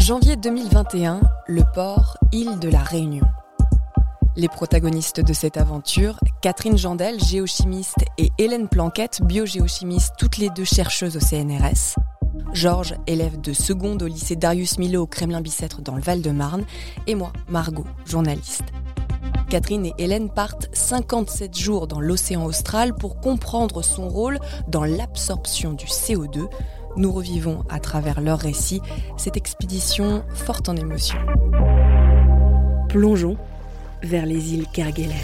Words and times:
Janvier 0.00 0.36
2021, 0.36 1.20
le 1.46 1.62
port 1.74 2.16
île 2.32 2.58
de 2.58 2.70
la 2.70 2.82
Réunion. 2.82 3.26
Les 4.34 4.48
protagonistes 4.48 5.20
de 5.20 5.34
cette 5.34 5.58
aventure, 5.58 6.18
Catherine 6.40 6.78
Jandel, 6.78 7.20
géochimiste, 7.22 8.06
et 8.16 8.30
Hélène 8.38 8.68
Planquette, 8.68 9.20
biogéochimiste, 9.22 10.14
toutes 10.18 10.38
les 10.38 10.48
deux 10.48 10.64
chercheuses 10.64 11.18
au 11.18 11.20
CNRS. 11.20 11.96
Georges, 12.54 12.94
élève 13.06 13.38
de 13.42 13.52
seconde 13.52 14.02
au 14.02 14.06
lycée 14.06 14.36
Darius 14.36 14.78
Milhaud 14.78 15.02
au 15.02 15.06
Kremlin-Bicêtre 15.06 15.82
dans 15.82 15.96
le 15.96 16.02
Val-de-Marne. 16.02 16.64
Et 17.06 17.14
moi, 17.14 17.30
Margot, 17.50 17.86
journaliste. 18.06 18.64
Catherine 19.50 19.84
et 19.84 19.94
Hélène 19.98 20.30
partent 20.30 20.70
57 20.72 21.58
jours 21.58 21.86
dans 21.88 22.00
l'océan 22.00 22.46
austral 22.46 22.94
pour 22.94 23.20
comprendre 23.20 23.82
son 23.82 24.08
rôle 24.08 24.38
dans 24.68 24.84
l'absorption 24.84 25.74
du 25.74 25.86
CO2. 25.86 26.48
Nous 26.96 27.12
revivons 27.12 27.64
à 27.68 27.78
travers 27.78 28.20
leur 28.20 28.38
récit 28.38 28.80
cette 29.16 29.36
expédition 29.36 30.24
forte 30.34 30.68
en 30.68 30.76
émotions. 30.76 31.18
Plongeons 32.88 33.36
vers 34.02 34.26
les 34.26 34.54
îles 34.54 34.66
Kerguelen. 34.72 35.16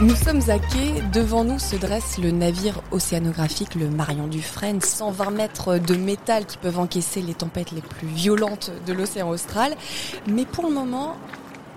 Nous 0.00 0.16
sommes 0.16 0.40
à 0.48 0.58
quai, 0.58 1.00
devant 1.12 1.44
nous 1.44 1.60
se 1.60 1.76
dresse 1.76 2.18
le 2.18 2.32
navire 2.32 2.82
océanographique 2.90 3.76
le 3.76 3.88
Marion 3.88 4.26
Dufresne, 4.26 4.80
120 4.80 5.30
mètres 5.30 5.78
de 5.78 5.94
métal 5.94 6.44
qui 6.44 6.56
peuvent 6.56 6.80
encaisser 6.80 7.22
les 7.22 7.34
tempêtes 7.34 7.70
les 7.70 7.82
plus 7.82 8.08
violentes 8.08 8.72
de 8.84 8.92
l'océan 8.92 9.30
austral. 9.30 9.76
Mais 10.26 10.44
pour 10.44 10.64
le 10.64 10.70
moment, 10.70 11.14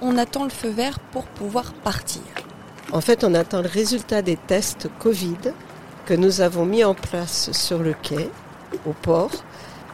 on 0.01 0.17
attend 0.17 0.43
le 0.43 0.49
feu 0.49 0.69
vert 0.69 0.99
pour 0.99 1.25
pouvoir 1.25 1.73
partir. 1.73 2.21
En 2.91 3.01
fait, 3.01 3.23
on 3.23 3.33
attend 3.33 3.61
le 3.61 3.67
résultat 3.67 4.21
des 4.21 4.37
tests 4.37 4.89
Covid 4.99 5.37
que 6.05 6.13
nous 6.13 6.41
avons 6.41 6.65
mis 6.65 6.83
en 6.83 6.93
place 6.93 7.51
sur 7.51 7.79
le 7.79 7.93
quai, 7.93 8.29
au 8.85 8.93
port, 8.93 9.31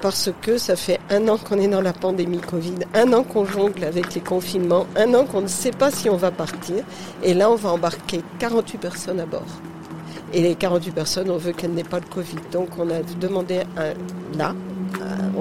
parce 0.02 0.30
que 0.42 0.58
ça 0.58 0.76
fait 0.76 1.00
un 1.10 1.28
an 1.28 1.38
qu'on 1.38 1.60
est 1.60 1.68
dans 1.68 1.82
la 1.82 1.94
pandémie 1.94 2.40
Covid, 2.40 2.80
un 2.94 3.14
an 3.14 3.24
qu'on 3.24 3.46
jongle 3.46 3.84
avec 3.84 4.14
les 4.14 4.22
confinements, 4.22 4.88
un 4.96 5.14
an 5.14 5.26
qu'on 5.26 5.42
ne 5.42 5.48
sait 5.48 5.72
pas 5.72 5.92
si 5.92 6.10
on 6.10 6.18
va 6.18 6.32
partir. 6.32 6.84
Et 7.24 7.34
là, 7.34 7.50
on 7.50 7.56
va 7.56 7.70
embarquer 7.70 8.22
48 8.40 8.78
personnes 8.80 9.20
à 9.20 9.26
bord. 9.26 9.46
Et 10.34 10.42
les 10.42 10.56
48 10.56 10.92
personnes, 10.92 11.30
on 11.30 11.38
veut 11.38 11.52
qu'elles 11.52 11.74
n'aient 11.74 11.84
pas 11.84 12.00
le 12.00 12.06
Covid. 12.06 12.38
Donc 12.52 12.70
on 12.78 12.90
a 12.90 13.02
demandé 13.20 13.62
un, 13.78 13.94
là, 14.38 14.56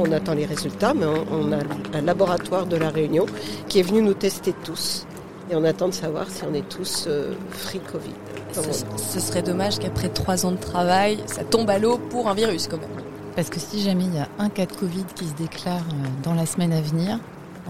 on 0.00 0.12
attend 0.12 0.34
les 0.34 0.46
résultats, 0.46 0.94
mais 0.94 1.06
on, 1.06 1.52
a 1.52 1.58
un 1.96 2.00
laboratoire 2.00 2.66
de 2.66 2.76
la 2.76 2.90
Réunion 2.90 3.26
qui 3.68 3.80
est 3.80 3.82
venu 3.82 4.02
nous 4.02 4.14
tester 4.14 4.54
tous. 4.64 5.06
Et 5.50 5.56
on 5.56 5.64
attend 5.64 5.88
de 5.88 5.94
savoir 5.94 6.30
si 6.30 6.44
on 6.44 6.54
est 6.54 6.68
tous 6.68 7.06
euh, 7.08 7.34
free 7.50 7.80
Covid. 7.80 8.14
Ce, 8.52 8.84
ce 8.96 9.20
serait 9.20 9.42
dommage 9.42 9.78
qu'après 9.78 10.08
trois 10.08 10.46
ans 10.46 10.52
de 10.52 10.56
travail, 10.56 11.18
ça 11.26 11.44
tombe 11.44 11.68
à 11.70 11.78
l'eau 11.78 11.98
pour 11.98 12.28
un 12.28 12.34
virus 12.34 12.68
quand 12.68 12.78
même. 12.78 12.88
Parce 13.36 13.50
que 13.50 13.60
si 13.60 13.80
jamais 13.80 14.04
il 14.04 14.14
y 14.14 14.18
a 14.18 14.28
un 14.38 14.48
cas 14.48 14.66
de 14.66 14.72
Covid 14.72 15.04
qui 15.14 15.26
se 15.26 15.34
déclare 15.34 15.76
euh, 15.76 16.08
dans 16.22 16.34
la 16.34 16.46
semaine 16.46 16.72
à 16.72 16.80
venir, 16.80 17.18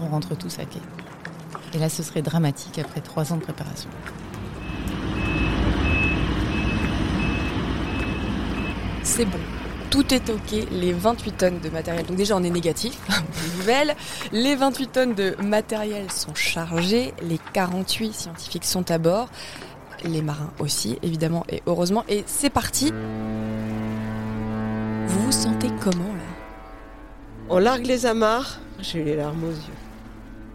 on 0.01 0.07
rentre 0.07 0.35
tous 0.35 0.59
à 0.59 0.65
quai. 0.65 0.79
Et 1.73 1.79
là, 1.79 1.89
ce 1.89 2.03
serait 2.03 2.21
dramatique 2.21 2.79
après 2.79 3.01
trois 3.01 3.31
ans 3.31 3.37
de 3.37 3.43
préparation. 3.43 3.89
C'est 9.03 9.25
bon. 9.25 9.39
Tout 9.91 10.13
est 10.13 10.29
OK, 10.29 10.67
les 10.71 10.93
28 10.93 11.31
tonnes 11.37 11.59
de 11.59 11.69
matériel. 11.69 12.05
Donc 12.05 12.17
déjà, 12.17 12.35
on 12.35 12.43
est 12.43 12.49
négatif, 12.49 12.97
bonne 13.09 13.57
nouvelle. 13.57 13.95
Les 14.31 14.55
28 14.55 14.87
tonnes 14.91 15.13
de 15.13 15.35
matériel 15.43 16.11
sont 16.11 16.33
chargées, 16.33 17.13
les 17.21 17.39
48 17.53 18.13
scientifiques 18.13 18.65
sont 18.65 18.89
à 18.89 18.97
bord, 18.97 19.29
les 20.03 20.23
marins 20.23 20.51
aussi, 20.59 20.97
évidemment, 21.03 21.45
et 21.49 21.61
heureusement. 21.67 22.03
Et 22.09 22.23
c'est 22.25 22.49
parti 22.49 22.91
vous 25.11 25.25
vous 25.25 25.31
sentez 25.33 25.67
comment 25.81 26.13
là? 26.13 26.23
On 27.49 27.57
largue 27.57 27.85
les 27.85 28.05
amarres, 28.05 28.59
j'ai 28.79 28.99
eu 28.99 29.03
les 29.03 29.17
larmes 29.17 29.43
aux 29.43 29.51
yeux. 29.51 29.77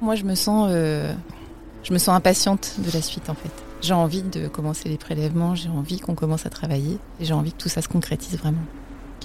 Moi, 0.01 0.15
je 0.15 0.25
me 0.25 0.35
sens, 0.35 0.71
euh, 0.73 1.13
je 1.83 1.93
me 1.93 1.99
sens 1.99 2.17
impatiente 2.17 2.77
de 2.79 2.91
la 2.91 3.03
suite 3.03 3.29
en 3.29 3.35
fait. 3.35 3.51
J'ai 3.83 3.93
envie 3.93 4.23
de 4.23 4.49
commencer 4.49 4.89
les 4.89 4.97
prélèvements, 4.97 5.55
j'ai 5.55 5.69
envie 5.69 6.01
qu'on 6.01 6.15
commence 6.15 6.47
à 6.47 6.49
travailler 6.49 6.99
et 7.21 7.27
j'ai 7.27 7.35
envie 7.35 7.53
que 7.53 7.59
tout 7.59 7.69
ça 7.69 7.83
se 7.83 7.89
concrétise 7.89 8.39
vraiment. 8.39 8.65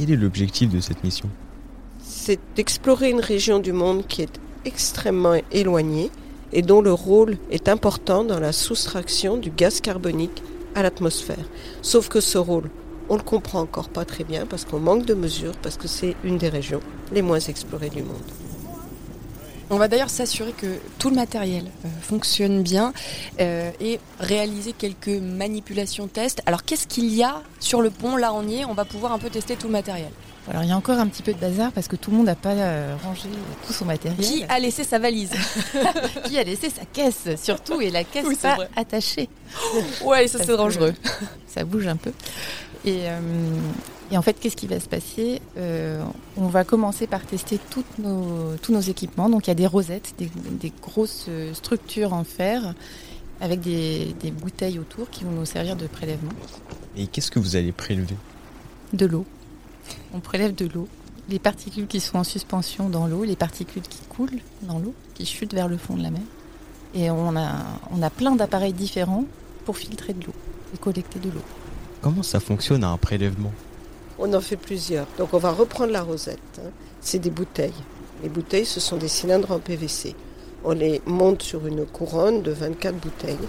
Quel 0.02 0.14
est 0.14 0.16
l'objectif 0.16 0.68
de 0.72 0.80
cette 0.80 1.04
mission? 1.04 1.30
C'est 2.04 2.40
d'explorer 2.56 3.12
une 3.12 3.20
région 3.20 3.60
du 3.60 3.72
monde 3.72 4.08
qui 4.08 4.24
est 4.24 4.40
extrêmement 4.66 5.40
éloignée 5.52 6.10
et 6.54 6.64
dont 6.64 6.82
le 6.82 6.92
rôle 6.92 7.38
est 7.52 7.70
important 7.70 8.24
dans 8.24 8.40
la 8.40 8.52
soustraction 8.52 9.38
du 9.38 9.52
gaz 9.52 9.80
carbonique 9.80 10.42
à 10.74 10.82
l'atmosphère. 10.82 11.46
Sauf 11.84 12.10
que 12.10 12.20
ce 12.20 12.40
rôle, 12.40 12.72
on 13.10 13.16
le 13.16 13.22
comprend 13.22 13.60
encore 13.60 13.90
pas 13.90 14.04
très 14.04 14.24
bien 14.24 14.48
parce 14.48 14.66
qu'on 14.66 14.80
manque 14.80 15.06
de 15.06 15.14
mesures, 15.14 15.56
parce 15.62 15.78
que 15.78 15.88
c'est 15.88 16.16
une 16.24 16.40
des 16.40 16.50
régions 16.50 16.82
les 17.12 17.22
moins 17.22 17.40
explorées 17.40 17.92
du 17.92 18.02
monde. 18.02 18.18
On 19.74 19.78
va 19.78 19.88
d'ailleurs 19.88 20.10
s'assurer 20.10 20.52
que 20.52 20.68
tout 21.00 21.10
le 21.10 21.16
matériel 21.16 21.64
euh, 21.64 21.88
fonctionne 22.02 22.62
bien 22.62 22.92
euh, 23.40 23.72
et 23.80 24.02
réaliser 24.20 24.74
quelques 24.74 25.08
manipulations 25.08 26.08
tests. 26.08 26.42
Alors 26.46 26.66
qu'est-ce 26.66 26.88
qu'il 26.88 27.06
y 27.16 27.24
a 27.24 27.42
sur 27.62 27.82
le 27.82 27.90
pont? 27.90 28.18
Là 28.18 28.34
on 28.34 28.46
y 28.46 28.58
est, 28.58 28.66
on 28.66 28.74
va 28.74 28.84
pouvoir 28.84 29.14
un 29.14 29.18
peu 29.18 29.30
tester 29.30 29.56
tout 29.56 29.68
le 29.68 29.72
matériel. 29.72 30.10
Alors 30.50 30.64
il 30.64 30.70
y 30.70 30.74
a 30.74 30.76
encore 30.76 31.00
un 31.00 31.08
petit 31.08 31.24
peu 31.24 31.32
de 31.32 31.40
bazar 31.40 31.72
parce 31.72 31.88
que 31.88 31.96
tout 31.96 32.12
le 32.12 32.18
monde 32.18 32.26
n'a 32.26 32.36
pas 32.36 32.50
euh, 32.50 32.98
rangé 33.02 33.30
tout 33.66 33.72
son 33.72 33.86
matériel. 33.86 34.20
Qui 34.20 34.44
a 34.50 34.60
laissé 34.60 34.84
sa 34.84 35.00
valise? 35.00 35.32
Qui 36.26 36.38
a 36.38 36.44
laissé 36.44 36.70
sa 36.70 36.84
caisse 36.84 37.30
surtout 37.42 37.80
et 37.80 37.92
la 37.92 38.04
caisse 38.04 38.26
Oui, 38.28 38.36
c'est 38.38 38.50
pas 38.50 38.56
vrai. 38.56 38.70
attachée. 38.76 39.30
Ouais, 40.04 40.28
ça 40.28 40.40
c'est 40.40 40.58
dangereux. 40.58 40.94
Ça 41.48 41.64
bouge 41.64 41.88
un 41.88 41.96
peu. 41.96 42.12
Et, 42.84 43.06
et 44.12 44.18
en 44.18 44.22
fait, 44.22 44.34
qu'est-ce 44.34 44.56
qui 44.58 44.68
va 44.68 44.80
se 44.80 44.90
passer 44.90 45.42
Euh, 45.58 46.04
On 46.38 46.48
va 46.48 46.64
commencer 46.64 47.08
par 47.08 47.22
tester 47.26 47.60
toutes 47.70 47.98
nos, 47.98 48.56
tous 48.62 48.74
nos 48.74 48.82
équipements. 48.82 49.30
Donc 49.30 49.48
il 49.48 49.50
y 49.50 49.52
a 49.52 49.56
des 49.56 49.68
rosettes, 49.68 50.14
des, 50.18 50.30
des 50.60 50.72
grosses 50.82 51.26
euh, 51.30 51.54
structures 51.54 52.14
en 52.14 52.24
fer 52.24 52.74
avec 53.40 53.62
des, 53.62 54.14
des 54.22 54.32
bouteilles 54.32 54.80
autour 54.80 55.10
qui 55.10 55.24
vont 55.24 55.32
nous 55.32 55.46
servir 55.46 55.76
de 55.76 55.88
prélèvement. 55.88 56.32
Et 56.98 57.08
qu'est-ce 57.08 57.32
que 57.32 57.40
vous 57.40 57.56
allez 57.56 57.72
prélever? 57.72 58.16
De 58.94 59.06
l'eau. 59.06 59.26
On 60.14 60.20
prélève 60.20 60.54
de 60.54 60.68
l'eau. 60.68 60.88
Les 61.30 61.40
particules 61.40 61.88
qui 61.88 62.00
sont 62.02 62.18
en 62.18 62.24
suspension 62.24 62.90
dans 62.90 63.08
l'eau, 63.08 63.24
les 63.24 63.36
particules 63.38 63.82
qui 63.84 64.02
coulent 64.10 64.42
dans 64.64 64.80
l'eau, 64.80 64.94
qui 65.14 65.26
chutent 65.26 65.54
vers 65.54 65.70
le 65.70 65.78
fond 65.78 65.96
de 65.96 66.04
la 66.04 66.12
mer. 66.12 66.22
Et 66.94 67.10
on 67.10 67.36
a, 67.38 67.54
on 67.92 68.02
a 68.02 68.10
plein 68.10 68.36
d'appareils 68.36 68.74
différents 68.74 69.24
pour 69.66 69.78
filtrer 69.78 70.14
de 70.14 70.26
l'eau 70.26 70.34
et 70.74 70.78
collecter 70.78 71.20
de 71.20 71.30
l'eau. 71.30 71.44
Comment 72.02 72.24
ça 72.24 72.40
fonctionne 72.40 72.84
à 72.84 72.90
un 72.90 72.98
prélèvement? 72.98 73.54
On 74.24 74.32
en 74.34 74.40
fait 74.40 74.56
plusieurs. 74.56 75.08
Donc 75.18 75.34
on 75.34 75.40
va 75.40 75.52
reprendre 75.52 75.92
la 75.92 76.04
rosette. 76.04 76.40
hein. 76.60 76.70
C'est 77.02 77.18
des 77.18 77.32
bouteilles. 77.32 77.74
Les 78.22 78.30
bouteilles, 78.30 78.68
ce 78.68 78.80
sont 78.80 78.98
des 78.98 79.08
cylindres 79.08 79.52
en 79.52 79.58
PVC. 79.58 80.16
On 80.64 80.74
les 80.74 81.02
monte 81.08 81.42
sur 81.42 81.66
une 81.66 81.88
couronne 81.88 82.44
de 82.44 82.52
24 82.52 82.96
bouteilles. 82.98 83.48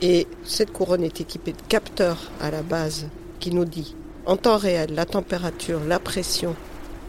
Et 0.00 0.28
cette 0.44 0.72
couronne 0.72 1.02
est 1.02 1.20
équipée 1.20 1.50
de 1.52 1.62
capteurs 1.68 2.30
à 2.40 2.52
la 2.52 2.62
base 2.62 3.08
qui 3.40 3.50
nous 3.52 3.64
dit 3.64 3.96
en 4.26 4.36
temps 4.36 4.58
réel 4.58 4.94
la 4.94 5.06
température, 5.06 5.80
la 5.84 5.98
pression 5.98 6.54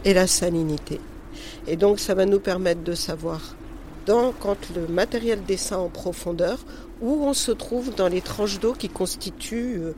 et 0.04 0.12
la 0.12 0.26
salinité. 0.26 1.00
Et 1.68 1.76
donc 1.76 2.00
ça 2.00 2.16
va 2.16 2.26
nous 2.26 2.40
permettre 2.40 2.82
de 2.82 2.94
savoir 2.94 3.54
quand 4.40 4.56
le 4.74 4.88
matériel 4.88 5.44
descend 5.44 5.86
en 5.86 5.88
profondeur 5.88 6.58
où 7.00 7.24
on 7.24 7.34
se 7.34 7.52
trouve 7.52 7.94
dans 7.94 8.08
les 8.08 8.22
tranches 8.22 8.58
d'eau 8.58 8.72
qui 8.72 8.88
constituent 8.88 9.78
euh, 9.78 9.94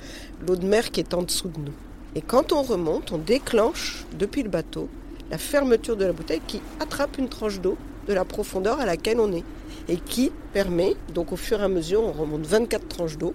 l'eau 0.47 0.57
de 0.57 0.67
mer 0.67 0.91
qui 0.91 1.01
est 1.01 1.15
en 1.15 1.23
dessous 1.23 1.49
de 1.49 1.61
nous. 1.61 1.90
Et 2.15 2.23
quand 2.23 2.53
on 2.53 2.63
remonte, 2.63 3.13
on 3.13 3.19
déclenche 3.19 4.05
depuis 4.19 4.43
le 4.43 4.49
bateau 4.49 4.89
la 5.31 5.39
fermeture 5.39 5.97
de 5.97 6.05
la 6.05 6.13
bouteille 6.13 6.41
qui 6.47 6.61
attrape 6.81 7.19
une 7.19 7.29
tranche 7.29 7.61
d'eau 7.61 7.77
de 8.09 8.13
la 8.13 8.25
profondeur 8.25 8.81
à 8.81 8.87
laquelle 8.87 9.21
on 9.21 9.33
est 9.33 9.45
et 9.89 9.97
qui 9.97 10.33
permet, 10.53 10.97
donc 11.15 11.33
au 11.33 11.37
fur 11.37 11.61
et 11.61 11.65
à 11.65 11.69
mesure, 11.69 12.03
on 12.03 12.13
remonte 12.13 12.45
24 12.47 12.89
tranches 12.89 13.17
d'eau 13.17 13.33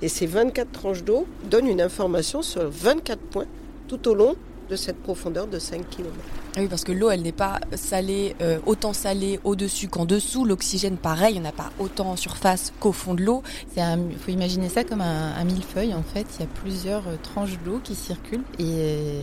et 0.00 0.08
ces 0.08 0.26
24 0.26 0.72
tranches 0.72 1.04
d'eau 1.04 1.26
donnent 1.50 1.68
une 1.68 1.82
information 1.82 2.40
sur 2.40 2.68
24 2.68 3.18
points 3.20 3.46
tout 3.88 4.08
au 4.08 4.14
long 4.14 4.36
de 4.70 4.76
cette 4.76 4.96
profondeur 5.02 5.46
de 5.46 5.58
5 5.58 5.88
km. 5.90 6.14
Ah 6.56 6.60
Oui, 6.60 6.68
parce 6.68 6.84
que 6.84 6.92
l'eau, 6.92 7.10
elle 7.10 7.22
n'est 7.22 7.32
pas 7.32 7.58
salée, 7.74 8.36
euh, 8.40 8.60
autant 8.64 8.92
salée 8.92 9.40
au-dessus 9.42 9.88
qu'en 9.88 10.04
dessous. 10.04 10.44
L'oxygène, 10.44 10.96
pareil, 10.96 11.34
il 11.34 11.40
n'y 11.40 11.46
en 11.46 11.50
a 11.50 11.52
pas 11.52 11.70
autant 11.80 12.10
en 12.10 12.16
surface 12.16 12.72
qu'au 12.78 12.92
fond 12.92 13.14
de 13.14 13.22
l'eau. 13.22 13.42
Il 13.76 14.18
faut 14.18 14.30
imaginer 14.30 14.68
ça 14.68 14.84
comme 14.84 15.00
un, 15.00 15.44
millefeuille 15.44 15.94
en 15.94 16.02
fait. 16.02 16.26
Il 16.38 16.40
y 16.40 16.44
a 16.44 16.48
plusieurs 16.62 17.08
euh, 17.08 17.16
tranches 17.22 17.58
d'eau 17.64 17.80
qui 17.82 17.96
circulent 17.96 18.44
et 18.58 19.22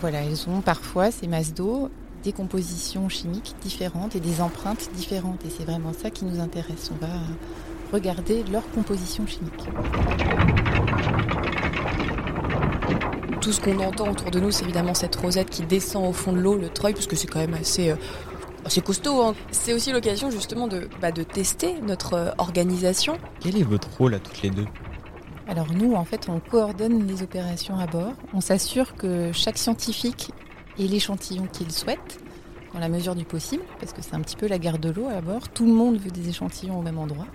voilà, 0.00 0.22
elles 0.22 0.48
ont 0.48 0.60
parfois 0.60 1.10
ces 1.10 1.28
masses 1.28 1.54
d'eau 1.54 1.88
des 2.22 2.32
compositions 2.32 3.08
chimiques 3.08 3.54
différentes 3.62 4.16
et 4.16 4.20
des 4.20 4.40
empreintes 4.40 4.90
différentes. 4.94 5.44
Et 5.44 5.50
c'est 5.50 5.64
vraiment 5.64 5.92
ça 5.92 6.10
qui 6.10 6.24
nous 6.24 6.40
intéresse. 6.40 6.90
On 6.92 7.04
va 7.04 7.12
regarder 7.92 8.42
leur 8.50 8.68
composition 8.70 9.26
chimique. 9.26 9.68
Tout 13.42 13.50
ce 13.50 13.60
qu'on 13.60 13.78
entend 13.80 14.08
autour 14.08 14.30
de 14.30 14.38
nous, 14.38 14.52
c'est 14.52 14.62
évidemment 14.62 14.94
cette 14.94 15.16
rosette 15.16 15.50
qui 15.50 15.62
descend 15.62 16.06
au 16.08 16.12
fond 16.12 16.32
de 16.32 16.38
l'eau, 16.38 16.56
le 16.56 16.68
treuil, 16.68 16.94
parce 16.94 17.06
que 17.08 17.16
c'est 17.16 17.26
quand 17.26 17.40
même 17.40 17.54
assez, 17.54 17.90
euh, 17.90 17.96
assez 18.64 18.80
costaud. 18.80 19.20
hein. 19.20 19.34
C'est 19.50 19.74
aussi 19.74 19.90
l'occasion 19.90 20.30
justement 20.30 20.68
de, 20.68 20.88
bah, 21.00 21.10
de 21.10 21.24
tester 21.24 21.74
notre 21.82 22.14
euh, 22.14 22.30
organisation. 22.38 23.18
Quel 23.40 23.58
est 23.58 23.64
votre 23.64 23.88
rôle 23.98 24.14
à 24.14 24.20
toutes 24.20 24.42
les 24.42 24.50
deux? 24.50 24.66
Alors 25.48 25.72
nous, 25.72 25.94
en 25.94 26.04
fait, 26.04 26.28
on 26.28 26.38
coordonne 26.38 27.04
les 27.08 27.24
opérations 27.24 27.76
à 27.78 27.88
bord. 27.88 28.12
On 28.32 28.40
s'assure 28.40 28.94
que 28.94 29.32
chaque 29.32 29.58
scientifique 29.58 30.30
ait 30.78 30.86
l'échantillon 30.86 31.48
qu'il 31.52 31.72
souhaite, 31.72 32.20
dans 32.72 32.78
la 32.78 32.88
mesure 32.88 33.16
du 33.16 33.24
possible, 33.24 33.64
parce 33.80 33.92
que 33.92 34.02
c'est 34.02 34.14
un 34.14 34.20
petit 34.20 34.36
peu 34.36 34.46
la 34.46 34.58
guerre 34.60 34.78
de 34.78 34.90
l'eau 34.90 35.08
à 35.08 35.20
bord. 35.20 35.48
Tout 35.48 35.66
le 35.66 35.72
monde 35.72 35.98
veut 35.98 36.12
des 36.12 36.28
échantillons 36.28 36.78
au 36.78 36.82
même 36.82 36.98
endroit. 36.98 37.26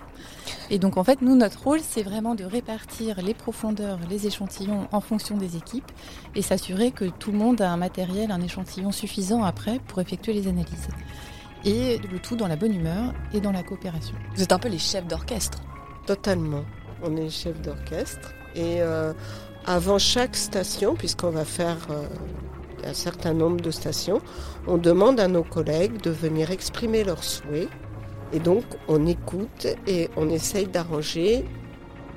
Et 0.70 0.80
donc 0.80 0.98
en 0.98 1.04
fait, 1.04 1.22
nous, 1.22 1.36
notre 1.36 1.64
rôle, 1.64 1.80
c'est 1.82 2.04
vraiment 2.04 2.36
de 2.36 2.44
répartir 2.44 3.22
les 3.22 3.34
profondeurs, 3.34 4.00
les 4.10 4.28
échantillons 4.28 4.88
en 4.92 5.02
fonction 5.02 5.38
des 5.38 5.56
équipes 5.56 5.92
et 6.36 6.42
s'assurer 6.42 6.92
que 6.92 7.06
tout 7.06 7.32
le 7.32 7.38
monde 7.38 7.62
a 7.62 7.72
un 7.72 7.78
matériel, 7.78 8.32
un 8.32 8.42
échantillon 8.42 8.92
suffisant 8.92 9.44
après 9.44 9.80
pour 9.88 10.02
effectuer 10.02 10.34
les 10.34 10.48
analyses. 10.48 10.88
Et 11.66 11.98
le 11.98 12.20
tout 12.20 12.36
dans 12.36 12.48
la 12.48 12.56
bonne 12.56 12.76
humeur 12.76 13.14
et 13.34 13.42
dans 13.42 13.52
la 13.52 13.64
coopération. 13.64 14.16
Vous 14.36 14.44
êtes 14.44 14.52
un 14.52 14.60
peu 14.60 14.70
les 14.70 14.78
chefs 14.78 15.08
d'orchestre. 15.08 15.60
Totalement. 16.06 16.64
On 17.04 17.16
est 17.16 17.30
chef 17.30 17.62
d'orchestre. 17.62 18.34
Et 18.56 18.82
euh, 18.82 19.14
avant 19.66 20.00
chaque 20.00 20.36
station, 20.36 20.96
puisqu'on 20.96 21.30
va 21.30 21.46
faire 21.46 21.78
euh, 21.90 22.08
un 22.86 22.94
certain 22.94 23.34
nombre 23.34 23.62
de 23.62 23.72
stations, 23.72 24.22
on 24.68 24.78
demande 24.78 25.20
à 25.20 25.28
nos 25.28 25.44
collègues 25.44 26.02
de 26.02 26.10
venir 26.10 26.52
exprimer 26.52 27.04
leurs 27.04 27.24
souhaits. 27.24 27.70
Et 28.34 28.40
donc, 28.40 28.64
on 28.88 29.06
écoute 29.08 29.68
et 29.88 30.10
on 30.18 30.30
essaye 30.30 30.68
d'arranger 30.68 31.46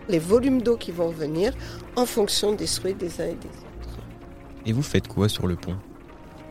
les 0.08 0.18
volumes 0.18 0.60
d'eau 0.60 0.76
qui 0.76 0.90
vont 0.90 1.08
venir 1.10 1.52
en 1.96 2.04
fonction 2.06 2.52
des 2.52 2.66
souhaits 2.66 2.98
des 2.98 3.20
uns 3.20 3.26
et 3.26 3.34
des 3.34 3.48
autres. 3.48 3.98
Et 4.66 4.72
vous 4.72 4.82
faites 4.82 5.08
quoi 5.08 5.28
sur 5.28 5.46
le 5.46 5.56
pont? 5.56 5.76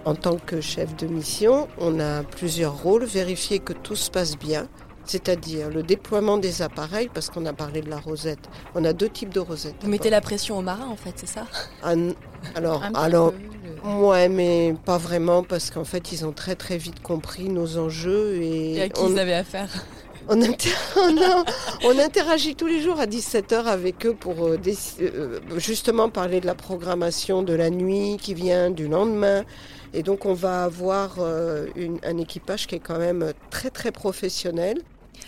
En 0.06 0.16
tant 0.16 0.38
que 0.38 0.62
chef 0.62 0.96
de 0.96 1.08
mission, 1.08 1.68
on 1.78 2.00
a 2.00 2.24
plusieurs 2.24 2.82
rôles. 2.82 3.04
Vérifier 3.04 3.60
que 3.60 3.74
tout 3.74 3.98
se 3.98 4.10
passe 4.10 4.38
bien, 4.38 4.68
c'est-à-dire 5.04 5.70
le 5.70 5.84
déploiement 5.84 6.38
des 6.38 6.62
appareils, 6.62 7.10
parce 7.14 7.30
qu'on 7.30 7.46
a 7.46 7.54
parlé 7.54 7.82
de 7.82 7.90
la 7.90 8.00
rosette. 8.00 8.50
On 8.76 8.86
a 8.86 8.94
deux 8.94 9.10
types 9.10 9.34
de 9.34 9.42
rosettes. 9.42 9.76
Vous 9.82 9.90
mettez 9.90 10.10
la 10.10 10.22
pression 10.22 10.58
aux 10.58 10.62
marins, 10.62 10.88
en 10.88 10.96
fait, 10.96 11.14
c'est 11.18 11.28
ça? 11.28 11.46
Ah, 11.84 11.94
Alors, 12.56 12.82
Un 12.82 12.94
alors 12.94 13.34
peu, 13.34 13.40
ouais, 13.86 14.30
mais 14.30 14.76
pas 14.86 14.98
vraiment, 14.98 15.44
parce 15.44 15.70
qu'en 15.72 15.84
fait, 15.84 16.12
ils 16.12 16.26
ont 16.26 16.32
très 16.32 16.56
très 16.56 16.78
vite 16.78 17.02
compris 17.02 17.50
nos 17.50 17.78
enjeux 17.78 18.36
et, 18.42 18.76
Et 18.76 18.82
à 18.84 18.90
qui 18.90 19.02
on, 19.02 19.10
ils 19.10 19.20
avaient 19.20 19.34
affaire 19.34 19.70
on 20.28 20.42
inter- 20.42 20.70
oh 20.98 21.44
on 21.86 21.98
interagit 21.98 22.56
tous 22.56 22.68
les 22.68 22.82
jours 22.82 23.00
à 23.00 23.08
17h 23.08 23.64
avec 23.66 24.06
eux 24.06 24.14
pour 24.14 24.46
euh, 24.46 24.58
euh, 25.02 25.40
justement 25.58 26.10
parler 26.10 26.40
de 26.40 26.46
la 26.46 26.56
programmation 26.56 27.42
de 27.42 27.54
la 27.54 27.70
nuit 27.70 28.18
qui 28.22 28.34
vient, 28.36 28.70
du 28.70 28.88
lendemain. 28.88 29.44
Et 29.94 30.04
donc, 30.04 30.26
on 30.28 30.34
va 30.36 30.66
avoir 30.66 31.16
euh, 31.18 31.66
une- 31.76 32.00
un 32.04 32.18
équipage 32.18 32.68
qui 32.68 32.76
est 32.76 32.80
quand 32.80 33.00
même 33.00 33.34
très 33.50 33.72
très 33.72 33.92
professionnel. 33.92 34.78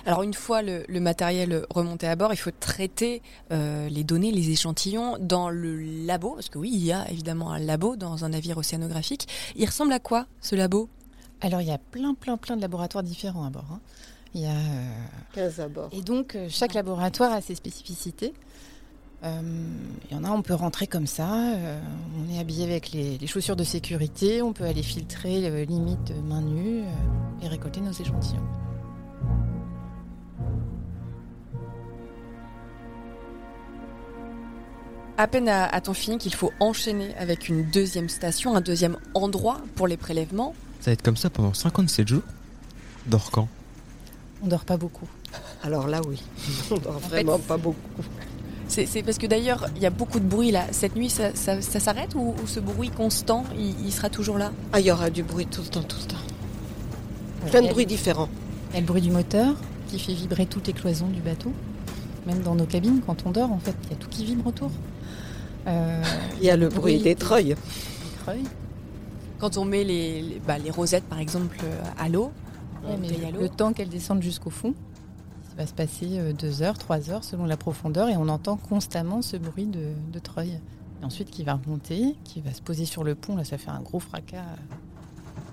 Alors 0.06 0.24
une 0.24 0.34
fois 0.34 0.62
le, 0.62 0.84
le 0.88 1.00
matériel 1.00 1.66
remonté 1.70 2.08
à 2.08 2.16
bord, 2.16 2.34
il 2.34 2.38
faut 2.38 2.52
traiter 2.52 3.22
euh, 3.52 3.88
les 3.90 4.04
données, 4.04 4.32
les 4.32 4.50
échantillons 4.50 5.18
dans 5.20 5.50
le 5.50 5.80
labo, 6.06 6.32
parce 6.36 6.50
que 6.50 6.58
oui, 6.58 6.72
il 6.74 6.84
y 6.84 6.92
a 6.92 7.10
évidemment 7.12 7.52
un 7.52 7.60
labo 7.60 7.96
dans 7.96 8.26
un 8.26 8.30
navire 8.30 8.58
océanographique. 8.58 9.28
Il 9.56 9.66
ressemble 9.66 9.94
à 9.94 10.00
quoi 10.00 10.26
ce 10.42 10.56
labo? 10.56 10.90
Alors 11.42 11.62
il 11.62 11.68
y 11.68 11.72
a 11.72 11.78
plein, 11.78 12.14
plein, 12.14 12.38
plein 12.38 12.56
de 12.56 12.62
laboratoires 12.62 13.04
différents 13.04 13.46
à 13.46 13.50
bord. 13.50 13.66
hein. 13.72 13.80
Il 14.34 14.42
y 14.42 14.46
a, 14.46 14.52
euh, 14.52 14.94
15 15.34 15.60
à 15.60 15.68
bord. 15.68 15.90
Et 15.92 16.02
donc 16.02 16.36
euh, 16.36 16.48
chaque 16.50 16.74
laboratoire 16.74 17.32
a 17.34 17.42
ses 17.42 17.56
spécificités. 17.56 18.34
Euh, 19.24 19.40
Il 20.10 20.16
y 20.16 20.20
en 20.20 20.24
a, 20.24 20.32
on 20.32 20.42
peut 20.42 20.56
rentrer 20.56 20.88
comme 20.88 21.06
ça, 21.06 21.32
euh, 21.54 21.80
on 22.18 22.34
est 22.34 22.40
habillé 22.40 22.64
avec 22.64 22.92
les, 22.92 23.20
les 23.20 23.28
chaussures 23.28 23.56
de 23.56 23.64
sécurité, 23.64 24.42
on 24.42 24.52
peut 24.54 24.64
aller 24.64 24.82
filtrer 24.82 25.48
euh, 25.48 25.64
limite 25.66 26.12
main 26.24 26.42
nue 26.42 26.82
euh, 26.82 27.44
et 27.46 27.48
récolter 27.48 27.82
nos 27.82 27.92
échantillons. 27.92 28.42
À 35.18 35.28
peine 35.28 35.50
a-t-on 35.50 35.94
fini 35.94 36.18
qu'il 36.18 36.34
faut 36.34 36.52
enchaîner 36.60 37.14
avec 37.18 37.48
une 37.50 37.64
deuxième 37.70 38.10
station, 38.10 38.56
un 38.56 38.62
deuxième 38.62 38.98
endroit 39.14 39.62
pour 39.76 39.88
les 39.88 39.98
prélèvements. 39.98 40.56
Ça 40.80 40.90
va 40.90 40.94
être 40.94 41.04
comme 41.04 41.18
ça 41.18 41.30
pendant 41.30 41.54
57 41.54 42.08
jours 42.08 42.24
Dors 43.06 43.30
quand? 43.32 43.48
On 44.44 44.48
dort 44.48 44.66
pas 44.66 44.78
beaucoup. 44.78 45.08
Alors 45.64 45.88
là, 45.88 46.02
oui, 46.08 46.22
on 46.72 46.78
dort 46.78 47.00
vraiment 47.00 47.38
pas 47.38 47.58
beaucoup. 47.58 47.78
C'est 48.68 49.04
parce 49.04 49.18
que 49.18 49.28
d'ailleurs, 49.28 49.68
il 49.76 49.82
y 49.82 49.86
a 49.86 49.90
beaucoup 49.90 50.20
de 50.20 50.26
bruit 50.26 50.50
là. 50.52 50.66
Cette 50.72 50.96
nuit, 50.96 51.10
ça, 51.10 51.36
ça- 51.36 51.62
ça 51.62 51.80
s'arrête 51.82 52.16
ou, 52.16 52.34
ou 52.42 52.48
ce 52.48 52.60
bruit 52.62 52.90
constant, 52.90 53.44
il, 53.58 53.76
il 53.86 53.92
sera 53.92 54.10
toujours 54.10 54.38
là? 54.38 54.52
Ah, 54.72 54.80
il 54.80 54.86
y 54.86 54.92
aura 54.92 55.10
du 55.10 55.24
bruit 55.24 55.46
tout 55.46 55.62
le 55.62 55.68
temps, 55.68 55.84
tout 55.84 55.98
le 56.02 56.08
temps. 56.08 57.50
Plein 57.52 57.62
de 57.64 57.68
bruits 57.68 57.86
différents. 57.86 58.30
Il 58.70 58.76
y 58.76 58.78
a 58.78 58.80
le 58.82 58.86
bruit 58.88 59.02
du 59.02 59.12
moteur 59.12 59.56
qui 59.90 60.00
fait 60.00 60.14
vibrer 60.14 60.46
toutes 60.46 60.68
les 60.68 60.74
cloisons 60.74 61.08
du 61.08 61.20
bateau. 61.20 61.52
Même 62.26 62.42
dans 62.44 62.56
nos 62.56 62.66
cabines, 62.66 63.02
quand 63.06 63.26
on 63.26 63.32
dort, 63.32 63.52
en 63.52 63.60
fait, 63.60 63.76
il 63.86 63.90
y 63.90 63.94
a 63.94 63.98
tout 63.98 64.08
qui 64.10 64.24
vibre 64.24 64.48
autour. 64.48 64.72
Euh, 65.68 66.04
Il 66.40 66.46
y 66.46 66.50
a 66.50 66.58
le 66.58 66.70
bruit 66.70 67.00
des 67.00 67.16
treuils. 67.16 67.56
des 67.56 68.18
treuils. 68.24 68.44
Quand 69.40 69.58
on 69.58 69.66
met 69.66 69.84
les, 69.84 70.22
les, 70.22 70.40
bah, 70.40 70.58
les 70.58 70.72
rosettes, 70.72 71.04
par 71.06 71.20
exemple, 71.20 71.58
euh, 71.64 71.82
à 72.00 72.10
l'eau, 72.10 72.32
Ouais, 72.84 72.98
le 73.40 73.48
temps 73.48 73.74
qu'elles 73.74 73.90
descendent 73.90 74.24
jusqu'au 74.24 74.50
fond, 74.50 74.74
il 75.52 75.58
va 75.58 75.68
se 75.68 75.74
passer 75.74 76.18
euh, 76.18 76.34
deux 76.34 76.64
heures, 76.64 76.80
trois 76.80 77.12
heures 77.12 77.24
selon 77.24 77.46
la 77.46 77.56
profondeur 77.56 78.10
et 78.10 78.18
on 78.18 78.28
entend 78.28 78.58
constamment 78.58 79.22
ce 79.22 79.38
bruit 79.38 79.68
de, 79.68 79.90
de 80.12 80.18
treuil. 80.20 80.60
Et 81.00 81.06
ensuite 81.06 81.30
qui 81.30 81.44
va 81.44 81.54
remonter, 81.64 82.16
qui 82.24 82.42
va 82.42 82.52
se 82.52 82.62
poser 82.64 82.86
sur 82.86 83.04
le 83.04 83.14
pont, 83.14 83.36
là 83.36 83.44
ça 83.44 83.60
fait 83.60 83.70
un 83.70 83.82
gros 83.82 84.00
fracas 84.00 84.46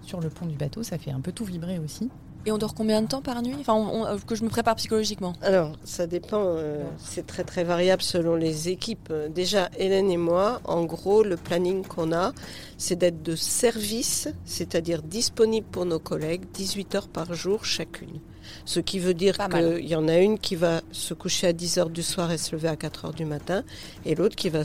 sur 0.03 0.21
le 0.21 0.31
pont 0.31 0.47
du 0.47 0.57
bateau, 0.57 0.83
ça 0.83 0.97
fait 0.97 1.11
un 1.11 1.21
peu 1.21 1.33
tout 1.33 1.45
vibrer 1.45 1.79
aussi. 1.79 2.09
Et 2.47 2.53
on 2.53 2.57
dort 2.59 2.75
combien 2.75 3.03
de 3.03 3.09
temps 3.09 3.21
par 3.21 3.43
nuit? 3.43 3.57
Enfin, 3.61 3.75
on- 3.75 4.05
on- 4.15 4.19
que 4.19 4.35
je 4.35 4.43
me 4.45 4.49
prépare 4.49 4.75
psychologiquement. 4.77 5.35
Alors, 5.43 5.73
ça 5.85 6.07
dépend, 6.07 6.43
euh, 6.45 6.83
c'est 6.99 7.27
très 7.27 7.45
très 7.45 7.63
variable 7.65 8.01
selon 8.03 8.37
les 8.37 8.69
équipes. 8.71 9.09
Euh, 9.11 9.29
Déjà, 9.29 9.69
Hélène 9.77 10.11
et 10.11 10.17
moi, 10.17 10.61
en 10.65 10.85
gros, 10.85 11.23
le 11.23 11.37
planning 11.37 11.85
qu'on 11.85 12.13
a, 12.13 12.33
c'est 12.79 12.97
d'être 12.97 13.23
de 13.23 13.37
service, 13.37 14.29
c'est-à-dire 14.45 15.03
disponible 15.03 15.67
pour 15.71 15.85
nos 15.85 15.99
collègues 15.99 16.45
18 16.55 16.95
heures 16.95 17.09
par 17.09 17.35
jour 17.35 17.65
chacune. 17.67 18.21
Ce 18.65 18.81
qui 18.81 18.99
veut 18.99 19.13
dire 19.15 19.37
qu'il 19.77 19.87
y 19.87 19.95
en 19.95 20.09
a 20.09 20.17
une 20.17 20.39
qui 20.39 20.57
va 20.57 20.81
se 20.91 21.13
coucher 21.13 21.49
à 21.49 21.53
10 21.53 21.77
heures 21.77 21.91
du 21.91 22.03
soir 22.03 22.33
et 22.33 22.39
se 22.39 22.53
lever 22.57 22.69
à 22.69 22.77
4 22.77 23.05
heures 23.05 23.15
du 23.15 23.27
matin, 23.27 23.63
et 24.07 24.15
l'autre 24.15 24.37
qui 24.37 24.49
va 24.49 24.63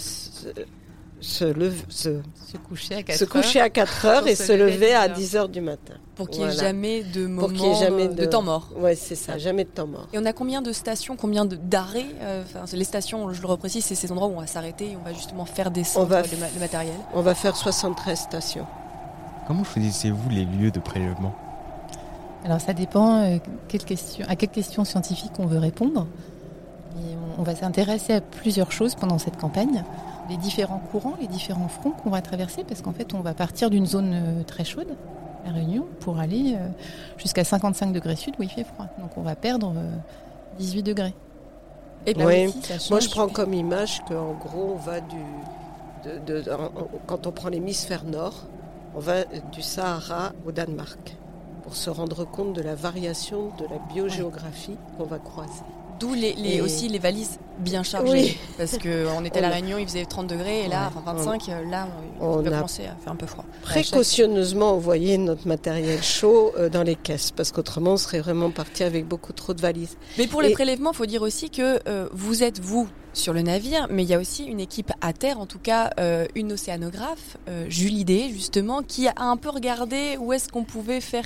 se, 1.24 1.40
se, 1.40 1.44
lever- 1.46 1.86
se, 1.90 2.22
Se 2.52 2.58
coucher 2.58 2.96
à 2.96 3.04
4 3.04 3.18
se 3.18 3.26
coucher 3.26 3.62
à 3.62 3.70
4 3.70 4.06
heures 4.06 4.28
et 4.28 4.36
se 4.36 4.46
se 4.46 4.52
lever 4.54 4.72
lever 4.74 4.94
à 4.94 5.08
10 5.08 5.10
heures. 5.10 5.16
10 5.16 5.36
heures 5.38 5.50
du 5.50 5.62
matin. 5.62 5.94
Pour 6.16 6.30
qu'il 6.30 6.44
n'y 6.44 6.50
ait 6.50 6.56
jamais 6.56 7.02
de 7.04 7.26
moment 7.26 7.40
Pour 7.48 7.54
qu'il 7.54 7.64
n'y 7.64 7.72
ait 7.72 7.80
jamais 7.80 8.08
de... 8.08 8.26
temps 8.26 8.44
mort. 8.44 8.70
Ouais, 8.78 8.94
c'est 8.96 9.16
ça, 9.16 9.38
jamais 9.40 9.64
de 9.64 9.70
temps 9.70 9.88
mort. 9.88 10.08
Et 10.14 10.20
on 10.20 10.26
a 10.26 10.34
combien 10.34 10.62
de 10.62 10.72
stations, 10.72 11.16
combien 11.16 11.46
d'arrêts 11.46 12.06
euh, 12.22 12.44
Enfin, 12.44 12.66
les 12.76 12.84
stations, 12.84 13.34
je 13.34 13.42
le 13.42 13.48
reprécise, 13.48 13.84
c'est 13.84 13.96
ces 13.96 14.12
endroits 14.12 14.28
où 14.28 14.34
on 14.36 14.40
va 14.42 14.46
s'arrêter 14.48 14.92
et 14.92 14.98
on 15.00 15.04
va 15.04 15.14
justement 15.14 15.46
faire 15.46 15.72
descendre 15.72 16.06
On 16.06 16.10
va 16.10 16.22
le, 16.22 16.28
ma- 16.38 16.50
le 16.54 16.60
matériel. 16.60 16.94
On 17.16 17.22
va 17.22 17.34
faire 17.34 17.56
73 17.56 18.20
stations. 18.20 18.68
Comment 19.48 19.64
choisissez-vous 19.64 20.30
les 20.30 20.46
lieux 20.46 20.72
de 20.72 20.80
prélèvement? 20.80 21.34
Alors 22.46 22.60
ça 22.62 22.74
dépend 22.74 23.24
euh, 23.24 23.38
quelle 23.70 23.86
question, 23.86 24.26
à 24.30 24.36
quelle 24.36 24.50
question 24.50 24.84
scientifique 24.86 25.32
on 25.40 25.46
veut 25.46 25.60
répondre. 25.60 26.06
Et 26.98 27.16
on, 27.38 27.42
on 27.42 27.44
va 27.44 27.56
s'intéresser 27.56 28.14
à 28.14 28.22
plusieurs 28.22 28.72
choses 28.72 28.94
pendant 28.96 29.18
cette 29.18 29.38
campagne. 29.38 29.84
Les 30.34 30.40
différents 30.40 30.80
courants, 30.80 31.14
les 31.22 31.28
différents 31.28 31.68
fronts 31.68 31.92
qu'on 31.92 32.10
va 32.10 32.20
traverser, 32.24 32.64
parce 32.64 32.82
qu'en 32.82 32.92
fait 32.92 33.14
on 33.14 33.20
va 33.20 33.36
partir 33.36 33.70
d'une 33.70 33.86
zone 33.86 34.12
euh, 34.16 34.44
très 34.44 34.64
chaude, 34.66 34.88
la 35.46 35.52
Réunion, 35.52 35.86
pour 36.00 36.18
aller 36.18 36.56
euh, 36.58 36.68
jusqu'à 37.20 37.44
55 37.44 37.94
degrés 37.94 38.16
sud 38.16 38.34
où 38.40 38.42
il 38.44 38.50
fait 38.50 38.64
froid. 38.64 38.88
Donc 39.00 39.16
on 39.16 39.22
va 39.22 39.36
perdre 39.36 39.72
euh, 39.78 39.92
18 40.58 40.82
degrés. 40.82 41.14
Et 42.08 42.16
Là 42.16 42.26
Ouais. 42.26 42.48
aussi, 42.48 42.64
ça 42.64 42.74
Moi, 42.90 43.00
je 43.00 43.10
prends 43.10 43.28
comme 43.28 43.54
image 43.54 44.02
qu'en 44.08 44.34
gros, 44.34 44.72
on 44.74 44.78
va 44.78 45.02
du. 45.02 45.16
de- 46.04 46.42
de- 46.42 46.44
quand 47.06 47.28
on 47.28 47.32
prend 47.32 47.50
l'hémisphère 47.50 48.04
nord, 48.04 48.34
on 48.96 49.00
va 49.00 49.26
du 49.52 49.62
Sahara 49.62 50.32
au 50.48 50.52
Danemark 50.52 51.16
pour 51.62 51.76
se 51.76 51.92
rendre 51.92 52.26
compte 52.26 52.54
de 52.54 52.62
la 52.64 52.74
variation 52.74 53.52
de 53.60 53.66
la 53.66 53.78
biogéographie 53.94 54.78
qu'on 54.98 55.06
va 55.06 55.20
croiser. 55.20 55.62
D'où 56.00 56.14
les, 56.14 56.34
les- 56.34 56.56
Et- 56.56 56.62
aussi 56.62 56.88
les 56.90 57.00
valises 57.00 57.40
bien 57.60 57.84
chargées. 57.84 58.12
Oui. 58.12 58.38
Parce 58.58 58.78
qu'on 58.78 59.24
était 59.26 59.40
à 59.40 59.42
la 59.42 59.48
a- 59.50 59.52
Réunion, 59.52 59.78
il 59.78 59.88
faisait 59.88 60.06
30 60.06 60.28
degrés 60.28 60.66
et 60.66 60.68
là, 60.68 60.88
Ouais. 60.88 60.94
enfin 60.98 61.14
25, 61.14 61.50
euh, 61.50 61.70
là, 61.70 61.88
On 62.20 62.28
on 62.40 62.46
a- 62.46 62.50
commencer 62.50 62.84
à 62.86 62.96
faire 62.96 63.14
un 63.14 63.16
peu 63.16 63.28
froid. 63.28 63.46
Précautionneusement 63.62 64.72
envoyer 64.72 65.18
notre 65.18 65.48
matériel 65.48 66.02
chaud 66.02 66.52
euh, 66.58 66.70
dans 66.70 66.84
les 66.84 66.96
caisses 66.96 67.32
parce 67.32 67.52
qu'autrement, 67.52 67.92
on 67.94 67.98
serait 67.98 68.22
vraiment 68.22 68.50
parti 68.50 68.84
avec 68.84 69.08
beaucoup 69.08 69.34
trop 69.34 69.54
de 69.54 69.62
valises. 69.62 69.98
Mais 70.18 70.28
pour 70.28 70.42
les 70.42 70.52
prélèvements, 70.52 70.92
il 70.94 70.96
faut 70.98 71.06
dire 71.06 71.22
aussi 71.22 71.50
que 71.50 71.80
euh, 71.88 72.08
vous 72.12 72.44
êtes, 72.44 72.60
vous, 72.60 72.88
sur 73.14 73.34
le 73.34 73.42
navire, 73.44 73.88
mais 73.92 74.04
il 74.04 74.10
y 74.10 74.14
a 74.16 74.20
aussi 74.20 74.44
une 74.46 74.60
équipe 74.60 74.92
à 75.02 75.14
terre, 75.14 75.40
en 75.40 75.46
tout 75.46 75.60
cas 75.60 75.92
euh, 76.00 76.26
une 76.34 76.54
océanographe, 76.54 77.38
Julie 77.70 78.06
D, 78.06 78.30
justement, 78.34 78.82
qui 78.82 79.08
a 79.08 79.14
un 79.18 79.38
peu 79.38 79.50
regardé 79.50 80.18
où 80.20 80.34
est-ce 80.34 80.50
qu'on 80.50 80.64
pouvait 80.64 81.02
faire 81.02 81.26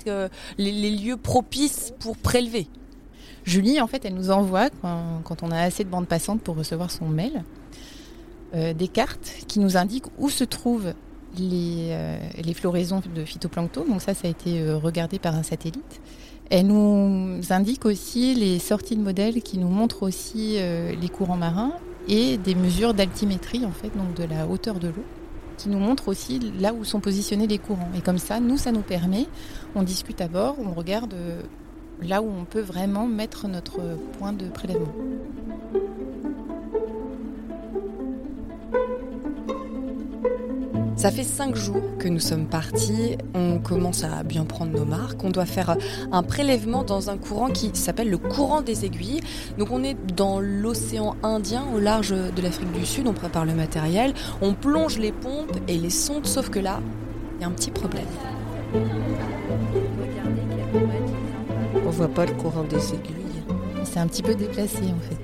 les, 0.57 0.71
les 0.71 0.91
lieux 0.91 1.15
propices 1.17 1.93
pour 1.99 2.17
prélever. 2.17 2.67
Julie, 3.47 3.79
en 3.79 3.87
fait, 3.87 4.03
elle 4.03 4.13
nous 4.13 4.29
envoie, 4.29 4.69
quand, 4.81 5.41
on 5.41 5.51
a 5.51 5.61
assez 5.61 5.85
de 5.85 5.89
bandes 5.89 6.05
passantes 6.05 6.41
pour 6.41 6.57
recevoir 6.57 6.91
son 6.91 7.05
mail, 7.05 7.45
euh, 8.53 8.73
des 8.73 8.89
cartes 8.89 9.31
qui 9.47 9.59
nous 9.59 9.77
indiquent 9.77 10.07
où 10.17 10.29
se 10.29 10.43
trouvent 10.43 10.93
les, 11.39 11.91
euh, 11.91 12.53
floraisons 12.53 13.01
de 13.15 13.23
phytoplancton. 13.23 13.85
Donc 13.87 14.01
ça, 14.01 14.13
ça 14.13 14.27
a 14.27 14.31
été 14.31 14.59
euh, 14.59 14.75
regardé 14.75 15.17
par 15.17 15.33
un 15.33 15.43
satellite. 15.43 16.01
Elle 16.49 16.67
nous 16.67 17.39
indique 17.49 17.85
aussi 17.85 18.35
les 18.35 18.59
sorties 18.59 18.97
de 18.97 19.01
modèles 19.01 19.41
qui 19.41 19.57
nous 19.57 19.69
montrent 19.69 20.03
aussi 20.03 20.57
les 20.57 21.09
courants 21.09 21.35
marins 21.35 21.73
et 22.07 22.37
des 22.37 22.55
mesures 22.55 22.93
d'altimétrie 22.93 23.65
en 23.65 23.71
fait, 23.71 23.91
donc 23.97 24.13
de 24.13 24.23
la 24.23 24.47
hauteur 24.47 24.79
de 24.79 24.87
l'eau 24.87 25.03
qui 25.57 25.67
nous 25.67 25.79
montrent 25.79 26.07
aussi 26.07 26.39
là 26.57 26.73
où 26.73 26.85
sont 26.85 27.01
positionnés 27.01 27.47
les 27.47 27.57
courants. 27.57 27.89
Et 27.97 28.01
comme 28.01 28.17
ça, 28.17 28.39
nous, 28.39 28.55
ça 28.55 28.71
nous 28.71 28.81
permet, 28.81 29.25
on 29.75 29.83
discute 29.83 30.21
à 30.21 30.29
bord, 30.29 30.55
on 30.65 30.71
regarde 30.71 31.13
là 32.01 32.21
où 32.21 32.29
on 32.29 32.45
peut 32.45 32.61
vraiment 32.61 33.07
mettre 33.07 33.47
notre 33.47 33.79
point 34.17 34.33
de 34.33 34.45
prélèvement. 34.45 34.93
Ça 40.97 41.11
fait 41.11 41.23
cinq 41.23 41.55
jours 41.55 41.83
que 41.99 42.07
nous 42.07 42.19
sommes 42.19 42.47
partis. 42.47 43.17
On 43.35 43.59
commence 43.59 44.03
à 44.03 44.23
bien 44.23 44.45
prendre 44.45 44.71
nos 44.71 44.83
marques. 44.83 45.23
On 45.23 45.29
doit 45.29 45.45
faire 45.45 45.77
un 46.11 46.23
prélèvement 46.23 46.83
dans 46.83 47.11
un 47.11 47.17
courant 47.17 47.49
qui 47.49 47.69
s'appelle 47.75 48.09
le 48.09 48.17
courant 48.17 48.61
des 48.61 48.83
aiguilles. 48.83 49.21
Donc 49.59 49.69
on 49.69 49.83
est 49.83 49.95
dans 50.15 50.39
l'océan 50.39 51.15
Indien 51.21 51.65
au 51.75 51.79
large 51.79 52.09
de 52.09 52.41
l'Afrique 52.41 52.71
du 52.71 52.83
Sud. 52.83 53.05
On 53.07 53.13
prépare 53.13 53.45
le 53.45 53.53
matériel. 53.53 54.15
On 54.41 54.55
plonge 54.55 54.97
les 54.97 55.11
pompes 55.11 55.55
et 55.67 55.77
les 55.77 55.91
sondes. 55.91 56.25
Sauf 56.25 56.49
que 56.49 56.59
là, 56.59 56.79
il 57.37 57.41
y 57.41 57.43
a 57.45 57.47
un 57.47 57.51
petit 57.51 57.69
problème. 57.71 58.07
On 61.87 61.89
voit 61.89 62.09
pas 62.09 62.25
le 62.25 62.33
courant 62.33 62.63
des 62.63 62.93
aiguilles. 62.93 63.15
Il 63.79 63.87
s'est 63.87 63.99
un 63.99 64.07
petit 64.07 64.21
peu 64.21 64.35
déplacé 64.35 64.79
en 64.79 64.99
fait. 64.99 65.17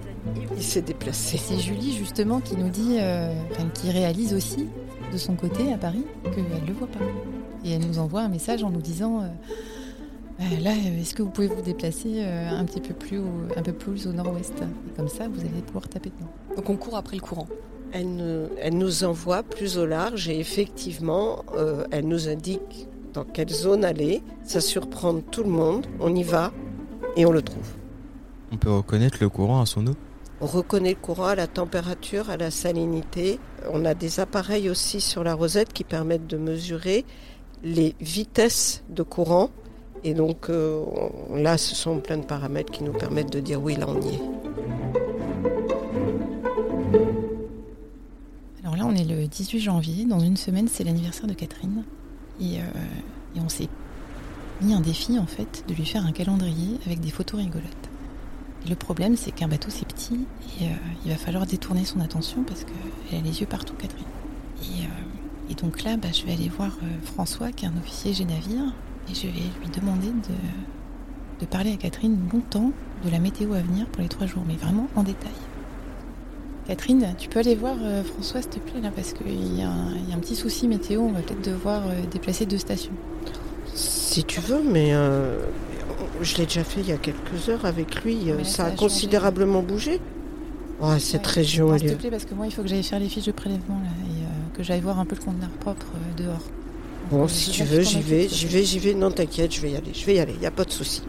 Il 0.56 0.64
s'est 0.64 0.82
déplacé. 0.82 1.38
C'est 1.38 1.60
Julie 1.60 1.92
justement 1.92 2.40
qui 2.40 2.56
nous 2.56 2.70
dit, 2.70 2.98
euh, 3.00 3.34
enfin, 3.52 3.68
qui 3.74 3.92
réalise 3.92 4.34
aussi 4.34 4.70
de 5.12 5.18
son 5.18 5.36
côté 5.36 5.74
à 5.74 5.78
Paris 5.78 6.06
qu'elle 6.24 6.46
ne 6.46 6.66
le 6.66 6.74
voit 6.74 6.88
pas. 6.88 7.04
Et 7.66 7.74
elle 7.74 7.86
nous 7.86 8.00
envoie 8.00 8.22
un 8.22 8.30
message 8.30 8.64
en 8.64 8.70
nous 8.70 8.82
disant 8.82 9.20
euh, 9.20 9.26
euh, 10.40 10.60
là, 10.62 10.72
est-ce 10.72 11.14
que 11.14 11.22
vous 11.22 11.32
pouvez 11.32 11.48
vous 11.48 11.62
déplacer 11.62 12.24
un 12.24 12.64
petit 12.64 12.80
peu 12.80 12.94
plus 12.94 13.20
au, 13.20 13.28
un 13.58 13.62
peu 13.62 13.74
plus 13.74 14.08
au 14.08 14.14
nord-ouest? 14.14 14.64
Et 14.88 14.96
comme 14.96 15.10
ça, 15.10 15.28
vous 15.28 15.42
allez 15.42 15.62
pouvoir 15.66 15.90
taper 15.90 16.12
dedans. 16.12 16.32
Donc 16.56 16.70
on 16.70 16.78
court 16.78 16.96
après 16.96 17.18
le 17.18 17.22
courant. 17.22 17.48
Elle, 17.94 18.74
nous 18.74 19.04
envoie 19.04 19.44
plus 19.44 19.78
au 19.78 19.86
large 19.86 20.28
et 20.28 20.40
effectivement, 20.40 21.44
euh, 21.56 21.86
elle 21.92 22.08
nous 22.08 22.28
indique 22.28 22.88
dans 23.14 23.24
quelle 23.24 23.50
zone 23.50 23.86
aller. 23.86 24.22
Ça 24.44 24.62
surprend 24.62 25.20
tout 25.20 25.44
le 25.44 25.50
monde. 25.50 25.88
On 26.00 26.14
y 26.14 26.24
va 26.24 26.52
et 27.16 27.26
on 27.26 27.32
le 27.32 27.42
trouve. 27.42 27.68
On 28.52 28.58
peut 28.58 28.72
reconnaître 28.72 29.18
le 29.22 29.30
courant 29.30 29.62
à 29.62 29.66
son 29.66 29.88
eau 29.88 29.96
On 30.42 30.46
reconnaît 30.46 30.92
le 30.92 31.00
courant 31.00 31.28
à 31.28 31.36
la 31.36 31.48
température, 31.48 32.30
à 32.30 32.38
la 32.38 32.52
salinité. 32.52 33.40
On 33.72 33.86
a 33.86 33.94
des 33.94 34.20
appareils 34.20 34.70
aussi 34.70 35.02
sur 35.02 35.24
la 35.24 35.34
rosette 35.34 35.74
qui 35.74 35.84
permettent 35.84 36.28
de 36.28 36.38
mesurer 36.38 37.06
les 37.64 37.96
vitesses 38.02 38.84
de 38.90 39.04
courant. 39.04 39.50
Et 40.04 40.14
donc 40.14 40.50
euh, 40.50 40.84
là, 41.34 41.58
ce 41.58 41.76
sont 41.76 42.00
plein 42.00 42.18
de 42.18 42.26
paramètres 42.26 42.72
qui 42.72 42.84
nous 42.84 42.92
permettent 42.92 43.32
de 43.32 43.40
dire 43.40 43.62
oui, 43.62 43.76
là 43.76 43.86
on 43.88 44.02
y 44.02 44.16
est. 44.16 44.22
Alors 48.64 48.76
là, 48.76 48.86
on 48.86 48.96
est 48.96 49.06
le 49.06 49.28
18 49.28 49.60
janvier. 49.60 50.06
Dans 50.06 50.20
une 50.20 50.38
semaine, 50.38 50.68
c'est 50.68 50.84
l'anniversaire 50.84 51.28
de 51.28 51.34
Catherine. 51.34 51.84
Et, 52.40 52.60
euh, 52.60 52.64
et 53.36 53.40
on 53.40 53.50
s'est 53.50 53.70
mis 54.62 54.74
un 54.74 54.82
défi, 54.82 55.20
en 55.20 55.26
fait, 55.26 55.64
de 55.68 55.74
lui 55.74 55.86
faire 55.86 56.06
un 56.06 56.12
calendrier 56.12 56.80
avec 56.86 57.00
des 57.00 57.10
photos 57.10 57.42
rigolotes. 57.42 57.90
Et 58.66 58.70
le 58.70 58.76
problème, 58.76 59.18
c'est 59.18 59.32
qu'un 59.32 59.48
bateau, 59.48 59.70
c'est 59.70 59.88
petit. 59.88 60.26
Et 60.60 60.66
euh, 60.66 60.76
il 61.06 61.12
va 61.12 61.18
falloir 61.18 61.46
détourner 61.46 61.86
son 61.86 62.00
attention 62.00 62.44
parce 62.44 62.64
qu'elle 62.64 63.20
a 63.20 63.22
les 63.22 63.42
yeux 63.42 63.48
partout, 63.48 63.74
Catherine. 63.76 64.06
Et, 64.62 64.84
euh, 64.84 65.56
donc 65.62 65.84
là, 65.84 65.98
bah, 65.98 66.08
je 66.12 66.26
vais 66.26 66.34
aller 66.34 66.50
voir 66.50 66.72
François, 67.04 67.52
qui 67.52 67.66
est 67.66 67.68
un 67.68 67.78
officier 67.78 68.14
G-Navire. 68.14 68.74
Et 69.10 69.14
je 69.14 69.28
vais 69.28 69.34
lui 69.62 69.70
demander 69.72 70.08
de, 70.08 71.42
de 71.42 71.46
parler 71.46 71.74
à 71.74 71.78
Catherine 71.78 72.18
longtemps 72.32 72.72
de 73.06 73.10
la 73.12 73.20
météo 73.20 73.54
à 73.54 73.60
venir 73.60 73.86
pour 73.88 74.02
les 74.02 74.10
trois 74.10 74.26
jours, 74.26 74.44
mais 74.48 74.56
vraiment 74.56 74.88
en 74.96 75.04
détail. 75.04 75.32
Catherine, 76.68 77.06
tu 77.18 77.28
peux 77.30 77.40
aller 77.40 77.56
voir 77.56 77.76
euh, 77.82 78.04
François, 78.04 78.42
s'il 78.42 78.52
te 78.52 78.60
plaît, 78.60 78.82
là, 78.82 78.90
parce 78.96 79.14
qu'il 79.14 79.58
y, 79.58 79.62
a 79.62 79.70
un- 79.70 79.96
il 79.96 80.10
y 80.10 80.14
a 80.14 80.16
un 80.16 80.20
petit 80.20 80.36
souci 80.36 80.68
météo. 80.68 81.02
On 81.02 81.12
va 81.12 81.20
peut-être 81.20 81.44
devoir 81.44 81.84
euh, 81.88 81.92
déplacer 82.12 82.46
deux 82.46 82.58
stations. 82.58 82.94
Si 83.76 84.24
tu 84.24 84.40
veux, 84.40 84.62
mais 84.64 84.94
euh, 84.94 85.40
je 86.22 86.38
l'ai 86.38 86.46
déjà 86.46 86.64
fait 86.64 86.80
il 86.82 86.88
y 86.90 86.94
a 86.94 86.98
quelques 86.98 87.50
heures 87.50 87.66
avec 87.66 88.04
lui. 88.04 88.16
là, 88.26 88.36
ça, 88.44 88.50
ça 88.52 88.66
a 88.68 88.72
considérablement 88.72 89.62
bougé. 89.62 90.00
Ouais, 90.80 91.00
cette 91.00 91.28
région, 91.28 91.78
S'il 91.78 91.90
te 91.92 91.94
plaît, 91.96 92.10
parce 92.12 92.26
que 92.26 92.34
moi, 92.34 92.46
il 92.46 92.54
faut 92.54 92.62
que 92.62 92.68
j'aille 92.68 92.84
faire 92.84 93.00
les 93.00 93.10
fiches 93.10 93.26
de 93.26 93.32
prélèvement, 93.32 93.80
là, 93.84 93.90
et 94.08 94.56
que 94.58 94.64
j'aille 94.64 94.82
voir 94.82 95.00
un 95.00 95.06
peu 95.06 95.16
le 95.16 95.22
conteneur 95.24 95.50
propre 95.60 95.86
dehors. 96.18 96.34
Donc, 97.12 97.20
Bon, 97.22 97.28
si 97.28 97.52
tu 97.52 97.64
veux, 97.64 97.82
j'y 97.82 98.02
vais, 98.02 98.28
j'y 98.30 98.46
vais, 98.48 98.64
j'y 98.64 98.80
vais. 98.80 98.94
Non, 98.94 99.12
t'inquiète, 99.12 99.54
je 99.54 99.62
vais 99.62 99.72
y 99.72 99.76
aller. 99.76 99.92
Je 99.94 100.06
vais 100.06 100.16
y 100.16 100.20
aller, 100.20 100.34
il 100.34 100.40
n'y 100.40 100.46
a 100.46 100.52
pas 100.52 100.64
de 100.64 100.72
souci. 100.72 101.02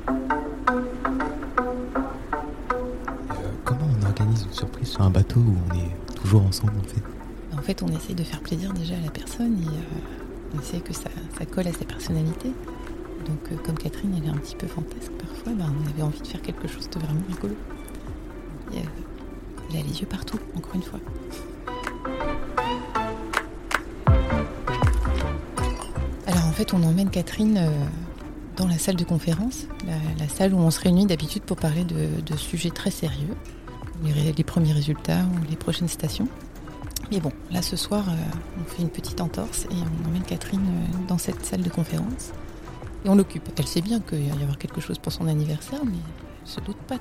Sur 4.94 5.02
un 5.02 5.10
bateau 5.10 5.40
où 5.40 5.56
on 5.70 5.74
est 5.74 6.14
toujours 6.14 6.42
ensemble 6.44 6.74
en 6.78 6.88
fait. 6.88 7.02
En 7.58 7.62
fait, 7.62 7.82
on 7.82 7.88
essaye 7.88 8.14
de 8.14 8.22
faire 8.22 8.40
plaisir 8.40 8.72
déjà 8.72 8.94
à 8.94 9.00
la 9.00 9.10
personne 9.10 9.56
et 9.60 9.66
euh, 9.66 10.54
on 10.54 10.60
essaie 10.60 10.78
que 10.78 10.92
ça, 10.92 11.08
colle 11.52 11.66
à 11.66 11.72
sa 11.72 11.84
personnalité. 11.84 12.52
Donc, 13.26 13.38
euh, 13.50 13.56
comme 13.64 13.76
Catherine, 13.76 14.14
elle 14.16 14.28
est 14.28 14.30
un 14.30 14.36
petit 14.36 14.54
peu 14.54 14.66
fantasque 14.66 15.10
parfois, 15.12 15.52
ben, 15.52 15.72
on 15.82 15.90
avait 15.90 16.02
envie 16.02 16.20
de 16.20 16.26
faire 16.26 16.42
quelque 16.42 16.68
chose 16.68 16.88
de 16.90 16.98
vraiment 17.00 17.22
rigolo. 17.28 17.54
Euh, 18.74 18.78
elle 19.70 19.80
a 19.80 19.82
les 19.82 20.00
yeux 20.00 20.06
partout, 20.06 20.38
encore 20.56 20.74
une 20.74 20.82
fois. 20.82 21.00
Alors 26.26 26.46
en 26.46 26.52
fait, 26.52 26.72
on 26.72 26.82
emmène 26.84 27.10
Catherine 27.10 27.60
dans 28.56 28.68
la 28.68 28.78
salle 28.78 28.96
de 28.96 29.04
conférence, 29.04 29.66
la, 30.18 30.28
salle 30.28 30.54
où 30.54 30.58
on 30.58 30.70
se 30.70 30.80
réunit 30.80 31.06
d'habitude 31.06 31.42
pour 31.42 31.56
parler 31.56 31.84
de, 31.84 32.36
sujets 32.36 32.70
très 32.70 32.90
sérieux, 32.90 33.34
les, 34.02 34.44
premiers 34.44 34.72
résultats 34.72 35.22
ou 35.22 35.50
les 35.50 35.56
prochaines 35.56 35.88
stations. 35.88 36.28
Mais 37.10 37.20
bon, 37.20 37.32
là 37.50 37.62
ce 37.62 37.76
soir, 37.76 38.04
euh, 38.08 38.12
on 38.60 38.64
fait 38.64 38.82
une 38.82 38.90
petite 38.90 39.20
entorse 39.20 39.64
et 39.64 39.74
on 39.74 40.08
emmène 40.08 40.22
Catherine 40.22 40.60
euh, 40.60 41.06
dans 41.08 41.18
cette 41.18 41.44
salle 41.44 41.62
de 41.62 41.68
conférence 41.68 42.32
et 43.04 43.08
on 43.08 43.14
l'occupe. 43.14 43.48
Elle 43.58 43.66
sait 43.66 43.82
bien 43.82 44.00
qu'il 44.00 44.30
va 44.30 44.36
y 44.36 44.42
avoir 44.42 44.58
quelque 44.58 44.80
chose 44.80 44.98
pour 44.98 45.12
son 45.12 45.26
anniversaire, 45.28 45.84
mais 45.84 45.98
elle 45.98 46.48
se 46.48 46.60
doute 46.60 46.78
pas. 46.88 46.98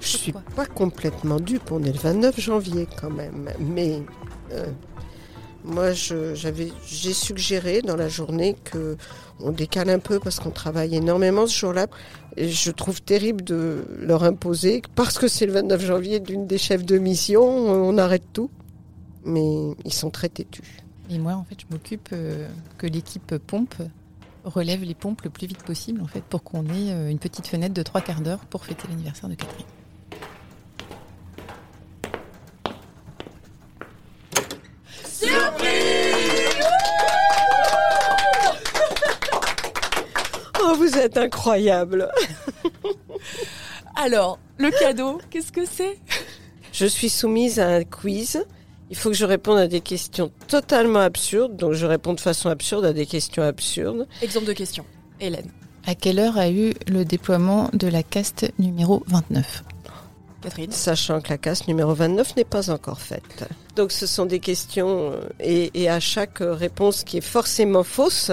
Je 0.00 0.08
suis 0.08 0.32
quoi. 0.32 0.42
pas 0.56 0.66
complètement 0.66 1.40
dupe. 1.40 1.70
On 1.70 1.82
est 1.82 1.92
le 1.92 1.98
29 1.98 2.40
janvier 2.40 2.88
quand 3.00 3.10
même. 3.10 3.50
Mais 3.58 4.02
euh, 4.52 4.66
moi, 5.64 5.92
j'ai 5.92 7.12
suggéré 7.14 7.80
dans 7.80 7.96
la 7.96 8.08
journée 8.08 8.54
que 8.64 8.96
on 9.40 9.50
décale 9.50 9.90
un 9.90 9.98
peu 9.98 10.20
parce 10.20 10.38
qu'on 10.38 10.50
travaille 10.50 10.94
énormément 10.94 11.46
ce 11.46 11.58
jour-là. 11.58 11.86
Et 12.36 12.50
je 12.50 12.70
trouve 12.70 13.02
terrible 13.02 13.42
de 13.42 13.84
leur 13.98 14.24
imposer 14.24 14.82
parce 14.94 15.18
que 15.18 15.26
c'est 15.26 15.46
le 15.46 15.52
29 15.52 15.84
janvier 15.84 16.20
d'une 16.20 16.46
des 16.46 16.58
chefs 16.58 16.84
de 16.84 16.98
mission, 16.98 17.42
on 17.42 17.96
arrête 17.98 18.24
tout. 18.32 18.50
Mais 19.24 19.74
ils 19.84 19.92
sont 19.92 20.10
très 20.10 20.28
têtus. 20.28 20.84
Et 21.10 21.18
moi, 21.18 21.32
en 21.32 21.44
fait, 21.44 21.56
je 21.60 21.66
m'occupe 21.70 22.10
euh, 22.12 22.46
que 22.78 22.86
l'équipe 22.86 23.36
pompe 23.38 23.74
relève 24.44 24.82
les 24.82 24.94
pompes 24.94 25.22
le 25.22 25.30
plus 25.30 25.46
vite 25.46 25.62
possible, 25.62 26.02
en 26.02 26.06
fait, 26.06 26.22
pour 26.22 26.42
qu'on 26.42 26.64
ait 26.66 26.92
euh, 26.92 27.10
une 27.10 27.18
petite 27.18 27.46
fenêtre 27.46 27.74
de 27.74 27.82
trois 27.82 28.02
quarts 28.02 28.20
d'heure 28.20 28.44
pour 28.46 28.64
fêter 28.64 28.86
l'anniversaire 28.88 29.28
de 29.28 29.34
Catherine. 29.34 29.66
Oh, 40.74 40.76
vous 40.76 40.98
êtes 40.98 41.16
incroyable. 41.16 42.10
Alors, 43.94 44.38
le 44.58 44.70
cadeau, 44.70 45.20
qu'est-ce 45.30 45.52
que 45.52 45.64
c'est? 45.64 45.98
Je 46.72 46.86
suis 46.86 47.08
soumise 47.08 47.60
à 47.60 47.68
un 47.68 47.84
quiz. 47.84 48.44
Il 48.90 48.96
faut 48.96 49.10
que 49.10 49.14
je 49.16 49.24
réponde 49.24 49.58
à 49.58 49.68
des 49.68 49.80
questions 49.80 50.32
totalement 50.48 50.98
absurdes. 51.00 51.56
Donc 51.56 51.74
je 51.74 51.86
réponds 51.86 52.14
de 52.14 52.20
façon 52.20 52.48
absurde 52.48 52.84
à 52.84 52.92
des 52.92 53.06
questions 53.06 53.42
absurdes. 53.42 54.08
Exemple 54.20 54.46
de 54.46 54.52
question. 54.52 54.84
Hélène, 55.20 55.50
À 55.86 55.94
quelle 55.94 56.18
heure 56.18 56.38
a 56.38 56.50
eu 56.50 56.74
le 56.88 57.04
déploiement 57.04 57.70
de 57.72 57.86
la 57.86 58.02
caste 58.02 58.50
numéro 58.58 59.04
29 59.06 59.62
Catherine, 60.42 60.72
Sachant 60.72 61.20
que 61.20 61.30
la 61.30 61.38
casse 61.38 61.68
numéro 61.68 61.94
29 61.94 62.36
n'est 62.36 62.44
pas 62.44 62.70
encore 62.70 63.00
faite. 63.00 63.46
Donc 63.76 63.92
ce 63.92 64.06
sont 64.06 64.26
des 64.26 64.40
questions 64.40 65.12
euh, 65.12 65.20
et, 65.40 65.70
et 65.80 65.88
à 65.88 66.00
chaque 66.00 66.40
euh, 66.40 66.52
réponse 66.52 67.04
qui 67.04 67.18
est 67.18 67.22
forcément 67.22 67.82
fausse, 67.82 68.30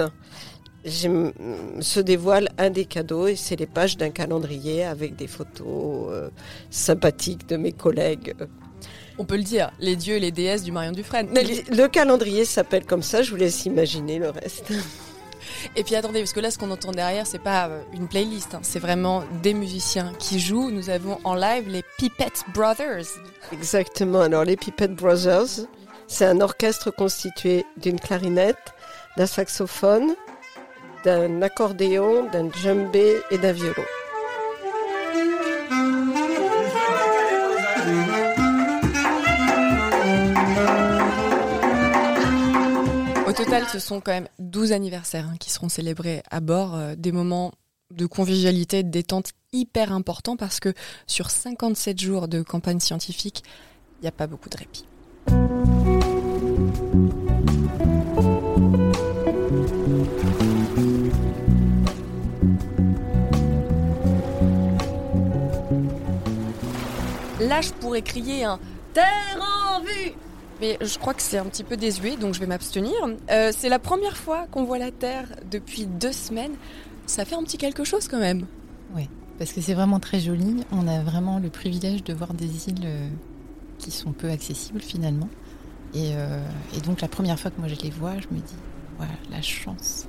se 0.84 2.00
dévoile 2.00 2.48
un 2.58 2.70
des 2.70 2.84
cadeaux 2.84 3.26
et 3.26 3.36
c'est 3.36 3.56
les 3.56 3.66
pages 3.66 3.96
d'un 3.96 4.10
calendrier 4.10 4.84
avec 4.84 5.16
des 5.16 5.26
photos 5.26 6.08
euh, 6.10 6.30
sympathiques 6.70 7.48
de 7.48 7.56
mes 7.56 7.72
collègues. 7.72 8.34
on 9.18 9.24
peut 9.24 9.36
le 9.36 9.44
dire, 9.44 9.70
les 9.78 9.96
dieux 9.96 10.16
et 10.16 10.20
les 10.20 10.32
déesses 10.32 10.64
du 10.64 10.72
Marion 10.72 10.92
Dufresne. 10.92 11.28
Le 11.32 11.86
calendrier 11.86 12.44
s'appelle 12.44 12.84
comme 12.84 13.02
ça, 13.02 13.22
je 13.22 13.30
vous 13.30 13.36
laisse 13.36 13.64
imaginer 13.64 14.18
le 14.18 14.30
reste. 14.30 14.72
Et 15.76 15.84
puis 15.84 15.94
attendez, 15.94 16.20
parce 16.20 16.32
que 16.32 16.40
là, 16.40 16.50
ce 16.50 16.58
qu'on 16.58 16.70
entend 16.70 16.92
derrière, 16.92 17.26
c'est 17.26 17.38
pas 17.38 17.68
euh, 17.68 17.82
une 17.92 18.08
playlist, 18.08 18.54
hein, 18.54 18.60
c'est 18.62 18.78
vraiment 18.78 19.22
des 19.42 19.54
musiciens 19.54 20.12
qui 20.18 20.40
jouent. 20.40 20.70
Nous 20.70 20.90
avons 20.90 21.18
en 21.24 21.34
live 21.34 21.68
les 21.68 21.84
Pipette 21.98 22.44
Brothers. 22.54 23.06
Exactement. 23.52 24.20
Alors, 24.20 24.44
les 24.44 24.56
Pipette 24.56 24.94
Brothers, 24.94 25.66
c'est 26.08 26.26
un 26.26 26.40
orchestre 26.40 26.90
constitué 26.90 27.64
d'une 27.76 27.98
clarinette, 27.98 28.74
d'un 29.16 29.26
saxophone, 29.26 30.14
d'un 31.04 31.42
accordéon, 31.42 32.28
d'un 32.30 32.50
djembé 32.50 33.20
et 33.30 33.38
d'un 33.38 33.52
violon. 33.52 33.84
Au 43.26 43.32
total, 43.32 43.64
ce 43.72 43.78
sont 43.78 44.00
quand 44.00 44.12
même 44.12 44.28
12 44.38 44.72
anniversaires 44.72 45.26
hein, 45.26 45.36
qui 45.40 45.50
seront 45.50 45.68
célébrés 45.68 46.22
à 46.30 46.40
bord, 46.40 46.76
euh, 46.76 46.94
des 46.96 47.12
moments 47.12 47.52
de 47.90 48.06
convivialité 48.06 48.80
et 48.80 48.82
de 48.82 48.90
détente 48.90 49.32
hyper 49.52 49.92
importants 49.92 50.36
parce 50.36 50.60
que 50.60 50.72
sur 51.06 51.30
57 51.30 52.00
jours 52.00 52.28
de 52.28 52.42
campagne 52.42 52.80
scientifique, 52.80 53.42
il 53.98 54.02
n'y 54.02 54.08
a 54.08 54.12
pas 54.12 54.26
beaucoup 54.26 54.48
de 54.48 54.56
répit. 54.56 54.84
Là, 67.52 67.60
je 67.60 67.70
pourrais 67.74 68.00
crier 68.00 68.44
un 68.44 68.58
Terre 68.94 69.38
en 69.68 69.80
vue 69.82 70.12
mais 70.58 70.78
je 70.80 70.96
crois 70.98 71.12
que 71.12 71.20
c'est 71.20 71.36
un 71.36 71.44
petit 71.44 71.64
peu 71.64 71.76
désuet, 71.76 72.16
donc 72.16 72.32
je 72.32 72.40
vais 72.40 72.46
m'abstenir. 72.46 72.94
Euh, 73.30 73.52
c'est 73.54 73.68
la 73.68 73.78
première 73.78 74.16
fois 74.16 74.46
qu'on 74.50 74.64
voit 74.64 74.78
la 74.78 74.90
Terre 74.90 75.26
depuis 75.50 75.84
deux 75.84 76.12
semaines. 76.12 76.52
Ça 77.04 77.26
fait 77.26 77.34
un 77.34 77.42
petit 77.42 77.58
quelque 77.58 77.84
chose 77.84 78.08
quand 78.08 78.20
même. 78.20 78.46
Oui, 78.94 79.10
parce 79.38 79.52
que 79.52 79.60
c'est 79.60 79.74
vraiment 79.74 80.00
très 80.00 80.20
joli. 80.20 80.64
On 80.70 80.88
a 80.88 81.02
vraiment 81.02 81.40
le 81.40 81.50
privilège 81.50 82.04
de 82.04 82.14
voir 82.14 82.32
des 82.32 82.68
îles 82.68 82.84
euh, 82.84 83.08
qui 83.78 83.90
sont 83.90 84.12
peu 84.12 84.30
accessibles 84.30 84.80
finalement. 84.80 85.28
Et, 85.92 86.12
euh, 86.14 86.40
et 86.74 86.80
donc 86.80 87.02
la 87.02 87.08
première 87.08 87.38
fois 87.38 87.50
que 87.50 87.58
moi 87.58 87.68
je 87.68 87.74
les 87.82 87.90
vois, 87.90 88.14
je 88.14 88.34
me 88.34 88.40
dis, 88.40 88.54
voilà, 88.96 89.14
la 89.30 89.42
chance, 89.42 90.06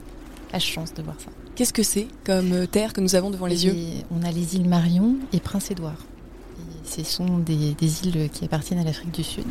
la 0.53 0.59
chance 0.59 0.93
de 0.93 1.01
voir 1.01 1.19
ça. 1.19 1.31
Qu'est-ce 1.55 1.73
que 1.73 1.83
c'est 1.83 2.07
comme 2.23 2.67
terre 2.67 2.93
que 2.93 3.01
nous 3.01 3.15
avons 3.15 3.31
devant 3.31 3.47
les 3.47 3.65
Et 3.65 3.69
yeux? 3.69 4.03
On 4.11 4.23
a 4.23 4.31
les 4.31 4.55
îles 4.55 4.69
Marion 4.69 5.17
et 5.33 5.41
Prince-Édouard. 5.41 5.97
Ce 6.83 7.03
sont 7.03 7.39
des, 7.39 7.73
des 7.73 8.07
îles 8.07 8.29
qui 8.29 8.45
appartiennent 8.45 8.79
à 8.79 8.83
l'Afrique 8.83 9.11
du 9.11 9.23
Sud. 9.23 9.45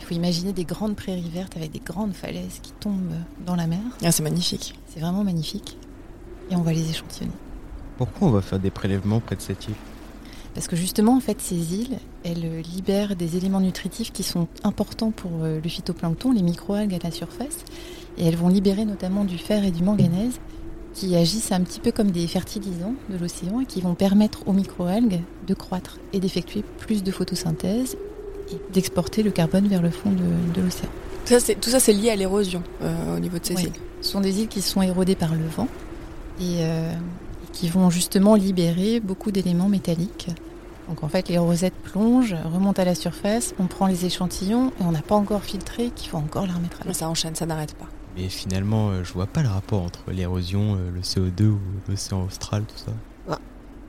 Il 0.00 0.04
faut 0.04 0.14
imaginer 0.14 0.52
des 0.52 0.64
grandes 0.64 0.96
prairies 0.96 1.30
vertes 1.32 1.56
avec 1.56 1.70
des 1.70 1.80
grandes 1.80 2.14
falaises 2.14 2.60
qui 2.62 2.72
tombent 2.72 3.14
dans 3.44 3.56
la 3.56 3.66
mer. 3.66 3.80
Ah, 4.02 4.10
c'est 4.10 4.22
magnifique. 4.22 4.74
C'est 4.88 5.00
vraiment 5.00 5.24
magnifique. 5.24 5.76
Et 6.50 6.56
on 6.56 6.62
va 6.62 6.72
les 6.72 6.88
échantillonner. 6.88 7.34
Pourquoi 7.98 8.28
on 8.28 8.30
va 8.30 8.40
faire 8.40 8.58
des 8.58 8.70
prélèvements 8.70 9.20
près 9.20 9.36
de 9.36 9.42
cette 9.42 9.66
île? 9.66 9.74
Parce 10.54 10.66
que 10.66 10.76
justement, 10.76 11.16
en 11.16 11.20
fait, 11.20 11.40
ces 11.40 11.74
îles, 11.74 11.98
elles 12.24 12.62
libèrent 12.62 13.16
des 13.16 13.36
éléments 13.36 13.60
nutritifs 13.60 14.12
qui 14.12 14.22
sont 14.22 14.48
importants 14.64 15.10
pour 15.10 15.30
euh, 15.42 15.60
le 15.62 15.68
phytoplancton, 15.68 16.32
les 16.32 16.42
microalgues 16.42 16.94
à 16.94 16.98
la 17.02 17.10
surface. 17.10 17.64
Et 18.16 18.26
elles 18.26 18.36
vont 18.36 18.48
libérer 18.48 18.84
notamment 18.84 19.24
du 19.24 19.38
fer 19.38 19.62
et 19.64 19.70
du 19.70 19.82
manganèse 19.82 20.40
qui 20.98 21.14
agissent 21.16 21.52
un 21.52 21.60
petit 21.60 21.78
peu 21.80 21.92
comme 21.92 22.10
des 22.10 22.26
fertilisants 22.26 22.94
de 23.08 23.16
l'océan 23.16 23.60
et 23.60 23.66
qui 23.66 23.80
vont 23.80 23.94
permettre 23.94 24.40
aux 24.48 24.52
microalgues 24.52 25.20
de 25.46 25.54
croître 25.54 25.98
et 26.12 26.18
d'effectuer 26.20 26.64
plus 26.78 27.02
de 27.04 27.12
photosynthèse 27.12 27.96
et 28.52 28.56
d'exporter 28.72 29.22
le 29.22 29.30
carbone 29.30 29.68
vers 29.68 29.80
le 29.82 29.90
fond 29.90 30.10
de, 30.10 30.54
de 30.54 30.60
l'océan. 30.64 30.88
Tout 31.26 31.70
ça, 31.70 31.78
c'est- 31.80 31.92
lié 31.92 32.10
à 32.10 32.16
l'érosion 32.16 32.62
euh, 32.82 33.16
au 33.16 33.20
niveau 33.20 33.38
de 33.38 33.44
ces 33.44 33.54
îles. 33.64 33.72
Ce 34.00 34.10
sont 34.10 34.20
des 34.20 34.40
îles 34.40 34.48
qui 34.48 34.60
sont 34.62 34.82
érodées 34.82 35.14
par 35.14 35.34
le 35.34 35.46
vent 35.46 35.68
et, 36.40 36.60
euh, 36.60 36.92
et 36.92 37.52
qui 37.52 37.68
vont 37.68 37.90
justement 37.90 38.34
libérer 38.34 38.98
beaucoup 39.00 39.30
d'éléments 39.30 39.68
métalliques. 39.68 40.28
Donc 40.88 41.04
en 41.04 41.08
fait, 41.08 41.28
les 41.28 41.36
rosettes 41.38 41.74
plongent, 41.84 42.34
remontent 42.52 42.80
à 42.80 42.84
la 42.86 42.94
surface, 42.94 43.54
on 43.60 43.66
prend 43.66 43.86
les 43.86 44.06
échantillons 44.06 44.68
et 44.80 44.84
on 44.84 44.90
n'a 44.92 45.02
pas 45.02 45.16
encore 45.16 45.42
filtré 45.44 45.90
qu'il 45.94 46.08
faut 46.08 46.16
encore 46.16 46.46
la 46.46 46.54
remettre 46.54 46.80
à 46.82 46.86
l'eau. 46.86 46.94
Ça 46.94 47.08
enchaîne, 47.10 47.34
ça 47.34 47.44
n'arrête 47.46 47.74
pas. 47.74 47.86
Mais 48.18 48.28
finalement, 48.28 48.90
euh, 48.90 49.04
je 49.04 49.12
vois 49.12 49.26
pas 49.26 49.42
le 49.42 49.48
rapport 49.48 49.82
entre 49.82 50.10
l'érosion, 50.10 50.74
euh, 50.74 50.90
le 50.90 51.00
CO2 51.02 51.44
ou 51.44 51.58
l'océan 51.88 52.24
austral, 52.24 52.64
tout 52.64 52.76
ça. 52.76 52.92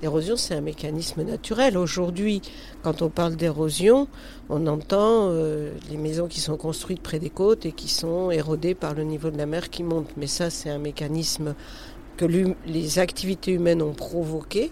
L'érosion, 0.02 0.38
c'est 0.38 0.56
un 0.56 0.62
mécanisme 0.62 1.24
naturel. 1.24 1.78
Aujourd'hui, 1.78 2.42
quand 2.84 3.02
on 3.02 3.10
parle 3.10 3.36
d'érosion, 3.36 4.08
on 4.48 4.66
entend 4.68 5.28
euh, 5.30 5.74
les 5.92 5.98
maisons 5.98 6.28
qui 6.28 6.40
sont 6.40 6.56
construites 6.56 7.02
près 7.02 7.20
des 7.20 7.30
côtes 7.30 7.66
et 7.66 7.74
qui 7.74 7.90
sont 7.90 8.32
érodées 8.32 8.76
par 8.76 8.94
le 8.94 9.04
niveau 9.04 9.30
de 9.30 9.38
la 9.38 9.46
mer 9.46 9.70
qui 9.70 9.84
monte. 9.84 10.08
Mais 10.16 10.28
ça, 10.28 10.50
c'est 10.50 10.70
un 10.70 10.78
mécanisme 10.78 11.54
que 12.16 12.26
les 12.66 13.00
activités 13.00 13.52
humaines 13.52 13.82
ont 13.82 13.94
provoqué, 13.94 14.72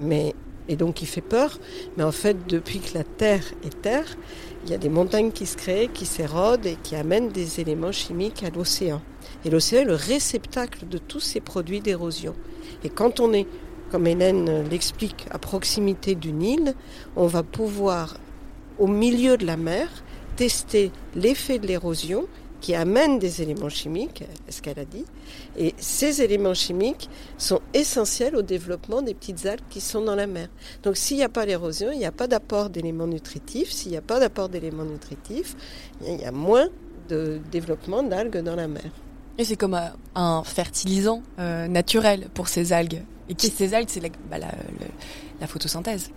mais, 0.00 0.34
et 0.68 0.76
donc 0.76 0.94
qui 0.94 1.04
fait 1.04 1.20
peur. 1.20 1.58
Mais 1.98 2.04
en 2.04 2.12
fait, 2.12 2.46
depuis 2.48 2.78
que 2.78 2.96
la 2.96 3.04
Terre 3.04 3.44
est 3.66 3.82
Terre, 3.82 4.16
il 4.64 4.70
y 4.70 4.74
a 4.74 4.78
des 4.78 4.88
montagnes 4.88 5.30
qui 5.30 5.44
se 5.44 5.56
créent, 5.56 5.90
qui 5.92 6.06
s'érodent 6.06 6.64
et 6.64 6.76
qui 6.82 6.96
amènent 6.96 7.28
des 7.28 7.60
éléments 7.60 7.92
chimiques 7.92 8.42
à 8.42 8.50
l'océan. 8.50 9.02
Et 9.44 9.50
l'océan 9.50 9.82
est 9.82 9.84
le 9.84 9.94
réceptacle 9.94 10.88
de 10.88 10.96
tous 10.96 11.20
ces 11.20 11.40
produits 11.40 11.80
d'érosion. 11.80 12.34
Et 12.82 12.88
quand 12.88 13.20
on 13.20 13.32
est 13.34 13.46
comme 13.90 14.06
Hélène 14.06 14.66
l'explique, 14.68 15.26
à 15.30 15.38
proximité 15.38 16.14
d'une 16.14 16.42
île, 16.42 16.74
on 17.14 17.26
va 17.26 17.42
pouvoir, 17.42 18.16
au 18.78 18.86
milieu 18.86 19.36
de 19.36 19.46
la 19.46 19.56
mer, 19.56 19.88
tester 20.36 20.90
l'effet 21.14 21.58
de 21.58 21.66
l'érosion 21.66 22.26
qui 22.64 22.74
amène 22.74 23.18
des 23.18 23.42
éléments 23.42 23.68
chimiques, 23.68 24.24
ce 24.48 24.62
qu'elle 24.62 24.78
a 24.78 24.86
dit. 24.86 25.04
Et 25.58 25.74
ces 25.76 26.22
éléments 26.22 26.54
chimiques 26.54 27.10
sont 27.36 27.60
essentiels 27.74 28.34
au 28.36 28.40
développement 28.40 29.02
des 29.02 29.12
petites 29.12 29.44
algues 29.44 29.68
qui 29.68 29.82
sont 29.82 30.00
dans 30.00 30.14
la 30.14 30.26
mer. 30.26 30.48
Donc 30.82 30.96
s'il 30.96 31.18
n'y 31.18 31.24
a 31.24 31.28
pas 31.28 31.44
l'érosion, 31.44 31.90
il 31.92 31.98
n'y 31.98 32.06
a 32.06 32.10
pas 32.10 32.26
d'apport 32.26 32.70
d'éléments 32.70 33.06
nutritifs. 33.06 33.70
S'il 33.70 33.90
n'y 33.90 33.98
a 33.98 34.00
pas 34.00 34.18
d'apport 34.18 34.48
d'éléments 34.48 34.86
nutritifs, 34.86 35.54
il 36.06 36.18
y 36.18 36.24
a 36.24 36.32
moins 36.32 36.68
de 37.10 37.38
développement 37.52 38.02
d'algues 38.02 38.38
dans 38.42 38.56
la 38.56 38.66
mer. 38.66 38.90
Et 39.36 39.44
c'est 39.44 39.56
comme 39.56 39.78
un 40.14 40.42
fertilisant 40.44 41.22
euh, 41.38 41.68
naturel 41.68 42.28
pour 42.32 42.48
ces 42.48 42.72
algues. 42.72 43.02
Et 43.28 43.34
qui 43.34 43.48
ces 43.48 43.74
algues, 43.74 43.90
c'est 43.90 44.00
la, 44.00 44.08
bah, 44.30 44.38
photosynthèse. 45.46 46.12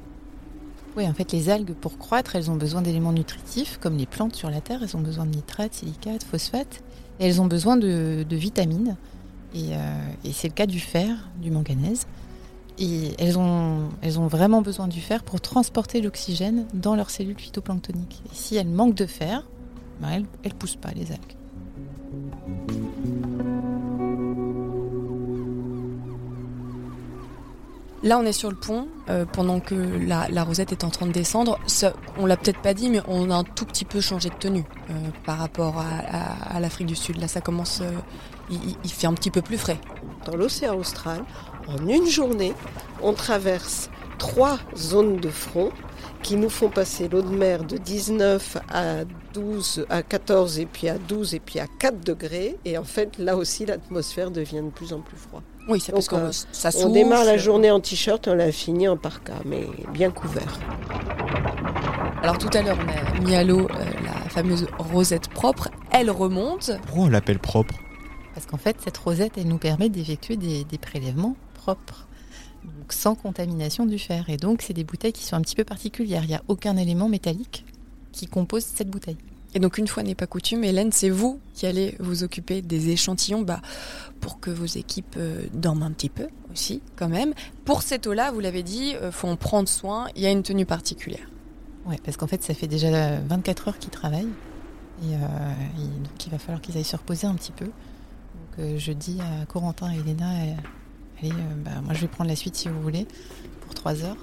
Oui, 0.98 1.08
en 1.08 1.14
fait, 1.14 1.32
les 1.32 1.52
algues, 1.52 1.76
pour 1.76 2.00
croître, 2.00 2.36
elles 2.36 2.50
ont 2.50 2.56
besoin 2.56 2.82
d'éléments 2.82 3.14
nutritifs, 3.14 3.78
comme 3.80 3.98
les 3.98 4.08
plantes 4.08 4.36
sur 4.36 4.50
la 4.50 4.62
Terre. 4.62 4.80
Elles 4.82 4.98
ont 4.98 5.02
besoin 5.02 5.28
de 5.28 5.36
nitrates, 5.36 5.76
silicates, 5.76 6.24
phosphates. 6.24 6.82
Elles 7.20 7.40
ont 7.40 7.46
besoin 7.46 7.78
de, 7.78 8.26
vitamines. 8.32 8.98
Et, 9.54 9.74
euh, 9.74 9.78
et 10.24 10.34
c'est 10.34 10.48
le 10.48 10.56
cas 10.56 10.66
du 10.66 10.80
fer, 10.80 11.30
du 11.40 11.52
manganèse. 11.52 12.08
Et 12.80 13.12
elles 13.20 13.38
ont, 13.38 13.90
elles 14.02 14.20
ont 14.20 14.26
vraiment 14.26 14.64
besoin 14.64 14.88
du 14.88 15.00
fer 15.00 15.24
pour 15.24 15.40
transporter 15.40 16.02
l'oxygène 16.02 16.66
dans 16.74 16.96
leurs 16.96 17.12
cellules 17.12 17.40
phytoplanctoniques. 17.40 18.24
Et 18.32 18.36
si 18.36 18.56
elles 18.56 18.68
manquent 18.68 18.96
de 18.96 19.06
fer, 19.06 19.44
ben, 20.02 20.10
elles 20.10 20.52
ne 20.52 20.58
poussent 20.58 20.78
pas, 20.78 20.90
les 20.96 21.12
algues. 21.12 21.22
Là, 28.08 28.18
on 28.20 28.24
est 28.24 28.32
sur 28.32 28.50
le 28.50 28.56
pont, 28.56 28.88
euh, 29.10 29.26
pendant 29.26 29.60
que 29.60 29.76
la, 29.76 30.44
rosette 30.46 30.72
est 30.72 30.86
en 30.86 30.90
train 30.90 31.08
de 31.08 31.12
descendre. 31.12 31.60
Ça, 31.68 31.92
on 32.18 32.26
l'a 32.26 32.38
peut-être 32.38 32.62
pas 32.62 32.74
dit, 32.74 32.90
mais 32.90 33.02
on 33.06 33.30
a 33.32 33.36
un 33.36 33.44
tout 33.44 33.66
petit 33.66 33.84
peu 33.84 34.00
changé 34.00 34.30
de 34.30 34.36
tenue 34.36 34.64
euh, 34.90 34.94
par 35.26 35.38
rapport 35.40 35.84
à, 36.50 36.58
l'Afrique 36.62 36.88
du 36.88 36.96
Sud. 36.96 37.20
Là, 37.20 37.28
ça 37.28 37.42
commence. 37.42 37.82
euh, 37.82 37.92
il, 38.50 38.64
il- 38.64 38.78
il 38.86 38.90
fait 38.94 39.08
un 39.08 39.14
petit 39.14 39.30
peu 39.30 39.42
plus 39.42 39.58
frais. 39.58 39.78
Dans 40.26 40.38
l'océan 40.38 40.76
austral, 40.78 41.26
en 41.68 41.86
une 41.86 42.08
journée, 42.08 42.54
on 43.04 43.12
traverse 43.12 43.90
trois 44.20 44.58
zones 44.74 45.18
de 45.18 45.28
front 45.30 45.72
qui 46.28 46.36
nous 46.36 46.50
font 46.50 46.68
passer 46.68 47.08
l'eau 47.08 47.22
de 47.22 47.34
mer 47.34 47.64
de 47.64 47.78
19 47.78 48.58
à 48.70 49.06
12, 49.34 49.86
à 49.90 50.04
14 50.04 50.60
et 50.60 50.66
puis 50.66 50.90
à 50.90 50.98
12 50.98 51.36
et 51.36 51.40
puis 51.40 51.58
à 51.58 51.68
4 51.80 52.02
degrés. 52.04 52.58
Et 52.66 52.78
en 52.78 52.84
fait, 52.84 53.18
là 53.18 53.38
aussi, 53.38 53.66
l'atmosphère 53.66 54.30
devient 54.30 54.62
de 54.62 54.70
plus 54.70 54.92
en 54.92 55.00
plus 55.00 55.16
froide. 55.16 55.44
Oui, 55.70 55.80
c'est 55.80 55.94
parce 55.94 56.10
que 56.10 56.16
euh, 56.16 56.32
ça 56.52 56.70
On 56.84 56.90
démarre 56.90 57.24
la 57.24 57.38
journée 57.38 57.72
en 57.72 57.80
t-shirt, 57.80 58.28
on 58.28 58.36
la 58.36 58.52
finit 58.52 58.90
en 58.90 58.98
parka, 58.98 59.36
mais 59.46 59.70
bien 59.94 60.12
couvert. 60.12 60.60
Alors 62.22 62.38
tout 62.38 62.50
à 62.54 62.62
l'heure, 62.62 62.78
on 62.78 62.90
a 62.90 63.20
mis 63.22 63.34
à 63.34 63.46
l'eau 63.46 63.62
euh, 63.62 63.84
la 64.04 64.30
fameuse 64.30 64.68
rosette 64.80 65.30
propre. 65.30 65.70
Elle 65.92 66.12
remonte. 66.12 66.72
Pourquoi 66.88 67.06
on 67.06 67.10
l'appelle 67.10 67.40
propre? 67.40 67.76
Parce 68.34 68.46
qu'en 68.46 68.58
fait, 68.58 68.76
cette 68.84 68.98
rosette, 68.98 69.38
elle 69.38 69.48
nous 69.48 69.60
permet 69.60 69.88
d'effectuer 69.88 70.36
des, 70.36 70.66
des 70.66 70.78
prélèvements 70.78 71.38
propres, 71.54 72.07
donc 72.72 72.94
sans 72.94 73.16
contamination 73.16 73.86
du 73.86 74.00
fer. 74.00 74.30
Et 74.30 74.38
donc, 74.38 74.62
c'est 74.62 74.74
des 74.74 74.84
bouteilles 74.84 75.14
qui 75.14 75.24
sont 75.24 75.36
un 75.36 75.42
petit 75.42 75.56
peu 75.56 75.64
particulières. 75.64 76.24
Il 76.24 76.30
n'y 76.30 76.36
a 76.36 76.44
aucun 76.48 76.78
élément 76.78 77.10
métallique 77.10 77.66
qui 78.12 78.28
compose 78.28 78.64
cette 78.64 78.90
bouteille. 78.90 79.18
Et 79.54 79.60
donc 79.60 79.78
une 79.78 79.88
fois 79.88 80.04
n'est 80.04 80.16
pas 80.16 80.28
coutume, 80.28 80.64
Hélène, 80.64 80.92
c'est 80.92 81.10
vous 81.10 81.40
qui 81.54 81.66
allez 81.66 81.96
vous 82.00 82.24
occuper 82.24 82.62
des 82.62 82.90
échantillons 82.90 83.42
bah, 83.42 83.62
pour 84.20 84.40
que 84.40 84.52
vos 84.52 84.66
équipes 84.66 85.16
euh, 85.18 85.46
dorment 85.54 85.84
un 85.84 85.92
petit 85.92 86.10
peu 86.10 86.28
aussi 86.52 86.82
quand 86.96 87.08
même. 87.08 87.34
Pour 87.66 87.82
cette 87.82 88.08
eau-là, 88.08 88.32
vous 88.32 88.40
l'avez 88.40 88.64
dit, 88.64 88.94
euh, 88.96 89.12
faut 89.12 89.28
en 89.28 89.36
prendre 89.36 89.70
soin, 89.70 90.10
il 90.16 90.22
y 90.22 90.26
a 90.26 90.32
une 90.32 90.44
tenue 90.44 90.66
particulière. 90.66 91.30
Ouais, 91.86 91.98
parce 92.04 92.18
qu'en 92.18 92.28
fait, 92.28 92.44
ça 92.44 92.54
fait 92.54 92.68
déjà 92.68 93.20
24 93.22 93.70
heures 93.70 93.80
qu'ils 93.80 93.92
travaillent. 93.92 94.28
Et, 95.04 95.16
euh, 95.16 95.18
et 95.78 96.00
donc, 96.04 96.26
il 96.26 96.30
va 96.30 96.38
falloir 96.38 96.62
qu'ils 96.62 96.76
aillent 96.76 96.84
se 96.84 96.98
reposer 96.98 97.28
un 97.28 97.36
petit 97.36 97.54
peu. 97.54 97.66
Donc, 97.66 98.78
je 98.78 98.92
dis 98.92 99.20
à 99.22 99.46
Corentin 99.46 99.92
et 99.92 100.00
Elena, 100.00 100.34
allez, 101.20 101.32
euh, 101.32 101.36
bah, 101.58 101.72
moi 101.84 101.94
je 101.94 102.02
vais 102.02 102.08
prendre 102.08 102.30
la 102.30 102.36
suite 102.36 102.56
si 102.56 102.68
vous 102.70 102.82
voulez, 102.82 103.08
pour 103.62 103.74
3 103.74 104.04
heures. 104.04 104.18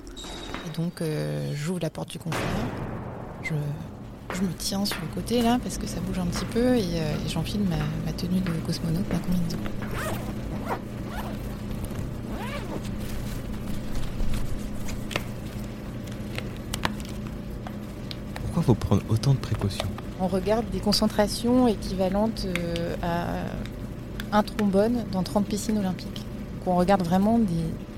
Et 0.66 0.76
donc, 0.76 1.02
euh, 1.02 1.52
j'ouvre 1.54 1.80
la 1.80 1.90
porte 1.90 2.11
du 2.11 2.18
confort. 2.18 2.40
Je, 3.42 3.54
je 4.35 4.42
me 4.42 4.52
tiens 4.57 4.85
sur 4.85 5.00
le 5.02 5.14
côté 5.14 5.42
là, 5.42 5.59
parce 5.62 5.78
que 5.78 5.87
ça 5.87 6.00
bouge 6.00 6.18
un 6.18 6.26
petit 6.26 6.46
peu. 6.46 6.76
Et, 6.76 7.00
euh, 7.00 7.14
et 7.24 7.28
j'enfile 7.28 7.62
ma, 7.62 7.76
ma 8.07 8.12
tenue 8.12 8.40
de 8.40 8.50
cosmonaute, 8.66 9.12
ma 9.12 9.18
combinaison. 9.18 9.59
Pourquoi 18.42 18.62
faut 18.62 18.74
prendre 18.74 19.02
autant 19.09 19.35
de 19.35 19.38
précautions? 19.38 19.88
On 20.20 20.28
regarde 20.28 20.64
des 20.70 20.78
concentrations 20.78 21.66
équivalentes 21.66 22.46
à 23.02 23.35
un 24.33 24.42
trombone 24.42 25.04
dans 25.12 25.22
30 25.24 25.44
piscines 25.46 25.76
olympiques. 25.76 26.23
Donc 26.64 26.74
on 26.74 26.79
regarde 26.79 27.03
vraiment 27.03 27.38
des, 27.38 27.44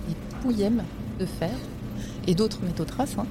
des 0.08 0.16
pouillèmes 0.42 0.82
de 1.20 1.26
fer 1.26 1.50
et 2.26 2.34
d'autres 2.34 2.58
métaux 2.62 2.84
traces. 2.84 3.16
hein. 3.18 3.26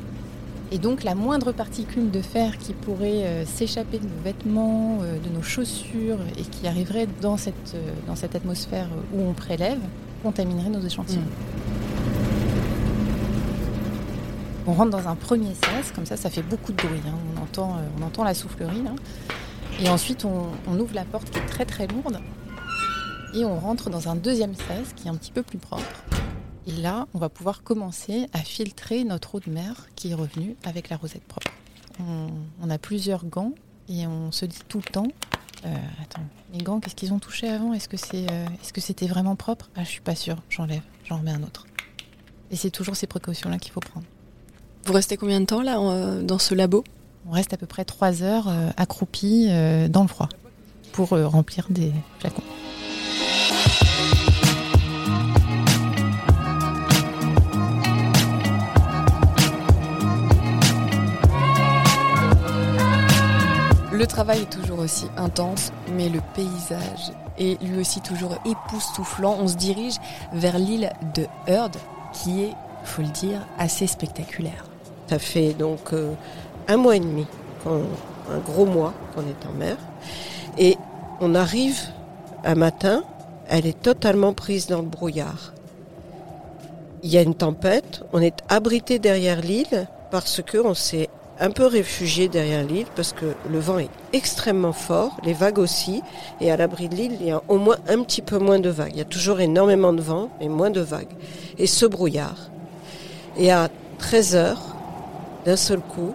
Et 0.71 0.77
donc 0.79 1.03
la 1.03 1.13
moindre 1.13 1.51
particule 1.51 2.09
de 2.09 2.21
fer 2.21 2.57
qui 2.57 2.73
pourrait 2.73 3.23
euh, 3.25 3.45
s'échapper 3.45 3.99
de 3.99 4.05
nos 4.05 4.21
vêtements, 4.23 4.97
euh, 5.03 5.19
de 5.19 5.29
nos 5.29 5.43
chaussures 5.43 6.17
et 6.37 6.41
qui 6.41 6.67
arriverait 6.67 7.07
dans 7.21 7.37
cette, 7.37 7.73
euh, 7.75 7.91
dans 8.07 8.15
cette 8.15 8.35
atmosphère 8.35 8.87
où 9.13 9.21
on 9.21 9.33
prélève, 9.33 9.77
contaminerait 10.23 10.69
nos 10.69 10.81
échantillons. 10.81 11.21
On 14.67 14.73
rentre 14.73 14.89
dans 14.89 15.07
un 15.07 15.15
premier 15.15 15.53
sas, 15.53 15.91
comme 15.93 16.07
ça, 16.07 16.17
ça 16.17 16.31
fait 16.31 16.41
beaucoup 16.41 16.71
de 16.71 16.77
bruit. 16.77 16.99
hein. 17.07 17.13
On, 17.37 17.43
entend, 17.43 17.77
on 17.99 18.03
entend 18.03 18.23
la 18.23 18.33
soufflerie. 18.33 18.81
là. 18.81 18.91
Et 19.79 19.89
ensuite, 19.89 20.25
on, 20.25 20.47
on 20.67 20.79
ouvre 20.79 20.95
la 20.95 21.05
porte 21.05 21.29
qui 21.29 21.37
est 21.37 21.45
très 21.45 21.65
très 21.65 21.85
lourde. 21.85 22.19
Et 23.35 23.43
on 23.45 23.59
rentre 23.59 23.89
dans 23.89 24.07
un 24.07 24.15
deuxième 24.15 24.55
sas 24.55 24.93
qui 24.95 25.07
est 25.07 25.11
un 25.11 25.15
petit 25.15 25.31
peu 25.31 25.43
plus 25.43 25.57
propre. 25.57 26.03
Et 26.67 26.71
là, 26.71 27.07
on 27.13 27.19
va 27.19 27.29
pouvoir 27.29 27.63
commencer 27.63 28.27
à 28.33 28.39
filtrer 28.39 29.03
notre 29.03 29.35
eau 29.35 29.39
de 29.39 29.51
mer 29.51 29.87
qui 29.95 30.11
est 30.11 30.13
revenue 30.15 30.55
avec 30.63 30.89
la 30.89 30.97
rosette 30.97 31.23
propre. 31.23 31.51
On, 31.99 32.27
on 32.61 32.69
a 32.69 32.77
plusieurs 32.77 33.25
gants 33.25 33.51
et 33.87 34.07
on 34.07 34.31
se 34.31 34.45
dit 34.45 34.59
tout 34.67 34.79
le 34.85 34.91
temps 34.91 35.07
euh, 35.65 35.75
Attends, 36.01 36.21
mes 36.53 36.59
gants, 36.59 36.79
qu'est-ce 36.79 36.95
qu'ils 36.95 37.13
ont 37.13 37.19
touché 37.19 37.49
avant? 37.49 37.73
Est-ce 37.73 37.87
que 37.89 37.97
c'est, 37.97 38.25
euh, 38.31 38.45
est-ce 38.61 38.73
que 38.73 38.81
c'était 38.81 39.07
vraiment 39.07 39.35
propre? 39.35 39.69
Ah, 39.75 39.83
je 39.83 39.89
suis 39.89 40.01
pas 40.01 40.15
sûre. 40.15 40.37
J'enlève, 40.49 40.81
j'en 41.03 41.17
remets 41.17 41.31
un 41.31 41.43
autre. 41.43 41.67
Et 42.51 42.55
c'est 42.55 42.71
toujours 42.71 42.95
ces 42.95 43.07
précautions-là 43.07 43.57
qu'il 43.59 43.71
faut 43.71 43.79
prendre. 43.79 44.05
Vous 44.85 44.93
restez 44.93 45.17
combien 45.17 45.39
de 45.39 45.45
temps 45.45 45.61
là 45.61 45.79
en- 45.79 46.21
dans 46.21 46.39
ce 46.39 46.53
labo? 46.55 46.83
On 47.27 47.31
reste 47.31 47.53
à 47.53 47.57
peu 47.57 47.65
près 47.65 47.85
trois 47.85 48.21
heures 48.23 48.47
euh, 48.47 48.69
accroupis 48.77 49.47
euh, 49.49 49.87
dans 49.87 50.03
le 50.03 50.07
froid 50.07 50.29
pour 50.93 51.13
euh, 51.13 51.27
remplir 51.27 51.67
des 51.69 51.91
flacons. 52.19 52.43
Le 63.91 64.07
travail 64.07 64.41
est 64.41 64.49
toujours 64.49 64.79
aussi 64.79 65.07
intense, 65.17 65.71
mais 65.93 66.09
le 66.09 66.19
paysage 66.35 67.11
est 67.37 67.61
lui 67.61 67.79
aussi 67.79 68.01
toujours 68.01 68.37
époustouflant. 68.45 69.37
On 69.39 69.47
se 69.47 69.55
dirige 69.55 69.95
vers 70.31 70.59
l'île 70.59 70.91
de 71.15 71.25
Heard, 71.47 71.75
qui 72.13 72.43
est, 72.43 72.53
faut 72.83 73.01
le 73.01 73.07
dire, 73.07 73.41
assez 73.57 73.87
spectaculaire. 73.87 74.65
Ça 75.07 75.17
fait 75.17 75.53
donc 75.53 75.93
euh, 75.93 76.13
un 76.67 76.77
mois 76.77 76.95
et 76.95 76.99
demi, 76.99 77.25
un 77.65 78.37
gros 78.45 78.65
mois 78.65 78.93
qu'on 79.13 79.21
est 79.21 79.45
en 79.49 79.53
mer. 79.57 79.77
Et 80.57 80.77
on 81.19 81.33
arrive 81.33 81.79
un 82.43 82.55
matin, 82.55 83.03
elle 83.49 83.65
est 83.65 83.81
totalement 83.81 84.33
prise 84.33 84.67
dans 84.67 84.81
le 84.81 84.87
brouillard. 84.87 85.53
Il 87.03 87.11
y 87.11 87.17
a 87.17 87.21
une 87.21 87.35
tempête, 87.35 88.03
on 88.13 88.21
est 88.21 88.37
abrité 88.49 88.99
derrière 88.99 89.41
l'île 89.41 89.87
parce 90.11 90.41
que 90.41 90.57
on 90.57 90.73
s'est 90.73 91.09
un 91.39 91.51
peu 91.51 91.65
réfugié 91.65 92.27
derrière 92.27 92.63
l'île 92.63 92.87
parce 92.95 93.13
que 93.13 93.35
le 93.49 93.59
vent 93.59 93.79
est 93.79 93.89
extrêmement 94.13 94.73
fort, 94.73 95.17
les 95.23 95.33
vagues 95.33 95.59
aussi, 95.59 96.01
et 96.39 96.51
à 96.51 96.57
l'abri 96.57 96.87
de 96.89 96.95
l'île, 96.95 97.17
il 97.19 97.27
y 97.27 97.31
a 97.31 97.41
au 97.47 97.57
moins 97.57 97.77
un 97.87 98.01
petit 98.03 98.21
peu 98.21 98.39
moins 98.39 98.59
de 98.59 98.69
vagues. 98.69 98.91
Il 98.93 98.97
y 98.97 99.01
a 99.01 99.05
toujours 99.05 99.39
énormément 99.39 99.93
de 99.93 100.01
vent, 100.01 100.29
mais 100.39 100.47
moins 100.47 100.69
de 100.69 100.81
vagues. 100.81 101.13
Et 101.57 101.67
ce 101.67 101.85
brouillard. 101.85 102.49
Et 103.37 103.51
à 103.51 103.69
13 103.99 104.35
heures, 104.35 104.75
d'un 105.45 105.57
seul 105.57 105.79
coup, 105.79 106.13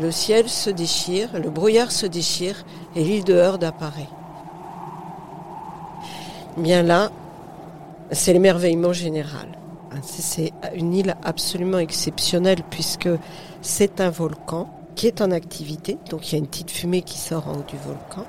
le 0.00 0.10
ciel 0.10 0.48
se 0.48 0.70
déchire, 0.70 1.28
le 1.34 1.50
brouillard 1.50 1.92
se 1.92 2.06
déchire 2.06 2.64
et 2.96 3.04
l'île 3.04 3.24
de 3.24 3.34
Heard 3.34 3.62
apparaît. 3.64 4.08
Bien 6.56 6.82
là, 6.82 7.10
c'est 8.10 8.32
l'émerveillement 8.32 8.92
général. 8.92 9.48
C'est- 10.02 10.22
C'est 10.22 10.52
une 10.74 10.94
île 10.94 11.14
absolument 11.22 11.78
exceptionnelle 11.78 12.62
puisque 12.70 13.08
c'est 13.60 14.00
un 14.00 14.10
volcan 14.10 14.68
qui 14.94 15.06
est 15.06 15.20
en 15.20 15.30
activité, 15.30 15.98
donc 16.10 16.28
il 16.28 16.32
y 16.32 16.34
a 16.36 16.38
une 16.38 16.46
petite 16.46 16.70
fumée 16.70 17.02
qui 17.02 17.18
sort 17.18 17.48
en 17.48 17.52
haut 17.52 17.64
du 17.68 17.76
volcan 17.76 18.24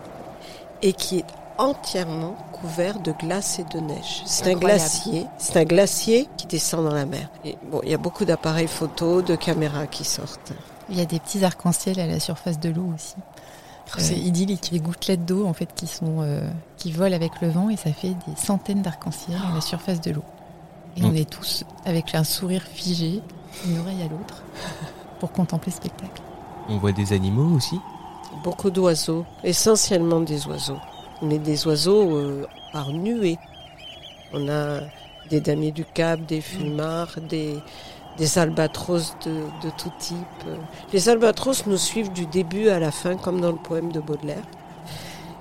et 0.81 0.93
qui 0.93 1.19
est 1.19 1.25
entièrement 1.57 2.35
couvert 2.51 2.99
de 2.99 3.11
glace 3.11 3.59
et 3.59 3.63
de 3.75 3.79
neige. 3.79 4.23
C'est 4.25 4.47
un 4.51 4.55
glacier, 4.55 5.25
c'est 5.37 5.57
un 5.57 5.63
glacier 5.65 6.27
qui 6.37 6.47
descend 6.47 6.85
dans 6.85 6.93
la 6.93 7.05
mer. 7.05 7.29
Et 7.45 7.57
bon, 7.71 7.79
il 7.83 7.89
y 7.89 7.93
a 7.93 7.97
beaucoup 7.97 8.25
d'appareils 8.25 8.67
photo, 8.67 9.21
de 9.21 9.35
caméras 9.35 9.87
qui 9.87 10.03
sortent. 10.03 10.51
Il 10.89 10.97
y 10.97 11.01
a 11.01 11.05
des 11.05 11.19
petits 11.19 11.43
arcs-en-ciel 11.45 11.99
à 11.99 12.07
la 12.07 12.19
surface 12.19 12.59
de 12.59 12.69
l'eau 12.69 12.91
aussi. 12.93 13.15
C'est 13.97 14.13
Euh, 14.15 14.17
idyllique. 14.17 14.69
Des 14.71 14.79
gouttelettes 14.79 15.25
d'eau 15.25 15.45
en 15.45 15.53
fait 15.53 15.69
qui 15.75 15.87
sont 15.87 16.21
euh, 16.21 16.47
qui 16.77 16.91
volent 16.91 17.15
avec 17.15 17.41
le 17.41 17.49
vent 17.49 17.69
et 17.69 17.77
ça 17.77 17.91
fait 17.93 18.09
des 18.27 18.35
centaines 18.35 18.81
d'arcs-en-ciel 18.81 19.37
à 19.51 19.53
la 19.53 19.61
surface 19.61 20.01
de 20.01 20.11
l'eau. 20.11 20.23
Et 20.97 21.03
on 21.03 21.13
est 21.13 21.29
tous 21.29 21.63
avec 21.85 22.13
un 22.13 22.23
sourire 22.23 22.61
figé, 22.61 23.21
une 23.67 23.79
oreille 23.79 24.01
à 24.01 24.07
l'autre, 24.07 24.43
pour 25.19 25.31
contempler 25.31 25.71
le 25.71 25.77
spectacle. 25.77 26.21
On 26.69 26.77
voit 26.77 26.91
des 26.91 27.13
animaux 27.13 27.55
aussi? 27.55 27.79
Beaucoup 28.43 28.69
d'oiseaux, 28.69 29.25
essentiellement 29.43 30.19
des 30.19 30.45
oiseaux. 30.47 30.77
Mais 31.21 31.39
des 31.39 31.65
oiseaux 31.67 32.15
euh, 32.15 32.47
par 32.73 32.89
nuée. 32.91 33.37
On 34.33 34.49
a 34.49 34.81
des 35.29 35.39
damiers 35.41 35.71
du 35.71 35.85
Cap, 35.85 36.19
des 36.25 36.41
fulmards, 36.41 37.15
des, 37.29 37.59
des 38.17 38.37
albatros 38.37 39.15
de, 39.25 39.31
de 39.63 39.69
tout 39.77 39.91
type. 39.99 40.17
Les 40.91 41.09
albatros 41.09 41.65
nous 41.65 41.77
suivent 41.77 42.11
du 42.11 42.25
début 42.25 42.69
à 42.69 42.79
la 42.79 42.91
fin, 42.91 43.15
comme 43.17 43.41
dans 43.41 43.51
le 43.51 43.57
poème 43.57 43.91
de 43.91 43.99
Baudelaire. 43.99 44.43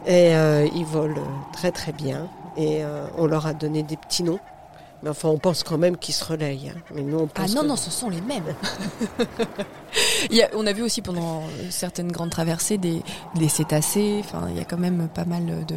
Et 0.07 0.35
euh, 0.35 0.67
ils 0.75 0.85
volent 0.85 1.23
très 1.53 1.71
très 1.71 1.93
bien. 1.93 2.29
Et 2.57 2.83
euh, 2.85 3.07
on 3.19 3.27
leur 3.27 3.47
a 3.47 3.53
donné 3.55 3.83
des 3.83 3.97
petits 3.97 4.23
noms. 4.23 4.41
Mais 5.03 5.11
enfin, 5.11 5.29
on 5.31 5.39
pense 5.39 5.65
quand 5.65 5.79
même 5.79 5.97
qu'ils 5.97 6.15
se 6.15 6.25
relayent. 6.25 6.73
hein. 6.75 6.81
Mais 6.95 7.03
nous, 7.03 7.19
on 7.19 7.29
Ah 7.35 7.41
pense 7.43 7.55
non, 7.55 7.63
que- 7.63 7.67
non, 7.67 7.77
ce 7.77 7.91
sont 7.91 8.09
les 8.09 8.21
mêmes. 8.21 8.55
Il 10.31 10.37
y 10.37 10.43
a- 10.43 10.49
on 10.55 10.67
a 10.67 10.73
vu 10.73 10.83
aussi 10.83 11.03
pendant 11.03 11.41
euh, 11.41 11.67
certaines 11.71 12.11
grandes 12.13 12.31
traversées 12.31 12.79
des, 12.79 13.03
des 13.35 13.49
cétacés. 13.49 14.21
Enfin, 14.25 14.47
il 14.51 14.57
y 14.57 14.61
a 14.61 14.65
quand 14.65 14.79
même 14.79 15.09
pas 15.13 15.25
mal 15.25 15.45
de. 15.67 15.77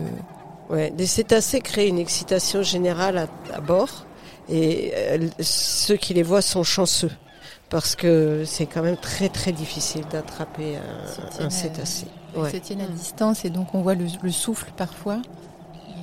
Ouais, 0.69 0.93
les 0.97 1.05
cétacés 1.07 1.59
créent 1.61 1.87
une 1.89 1.99
excitation 1.99 2.61
générale 2.63 3.17
à, 3.17 3.27
à 3.55 3.61
bord 3.61 4.05
et 4.49 4.91
euh, 4.95 5.27
ceux 5.39 5.95
qui 5.97 6.13
les 6.13 6.23
voient 6.23 6.41
sont 6.41 6.63
chanceux 6.63 7.11
parce 7.69 7.95
que 7.95 8.43
c'est 8.45 8.65
quand 8.67 8.83
même 8.83 8.97
très 8.97 9.29
très 9.29 9.51
difficile 9.51 10.03
d'attraper 10.11 10.77
un, 11.39 11.49
cétacé. 11.49 12.05
Ils 12.35 12.41
Ouais. 12.41 12.51
se 12.51 12.57
tiennent 12.57 12.81
à 12.81 12.87
distance 12.87 13.45
et 13.45 13.49
donc 13.49 13.73
on 13.73 13.81
voit 13.81 13.95
le, 13.95 14.05
le 14.21 14.31
souffle 14.31 14.71
parfois. 14.77 15.21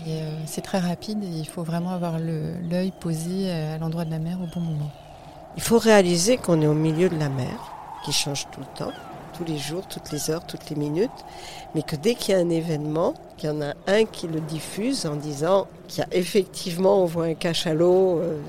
Et 0.06 0.20
euh, 0.22 0.30
c'est 0.46 0.62
très 0.62 0.78
rapide 0.80 1.22
et 1.22 1.28
il 1.28 1.46
faut 1.46 1.62
vraiment 1.62 1.90
avoir 1.90 2.18
l'œil 2.18 2.92
posé 2.98 3.50
euh, 3.50 3.76
à 3.76 3.78
l'endroit 3.78 4.04
de 4.04 4.10
la 4.10 4.18
mer 4.18 4.38
au 4.42 4.46
bon 4.52 4.60
moment. 4.64 4.90
Il 5.56 5.62
faut 5.62 5.78
réaliser 5.78 6.38
qu'on 6.38 6.60
est 6.62 6.66
au 6.66 6.74
milieu 6.74 7.08
de 7.08 7.16
la 7.18 7.28
mer 7.28 7.54
qui 8.04 8.12
change 8.12 8.46
tout 8.50 8.60
le 8.60 8.66
temps, 8.78 8.90
les 9.44 9.58
jours, 9.58 9.86
toutes 9.88 10.12
les 10.12 10.30
heures, 10.30 10.44
toutes 10.46 10.70
les 10.70 10.76
minutes, 10.76 11.10
mais 11.74 11.82
que 11.82 11.96
dès 11.96 12.14
qu'il 12.14 12.34
y 12.34 12.38
a 12.38 12.40
un 12.40 12.50
événement, 12.50 13.14
qu'il 13.36 13.50
y 13.50 13.52
en 13.52 13.62
a 13.62 13.74
un 13.86 14.04
qui 14.04 14.28
le 14.28 14.40
diffuse 14.40 15.06
en 15.06 15.16
disant 15.16 15.66
qu'il 15.88 16.00
y 16.00 16.02
a 16.02 16.08
effectivement, 16.12 17.02
on 17.02 17.06
voit 17.06 17.26
un 17.26 17.34
cachalot, 17.34 18.18
euh, 18.18 18.40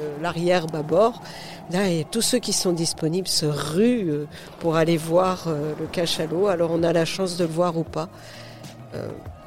euh, 0.00 0.16
l'arrière 0.20 0.66
bâbord, 0.66 1.22
là, 1.70 1.88
et 1.88 2.04
tous 2.10 2.22
ceux 2.22 2.38
qui 2.38 2.52
sont 2.52 2.72
disponibles 2.72 3.28
se 3.28 3.46
ruent 3.46 4.10
euh, 4.10 4.26
pour 4.58 4.74
aller 4.74 4.96
voir 4.96 5.44
euh, 5.46 5.72
le 5.78 5.86
cachalot. 5.86 6.48
Alors 6.48 6.70
on 6.72 6.82
a 6.82 6.92
la 6.92 7.04
chance 7.04 7.36
de 7.36 7.44
le 7.44 7.50
voir 7.50 7.76
ou 7.76 7.84
pas. 7.84 8.08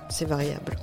C'est 0.10 0.26
variable. 0.26 0.76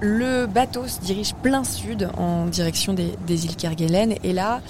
Le 0.00 0.46
bateau 0.46 0.86
se 0.86 1.00
dirige 1.00 1.34
plein 1.34 1.64
sud 1.64 2.08
en 2.16 2.46
direction 2.46 2.94
des 2.94 3.44
îles 3.44 3.56
Kerguelen. 3.56 4.14
Et 4.22 4.32
là, 4.32 4.60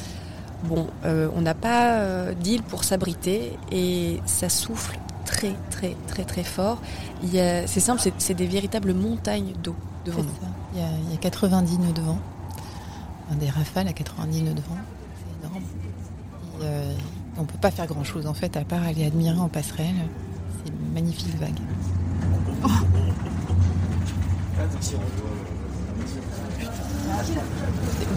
bon, 0.64 0.87
euh, 1.05 1.29
on 1.35 1.40
n'a 1.42 1.55
pas 1.55 1.99
euh, 2.01 2.35
d'île 2.35 2.62
pour 2.62 2.85
s'abriter 2.85 3.59
et 3.73 4.21
ça 4.27 4.49
souffle 4.49 4.99
très, 5.25 5.55
très, 5.71 5.97
très, 6.07 6.25
très 6.25 6.44
fort. 6.44 6.81
C'est 7.23 7.81
simple, 7.81 8.01
c'est- 8.18 8.35
des 8.35 8.47
véritables 8.47 8.94
montagnes 8.94 9.53
d'eau 9.62 9.75
devant 10.05 10.23
nous. 10.23 10.29
Il, 10.75 10.81
y 10.81 10.83
a, 10.83 10.88
il 11.07 11.11
y 11.11 11.14
a 11.14 11.18
90 11.18 11.79
nœuds 11.79 11.92
de 11.92 12.01
vent. 12.01 12.18
Des 13.38 13.51
rafales 13.51 13.88
à 13.88 13.92
90 13.92 14.42
nœuds 14.42 14.55
de 14.55 14.61
vent. 14.61 14.77
C'est 15.42 15.47
énorme. 15.47 15.62
Et, 16.61 16.64
euh, 16.64 16.92
on 17.37 17.42
ne 17.42 17.47
peut 17.47 17.59
pas 17.61 17.71
faire 17.71 17.87
grand-chose 17.87 18.27
en 18.27 18.35
fait 18.35 18.57
à 18.57 18.64
part 18.64 18.83
aller 18.83 19.05
admirer 19.07 19.38
en 19.38 19.49
passerelle 19.49 19.94
ces 20.64 20.73
magnifiques 20.94 21.38
vagues. 21.38 21.61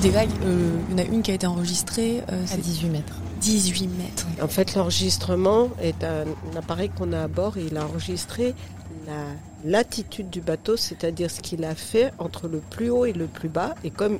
Des 0.02 0.10
vagues, 0.10 0.30
euh, 0.44 0.78
il 0.90 0.92
y 0.92 1.02
en 1.02 1.04
a 1.04 1.08
une 1.08 1.22
qui 1.22 1.32
a 1.32 1.34
été 1.36 1.48
enregistrée, 1.48 2.22
euh, 2.32 2.44
À 2.44 2.48
c'est 2.48 2.62
18 2.62 2.90
mètres. 2.90 3.16
18 3.42 3.88
mètres. 3.88 4.28
En 4.42 4.48
fait, 4.48 4.76
l'enregistrement 4.76 5.70
est 5.82 6.04
un, 6.04 6.26
un 6.54 6.58
appareil 6.58 6.90
qu'on 6.90 7.14
a 7.14 7.22
à 7.24 7.28
bord 7.28 7.58
et 7.58 7.66
il 7.70 7.78
a 7.78 7.86
enregistré 7.86 8.54
la 9.08 9.26
latitude 9.64 10.30
du 10.30 10.42
bateau, 10.42 10.78
c'est-à-dire 10.78 11.30
ce 11.30 11.42
qu'il 11.42 11.64
a 11.64 11.76
fait 11.76 12.12
entre 12.20 12.48
le 12.48 12.60
plus 12.60 12.90
haut 12.90 13.06
et 13.06 13.14
le 13.14 13.28
plus 13.28 13.50
bas. 13.50 13.76
Et 13.84 13.90
comme 13.90 14.20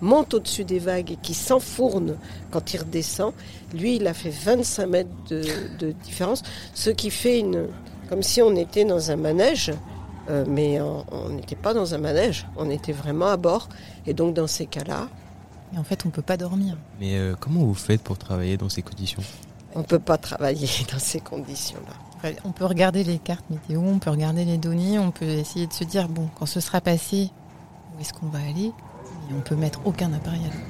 il 0.00 0.06
monte 0.06 0.34
au-dessus 0.34 0.64
des 0.64 0.78
vagues 0.78 1.12
et 1.12 1.16
qui 1.16 1.34
s'enfourne 1.34 2.16
quand 2.50 2.72
il 2.72 2.80
redescend, 2.80 3.32
lui, 3.74 3.96
il 3.96 4.06
a 4.06 4.14
fait 4.14 4.30
25 4.30 4.86
mètres 4.86 5.10
de, 5.30 5.42
de 5.78 5.92
différence, 6.04 6.42
ce 6.74 6.90
qui 6.90 7.10
fait 7.10 7.38
une, 7.38 7.66
comme 8.08 8.22
si 8.22 8.40
on 8.42 8.54
était 8.56 8.84
dans 8.84 9.10
un 9.10 9.16
manège. 9.16 9.72
Euh, 10.28 10.44
mais 10.48 10.80
on 10.80 11.28
n'était 11.30 11.56
pas 11.56 11.74
dans 11.74 11.94
un 11.94 11.98
manège, 11.98 12.46
on 12.56 12.70
était 12.70 12.92
vraiment 12.92 13.28
à 13.28 13.36
bord. 13.36 13.68
Et 14.06 14.14
donc 14.14 14.34
dans 14.34 14.46
ces 14.46 14.66
cas-là, 14.66 15.08
Et 15.74 15.78
en 15.78 15.84
fait, 15.84 16.06
on 16.06 16.10
peut 16.10 16.22
pas 16.22 16.36
dormir. 16.36 16.76
Mais 16.98 17.16
euh, 17.18 17.34
comment 17.38 17.60
vous 17.60 17.74
faites 17.74 18.02
pour 18.02 18.16
travailler 18.16 18.56
dans 18.56 18.68
ces 18.68 18.82
conditions? 18.82 19.22
on 19.74 19.80
ne 19.80 19.84
peut 19.84 19.98
pas 19.98 20.18
travailler 20.18 20.68
dans 20.92 20.98
ces 20.98 21.20
conditions-là. 21.20 22.32
On 22.44 22.50
peut 22.50 22.64
regarder 22.64 23.04
les 23.04 23.18
cartes 23.18 23.48
météo, 23.48 23.80
on 23.80 23.98
peut 24.00 24.10
regarder 24.10 24.44
les 24.44 24.58
données, 24.58 24.98
on 24.98 25.12
peut 25.12 25.24
essayer 25.24 25.66
de 25.68 25.72
se 25.72 25.84
dire, 25.84 26.08
bon, 26.08 26.28
quand 26.36 26.46
ce 26.46 26.58
sera 26.58 26.80
passé, 26.80 27.30
où 27.96 28.00
est-ce 28.00 28.12
qu'on 28.12 28.26
va 28.26 28.40
aller? 28.40 28.72
Et 29.30 29.34
on 29.36 29.40
peut 29.40 29.54
mettre 29.54 29.80
aucun 29.84 30.12
appareil 30.12 30.40
à 30.40 30.48
l'eau. 30.48 30.62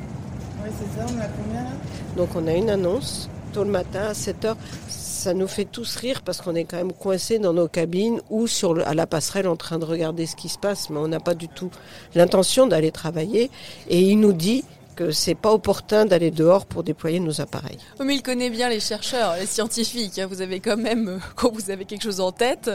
Oui, 0.64 0.70
c'est 0.78 0.98
ça, 0.98 1.06
on 1.06 1.18
a 1.18 1.26
combien 1.26 1.62
là? 1.62 1.70
Donc 2.16 2.30
on 2.34 2.46
a 2.46 2.52
une 2.52 2.68
annonce 2.68 3.30
tôt 3.52 3.64
le 3.64 3.70
matin 3.70 4.02
à 4.02 4.14
7 4.14 4.44
heures. 4.44 4.56
Ça 4.88 5.34
nous 5.34 5.48
fait 5.48 5.64
tous 5.64 5.96
rire 5.96 6.22
parce 6.22 6.40
qu'on 6.40 6.54
est 6.54 6.64
quand 6.64 6.76
même 6.76 6.92
coincés 6.92 7.38
dans 7.38 7.52
nos 7.52 7.66
cabines 7.68 8.20
ou 8.30 8.46
sur 8.46 8.86
à 8.86 8.94
la 8.94 9.06
passerelle 9.06 9.48
en 9.48 9.56
train 9.56 9.78
de 9.78 9.84
regarder 9.84 10.26
ce 10.26 10.36
qui 10.36 10.48
se 10.48 10.58
passe, 10.58 10.90
mais 10.90 10.98
on 10.98 11.08
n'a 11.08 11.20
pas 11.20 11.34
du 11.34 11.48
tout 11.48 11.70
l'intention 12.14 12.66
d'aller 12.66 12.92
travailler. 12.92 13.50
Et 13.88 14.00
il 14.00 14.20
nous 14.20 14.32
dit 14.32 14.64
que 14.98 15.10
c'est 15.12 15.34
pas 15.36 15.52
opportun 15.52 16.04
d'aller 16.06 16.30
dehors 16.32 16.66
pour 16.66 16.82
déployer 16.82 17.20
nos 17.20 17.40
appareils. 17.40 17.78
Mais 18.04 18.16
il 18.16 18.22
connaît 18.22 18.50
bien 18.50 18.68
les 18.68 18.80
chercheurs, 18.80 19.36
les 19.38 19.46
scientifiques. 19.46 20.18
hein. 20.18 20.26
Vous 20.26 20.40
avez 20.42 20.58
quand 20.60 20.76
même, 20.76 21.08
euh, 21.08 21.18
quand 21.36 21.52
vous 21.52 21.70
avez 21.70 21.84
quelque 21.84 22.02
chose 22.02 22.20
en 22.20 22.32
tête, 22.32 22.70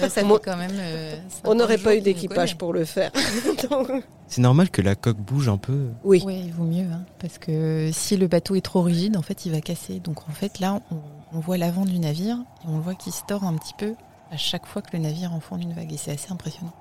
ça 0.00 0.08
fait 0.08 0.24
quand 0.42 0.56
même. 0.56 0.72
euh, 0.74 1.16
On 1.44 1.50
50 1.52 1.56
n'aurait 1.58 1.78
pas 1.78 1.94
eu 1.94 2.00
d'équipage 2.00 2.56
pour 2.56 2.72
le 2.72 2.84
faire. 2.84 3.10
C'est 4.28 4.40
normal 4.42 4.70
que 4.70 4.82
la 4.82 4.94
coque 4.94 5.16
bouge 5.18 5.48
un 5.48 5.56
peu. 5.56 5.86
oui. 6.04 6.22
Oui, 6.24 6.42
il 6.46 6.52
vaut 6.52 6.64
mieux, 6.64 6.84
hein, 6.90 7.04
parce 7.18 7.38
que 7.38 7.90
si 7.92 8.16
le 8.16 8.26
bateau 8.26 8.54
est 8.56 8.60
trop 8.64 8.82
rigide, 8.82 9.16
en 9.16 9.22
fait, 9.22 9.46
il 9.46 9.52
va 9.52 9.60
casser. 9.60 10.00
Donc 10.00 10.28
en 10.28 10.32
fait, 10.32 10.58
là, 10.60 10.80
on, 10.90 10.96
on 11.36 11.40
voit 11.40 11.56
l'avant 11.56 11.84
du 11.86 11.98
navire 11.98 12.36
et 12.64 12.68
on 12.68 12.78
voit 12.78 12.94
qu'il 12.94 13.12
se 13.12 13.22
tord 13.26 13.44
un 13.44 13.54
petit 13.56 13.74
peu 13.78 13.94
à 14.30 14.36
chaque 14.36 14.66
fois 14.66 14.82
que 14.82 14.94
le 14.96 15.02
navire 15.02 15.32
enfourne 15.32 15.62
une 15.62 15.72
vague. 15.72 15.92
Et 15.92 15.96
c'est 15.96 16.10
assez 16.12 16.30
impressionnant. 16.30 16.72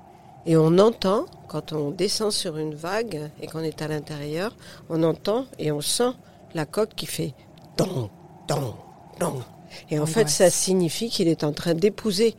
Et 0.48 0.56
on 0.58 0.78
entend, 0.80 1.26
quand 1.48 1.74
on 1.74 1.92
descend 1.92 2.32
sur 2.32 2.58
une 2.58 2.74
vague 2.74 3.30
et 3.42 3.48
qu'on 3.48 3.60
est 3.60 3.82
à 3.82 3.88
l'intérieur, 3.88 4.56
on 4.90 5.04
entend 5.04 5.46
et 5.60 5.72
on 5.72 5.82
sent 5.82 6.12
la 6.56 6.66
coque 6.66 6.96
qui 6.96 7.06
fait 7.06 7.34
don, 7.78 8.10
don, 8.48 8.74
don. 9.20 9.42
Et 9.92 10.00
en 10.00 10.06
fait, 10.06 10.30
ça 10.30 10.50
signifie 10.50 11.10
qu'il 11.10 11.28
est 11.28 11.44
en 11.44 11.52
train 11.52 11.74
d'épouser 11.74 12.34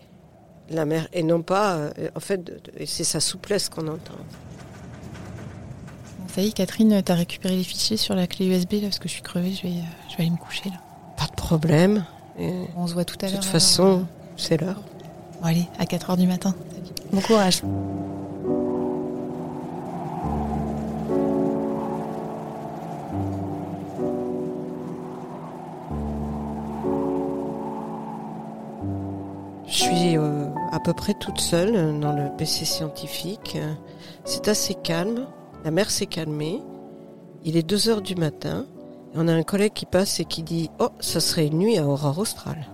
la 0.71 0.85
mer 0.87 1.07
et 1.12 1.23
non 1.23 1.42
pas, 1.42 1.77
euh, 1.77 1.90
en 2.16 2.21
fait, 2.21 2.42
de- 2.42 2.55
de- 2.79 2.85
c'est 2.87 3.05
sa 3.05 3.21
souplesse 3.21 3.68
qu'on 3.68 3.87
entend. 3.88 4.14
Bon, 6.18 6.25
ça 6.35 6.40
y 6.42 6.49
est, 6.49 6.53
Catherine, 6.53 7.03
t'as 7.03 7.14
récupéré 7.14 7.57
les 7.57 7.62
fichiers 7.64 7.97
sur 7.97 8.14
la 8.14 8.27
clé 8.27 8.47
USB 8.47 8.73
là, 8.75 8.81
parce 8.88 8.99
que 8.99 9.09
je 9.09 9.12
suis 9.14 9.23
crevée, 9.23 9.53
je 9.53 9.62
vais, 9.62 9.68
euh, 9.75 9.83
je 10.11 10.16
vais 10.16 10.23
aller 10.25 10.31
me 10.31 10.37
coucher 10.38 10.71
là. 10.71 10.77
Pas 11.16 11.27
de 11.27 11.33
problème. 11.37 12.05
Et 12.38 12.53
On 12.77 12.87
se 12.87 12.94
voit 12.94 13.05
tout 13.05 13.16
à 13.23 13.27
de 13.27 13.33
l'heure. 13.33 13.40
toute 13.40 13.49
alors. 13.51 13.61
façon, 13.61 14.07
c'est 14.37 14.61
l'heure. 14.61 14.81
Bon, 15.40 15.46
allez, 15.46 15.66
à 15.79 15.85
4h 15.85 16.16
du 16.16 16.27
matin. 16.27 16.55
Bon 17.12 17.20
courage. 17.20 17.62
Je 29.66 29.72
suis 29.74 30.16
euh, 30.16 30.48
à 30.72 30.81
peu 30.81 30.92
près 30.94 31.14
toute 31.14 31.40
seule 31.40 31.74
euh, 31.74 31.98
dans 31.98 32.12
le 32.12 32.35
PC 32.37 32.64
scientifique. 32.64 33.57
Euh, 33.57 33.72
C'est 34.24 34.48
assez 34.48 34.74
calme. 34.74 35.27
La 35.64 35.70
mer 35.70 35.90
s'est 35.90 36.07
calmée. 36.07 36.62
Il 37.44 37.57
est 37.57 37.62
2 37.62 37.88
heures 37.88 38.03
du 38.03 38.14
matin. 38.14 38.66
Et 39.14 39.16
on 39.16 39.29
a 39.29 39.33
un 39.33 39.42
collègue 39.42 39.72
qui 39.74 39.87
passe 39.87 40.20
et 40.20 40.24
qui 40.24 40.42
dit 40.42 40.70
Oh, 40.79 40.88
ça 41.01 41.20
serait 41.20 41.46
une 41.46 41.59
nuit 41.59 41.79
à 41.79 41.87
aurore 41.87 42.18
australe. 42.18 42.66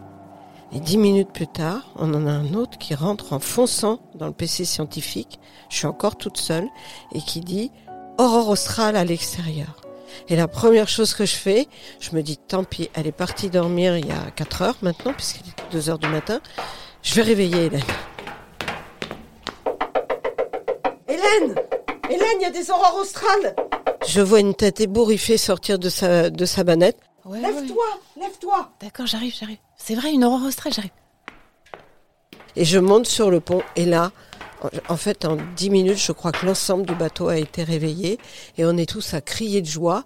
Et 0.74 0.80
dix 0.80 0.98
minutes 0.98 1.30
plus 1.32 1.46
tard, 1.46 1.82
on 1.94 2.12
en 2.14 2.26
a 2.26 2.30
un 2.32 2.52
autre 2.54 2.78
qui 2.78 2.96
rentre 2.96 3.32
en 3.32 3.38
fonçant 3.38 4.00
dans 4.16 4.26
le 4.26 4.32
PC 4.32 4.64
scientifique. 4.64 5.38
Je 5.70 5.76
suis 5.76 5.86
encore 5.86 6.16
toute 6.16 6.36
seule 6.36 6.66
et 7.12 7.20
qui 7.20 7.40
dit 7.40 7.70
Aurore 8.18 8.48
australe 8.48 8.96
à 8.96 9.04
l'extérieur. 9.04 9.80
Et 10.28 10.34
la 10.34 10.48
première 10.48 10.88
chose 10.88 11.14
que 11.14 11.26
je 11.26 11.34
fais, 11.34 11.68
je 12.00 12.10
me 12.16 12.22
dis 12.22 12.36
tant 12.36 12.64
pis, 12.64 12.90
elle 12.94 13.06
est 13.06 13.12
partie 13.12 13.50
dormir 13.50 13.96
il 13.96 14.06
y 14.06 14.10
a 14.10 14.30
4 14.34 14.62
heures 14.62 14.76
maintenant, 14.82 15.12
puisqu'il 15.12 15.48
est 15.48 15.72
2 15.72 15.90
heures 15.90 15.98
du 15.98 16.08
matin. 16.08 16.40
Je 17.02 17.14
vais 17.14 17.22
réveiller 17.22 17.66
Hélène. 17.66 17.82
Hélène 21.06 21.54
Hélène, 22.10 22.36
il 22.40 22.42
y 22.42 22.46
a 22.46 22.50
des 22.50 22.70
aurores 22.70 22.98
australes 23.00 23.54
Je 24.06 24.20
vois 24.20 24.40
une 24.40 24.54
tête 24.54 24.80
ébouriffée 24.80 25.38
sortir 25.38 25.78
de 25.78 25.88
sa, 25.88 26.30
de 26.30 26.44
sa 26.44 26.64
banette. 26.64 26.98
Ouais, 27.24 27.40
ouais. 27.40 27.40
Lève-toi 27.40 27.84
Lève-toi 28.20 28.72
D'accord, 28.80 29.06
j'arrive, 29.06 29.34
j'arrive. 29.38 29.58
C'est 29.76 29.94
vrai, 29.94 30.12
une 30.12 30.24
aurore 30.24 30.44
australe, 30.44 30.72
j'arrive. 30.72 30.90
Et 32.56 32.64
je 32.64 32.78
monte 32.78 33.06
sur 33.06 33.30
le 33.30 33.40
pont. 33.40 33.62
Et 33.76 33.84
là, 33.86 34.12
en- 34.88 34.96
fait, 34.96 35.24
en 35.24 35.36
10 35.56 35.70
minutes, 35.70 35.98
je 35.98 36.12
crois 36.12 36.32
que 36.32 36.46
l'ensemble 36.46 36.86
du 36.86 36.94
bateau 36.94 37.28
a 37.28 37.36
été 37.36 37.64
réveillé. 37.64 38.18
Et 38.58 38.64
on 38.64 38.76
est 38.76 38.88
tous 38.88 39.14
à 39.14 39.20
crier 39.20 39.60
de 39.62 39.66
joie. 39.66 40.04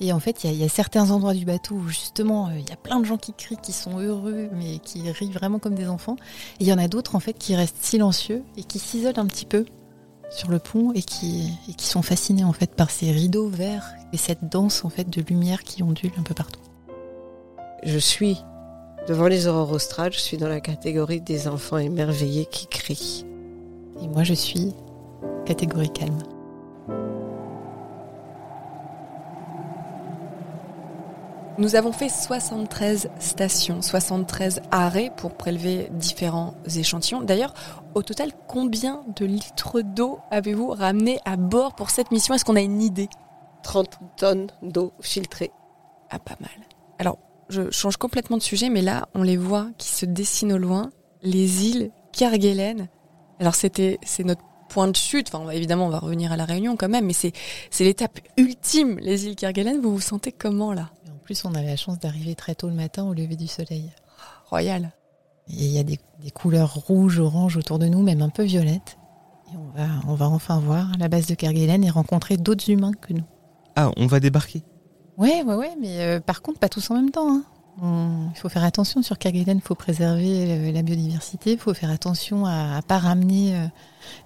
Et 0.00 0.12
en 0.12 0.20
fait, 0.20 0.44
il 0.44 0.52
y, 0.52 0.56
y 0.56 0.64
a 0.64 0.68
certains 0.68 1.10
endroits 1.10 1.32
du 1.32 1.46
bateau 1.46 1.74
où 1.76 1.88
justement, 1.88 2.48
euh, 2.48 2.58
il 2.58 2.68
y 2.68 2.72
a 2.72 2.76
plein 2.76 3.00
de 3.00 3.06
gens 3.06 3.16
qui 3.16 3.32
crient, 3.32 3.56
qui 3.62 3.72
sont 3.72 3.98
heureux, 3.98 4.50
mais 4.52 4.78
qui 4.78 5.10
rient 5.10 5.32
vraiment 5.32 5.58
comme 5.58 5.74
des 5.74 5.88
enfants. 5.88 6.16
Et 6.60 6.64
il 6.64 6.66
y 6.66 6.72
en 6.72 6.78
a 6.78 6.86
d'autres 6.86 7.14
en 7.14 7.20
fait 7.20 7.32
qui 7.32 7.56
restent 7.56 7.82
silencieux 7.82 8.42
et 8.58 8.64
qui 8.64 8.78
s'isolent 8.78 9.18
un 9.18 9.24
petit 9.26 9.46
peu 9.46 9.64
sur 10.30 10.50
le 10.50 10.58
pont 10.58 10.92
et 10.92 11.02
qui, 11.02 11.52
et 11.68 11.74
qui 11.74 11.86
sont 11.86 12.02
fascinés 12.02 12.44
en 12.44 12.52
fait 12.52 12.74
par 12.74 12.90
ces 12.90 13.10
rideaux 13.10 13.48
verts 13.48 13.94
et 14.12 14.16
cette 14.16 14.48
danse 14.48 14.84
en 14.84 14.88
fait 14.88 15.08
de 15.08 15.22
lumière 15.22 15.62
qui 15.62 15.82
ondule 15.82 16.12
un 16.18 16.22
peu 16.22 16.34
partout. 16.34 16.60
Je 17.82 17.98
suis 17.98 18.38
devant 19.06 19.28
les 19.28 19.46
aurores 19.46 19.72
australes. 19.72 20.12
Je 20.12 20.18
suis 20.18 20.36
dans 20.36 20.48
la 20.48 20.60
catégorie 20.60 21.20
des 21.20 21.48
enfants 21.48 21.78
émerveillés 21.78 22.46
qui 22.46 22.66
crient. 22.66 23.24
Et 24.02 24.08
moi, 24.08 24.24
je 24.24 24.34
suis 24.34 24.74
catégorie 25.44 25.90
calme. 25.90 26.18
Nous 31.58 31.74
avons 31.74 31.92
fait 31.92 32.10
73 32.10 33.08
stations, 33.18 33.80
73 33.80 34.60
arrêts 34.70 35.10
pour 35.16 35.32
prélever 35.32 35.88
différents 35.92 36.54
échantillons. 36.76 37.22
D'ailleurs, 37.22 37.54
au 37.94 38.02
total, 38.02 38.32
combien 38.46 39.02
de 39.16 39.24
litres 39.24 39.80
d'eau 39.80 40.18
avez-vous 40.30 40.68
ramené 40.68 41.18
à 41.24 41.36
bord 41.36 41.74
pour 41.74 41.88
cette 41.88 42.10
mission? 42.10 42.34
Est-ce 42.34 42.44
qu'on 42.44 42.56
a 42.56 42.60
une 42.60 42.82
idée? 42.82 43.08
30 43.62 43.88
tonnes 44.18 44.48
d'eau 44.62 44.92
filtrée. 45.00 45.50
Ah, 46.10 46.18
pas 46.18 46.36
mal. 46.40 46.50
Alors, 46.98 47.18
je 47.48 47.70
change 47.70 47.96
complètement 47.96 48.36
de 48.36 48.42
sujet, 48.42 48.68
mais 48.68 48.82
là, 48.82 49.08
on 49.14 49.22
les 49.22 49.38
voit 49.38 49.68
qui 49.78 49.88
se 49.88 50.04
dessinent 50.04 50.52
au 50.52 50.58
loin, 50.58 50.90
les 51.22 51.66
îles 51.68 51.90
Kerguelen. 52.12 52.88
Alors, 53.40 53.54
c'était, 53.54 53.98
c'est 54.04 54.24
notre 54.24 54.42
point 54.68 54.88
de 54.88 54.96
chute. 54.96 55.28
Enfin, 55.28 55.38
on 55.42 55.46
va- 55.46 55.54
évidemment, 55.54 55.86
on 55.86 55.90
va 55.90 56.00
revenir 56.00 56.32
à 56.32 56.36
la 56.36 56.44
Réunion 56.44 56.76
quand 56.76 56.88
même, 56.90 57.06
mais 57.06 57.12
c'est, 57.14 57.32
c'est 57.70 57.84
l'étape 57.84 58.18
ultime, 58.36 58.98
les 58.98 59.24
îles 59.26 59.36
Kerguelen. 59.36 59.80
Vous 59.80 59.94
vous 59.94 60.00
sentez 60.00 60.32
comment 60.32 60.74
là? 60.74 60.90
Plus, 61.26 61.44
on 61.44 61.54
a 61.54 61.62
la 61.62 61.76
chance 61.76 61.98
d'arriver 61.98 62.34
très 62.36 62.54
tôt 62.54 62.68
le 62.68 62.74
matin 62.74 63.04
au 63.04 63.12
lever 63.12 63.34
du 63.36 63.48
soleil. 63.48 63.90
Royal. 64.48 64.92
Et 65.48 65.64
il 65.66 65.72
y 65.72 65.78
a 65.78 65.82
des, 65.82 65.98
des 66.22 66.30
couleurs 66.30 66.74
rouges, 66.74 67.18
oranges 67.18 67.56
autour 67.56 67.78
de 67.80 67.86
nous, 67.86 68.02
même 68.02 68.22
un 68.22 68.28
peu 68.30 68.44
violettes. 68.44 68.96
Et 69.52 69.56
on 69.56 69.76
va, 69.76 69.88
on 70.08 70.14
va 70.14 70.28
enfin 70.28 70.58
voir 70.60 70.92
la 70.98 71.08
base 71.08 71.26
de 71.26 71.34
Kerguelen 71.34 71.82
et 71.84 71.90
rencontrer 71.90 72.36
d'autres 72.36 72.70
humains 72.70 72.92
que 72.92 73.12
nous. 73.12 73.24
Ah, 73.74 73.90
on 73.96 74.06
va 74.06 74.20
débarquer. 74.20 74.62
Ouais, 75.18 75.42
ouais, 75.42 75.54
ouais, 75.54 75.72
mais 75.80 76.00
euh, 76.00 76.20
par 76.20 76.42
contre, 76.42 76.58
pas 76.60 76.68
tous 76.68 76.90
en 76.90 76.94
même 76.94 77.10
temps. 77.10 77.28
hein. 77.32 77.42
On- 77.82 78.30
Il 78.34 78.38
faut 78.38 78.48
faire 78.48 78.64
attention 78.64 79.02
sur 79.02 79.18
Kerguelen, 79.18 79.58
il 79.58 79.62
faut 79.62 79.74
préserver 79.74 80.50
euh, 80.68 80.72
la 80.72 80.82
biodiversité, 80.82 81.52
il 81.52 81.58
faut 81.58 81.74
faire 81.74 81.90
attention 81.90 82.46
à 82.46 82.76
ne 82.76 82.80
pas 82.82 82.98
ramener 82.98 83.54
euh, 83.54 83.66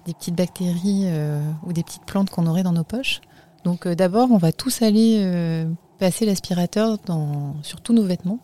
des 0.05 0.13
petites 0.13 0.35
bactéries 0.35 1.03
euh, 1.07 1.41
ou 1.65 1.73
des 1.73 1.83
petites 1.83 2.05
plantes 2.05 2.29
qu'on 2.29 2.45
aurait 2.47 2.63
dans 2.63 2.71
nos 2.73 2.83
poches. 2.85 3.19
Donc 3.65 3.85
euh, 3.87 3.93
d'abord, 3.95 4.29
on 4.31 4.37
va 4.37 4.51
tous 4.53 4.81
aller 4.81 5.17
euh, 5.23 5.69
passer 6.01 6.25
l'aspirateur 6.25 6.97
dans- 7.05 7.55
sur 7.61 7.79
tous 7.79 7.93
nos 7.93 8.03
vêtements 8.03 8.39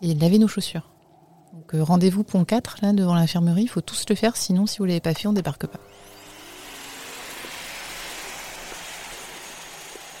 et 0.00 0.14
laver 0.14 0.38
nos 0.38 0.46
chaussures. 0.46 0.88
Donc 1.52 1.74
euh, 1.74 1.82
rendez-vous 1.82 2.22
pont 2.22 2.44
4, 2.44 2.76
là, 2.82 2.92
devant 2.92 3.14
l'infirmerie, 3.16 3.62
il 3.62 3.68
faut 3.68 3.80
tous 3.80 4.04
le 4.08 4.14
faire, 4.14 4.36
sinon 4.36 4.66
si 4.66 4.78
vous 4.78 4.84
ne 4.84 4.90
l'avez 4.90 5.00
pas 5.00 5.12
fait, 5.12 5.26
on 5.26 5.32
débarque 5.32 5.66
pas. 5.66 5.80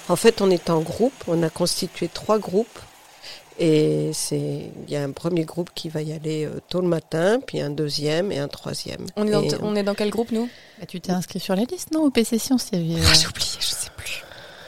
En 0.08 0.16
fait, 0.16 0.42
on 0.42 0.50
est 0.50 0.68
en 0.68 0.80
groupe. 0.80 1.14
On 1.28 1.42
a 1.42 1.48
constitué 1.48 2.08
trois 2.08 2.38
groupes. 2.38 2.78
Et 3.58 4.10
c'est, 4.12 4.70
il 4.86 4.92
y 4.92 4.96
a 4.96 5.02
un 5.04 5.12
premier 5.12 5.44
groupe 5.44 5.70
qui 5.74 5.88
va 5.88 6.02
y 6.02 6.12
aller 6.12 6.44
euh, 6.44 6.60
tôt 6.68 6.80
le 6.82 6.88
matin, 6.88 7.38
puis 7.46 7.60
un 7.60 7.70
deuxième 7.70 8.32
et 8.32 8.38
un 8.40 8.48
troisième. 8.48 9.06
On 9.16 9.26
est, 9.26 9.30
dans, 9.30 9.42
Et, 9.42 9.54
on 9.62 9.76
est 9.76 9.84
dans 9.84 9.94
quel 9.94 10.10
groupe, 10.10 10.32
nous? 10.32 10.48
Bah, 10.80 10.86
tu 10.86 11.00
t'es 11.00 11.12
inscrit 11.12 11.38
sur 11.40 11.54
la 11.54 11.62
liste, 11.62 11.92
non? 11.92 12.02
Au 12.02 12.10
PC 12.10 12.38
Science, 12.38 12.68
il 12.72 12.90
y 12.90 12.94
avait... 12.96 13.00
euh, 13.00 13.06
Ah, 13.08 13.14
J'ai 13.14 13.28
oublié, 13.28 13.48
je 13.60 13.66
sais 13.66 13.90
plus. 13.96 14.24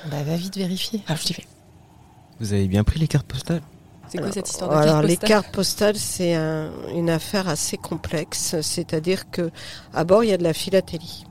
Bah 0.08 0.22
va 0.22 0.36
vite 0.36 0.56
vérifier. 0.56 1.02
Alors, 1.08 1.20
je 1.20 1.34
vais. 1.34 1.44
Vous 2.40 2.52
avez 2.52 2.66
bien 2.68 2.84
pris 2.84 2.98
les 3.00 3.08
cartes 3.08 3.26
postales 3.26 3.62
C'est 4.08 4.18
quoi 4.18 4.30
cette 4.32 4.48
histoire 4.48 4.70
de 4.70 4.74
Alors, 4.76 4.94
carte 4.96 5.06
les 5.06 5.16
cartes 5.16 5.52
postales, 5.52 5.96
c'est 5.96 6.34
un- 6.34 6.70
une 6.94 7.10
affaire 7.10 7.48
assez 7.48 7.76
complexe. 7.76 8.56
C'est-à-dire 8.60 9.30
que 9.30 9.50
à 9.94 10.04
bord, 10.04 10.22
il 10.24 10.30
y 10.30 10.32
a 10.32 10.38
de 10.38 10.42
la 10.44 10.52
philatélie. 10.52 11.24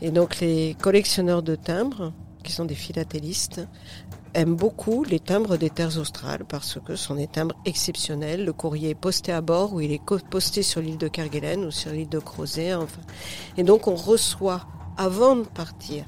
Et 0.00 0.10
donc, 0.10 0.40
les 0.40 0.76
collectionneurs 0.80 1.42
de 1.42 1.54
timbres, 1.56 2.12
qui 2.44 2.52
sont 2.52 2.64
des 2.64 2.74
philatélistes, 2.74 3.60
aiment 4.34 4.56
beaucoup 4.56 5.04
les 5.04 5.20
timbres 5.20 5.56
des 5.58 5.68
terres 5.70 5.98
australes 5.98 6.44
parce 6.48 6.78
que 6.84 6.96
ce 6.96 7.04
sont 7.04 7.14
des 7.16 7.26
timbres 7.26 7.54
exceptionnels. 7.66 8.44
Le 8.44 8.52
courrier 8.52 8.90
est 8.90 8.94
posté 8.94 9.30
à 9.32 9.40
bord 9.42 9.74
ou 9.74 9.80
il 9.80 9.92
est 9.92 10.00
posté 10.30 10.62
sur 10.62 10.80
l'île 10.80 10.98
de 10.98 11.06
Kerguelen 11.08 11.64
ou 11.64 11.70
sur 11.70 11.92
l'île 11.92 12.08
de 12.08 12.18
Crozet. 12.18 12.74
Enfin. 12.74 13.00
Et 13.56 13.62
donc, 13.62 13.86
on 13.88 13.94
reçoit, 13.94 14.66
avant 14.96 15.36
de 15.36 15.42
partir, 15.42 16.04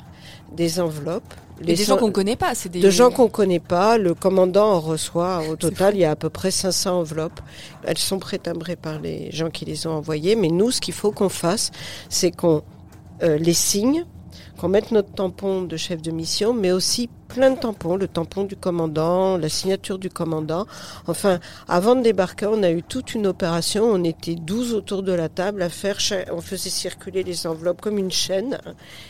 des 0.52 0.80
enveloppes. 0.80 1.34
Les 1.60 1.74
des 1.74 1.84
gens 1.84 1.94
en- 1.94 1.98
qu'on 1.98 2.10
connaît 2.12 2.36
pas, 2.36 2.54
c'est 2.54 2.68
des 2.68 2.80
de 2.80 2.90
gens 2.90 3.10
qu'on 3.10 3.28
connaît 3.28 3.60
pas. 3.60 3.96
Le 3.96 4.14
commandant 4.14 4.72
en 4.72 4.80
reçoit. 4.80 5.42
Au 5.48 5.56
total, 5.56 5.94
il 5.94 6.00
y 6.00 6.04
a 6.04 6.10
à 6.10 6.16
peu 6.16 6.28
près 6.30 6.50
500 6.50 6.98
enveloppes. 7.00 7.40
Elles 7.84 7.98
sont 7.98 8.18
prétimbrées 8.18 8.76
par 8.76 9.00
les 9.00 9.30
gens 9.30 9.50
qui 9.50 9.64
les 9.64 9.86
ont 9.86 9.92
envoyées. 9.92 10.34
Mais 10.34 10.48
nous, 10.48 10.70
ce 10.72 10.80
qu'il 10.80 10.94
faut 10.94 11.12
qu'on 11.12 11.28
fasse, 11.28 11.70
c'est 12.08 12.30
qu'on 12.32 12.62
euh, 13.22 13.38
les 13.38 13.54
signe, 13.54 14.04
qu'on 14.58 14.68
mette 14.68 14.92
notre 14.92 15.12
tampon 15.12 15.62
de 15.62 15.76
chef 15.76 16.00
de 16.02 16.10
mission, 16.10 16.54
mais 16.54 16.72
aussi 16.72 17.08
plein 17.28 17.50
de 17.50 17.58
tampons, 17.58 17.96
le 17.96 18.06
tampon 18.06 18.44
du 18.44 18.54
commandant, 18.54 19.36
la 19.38 19.48
signature 19.48 19.98
du 19.98 20.08
commandant. 20.10 20.66
Enfin, 21.08 21.40
avant 21.66 21.96
de 21.96 22.02
débarquer, 22.02 22.46
on 22.46 22.62
a 22.62 22.70
eu 22.70 22.82
toute 22.82 23.14
une 23.14 23.26
opération. 23.26 23.84
On 23.84 24.04
était 24.04 24.36
12 24.36 24.74
autour 24.74 25.02
de 25.02 25.12
la 25.12 25.28
table 25.28 25.62
à 25.62 25.68
faire, 25.68 25.98
on 26.32 26.40
faisait 26.40 26.70
circuler 26.70 27.24
les 27.24 27.46
enveloppes 27.48 27.80
comme 27.80 27.98
une 27.98 28.12
chaîne 28.12 28.58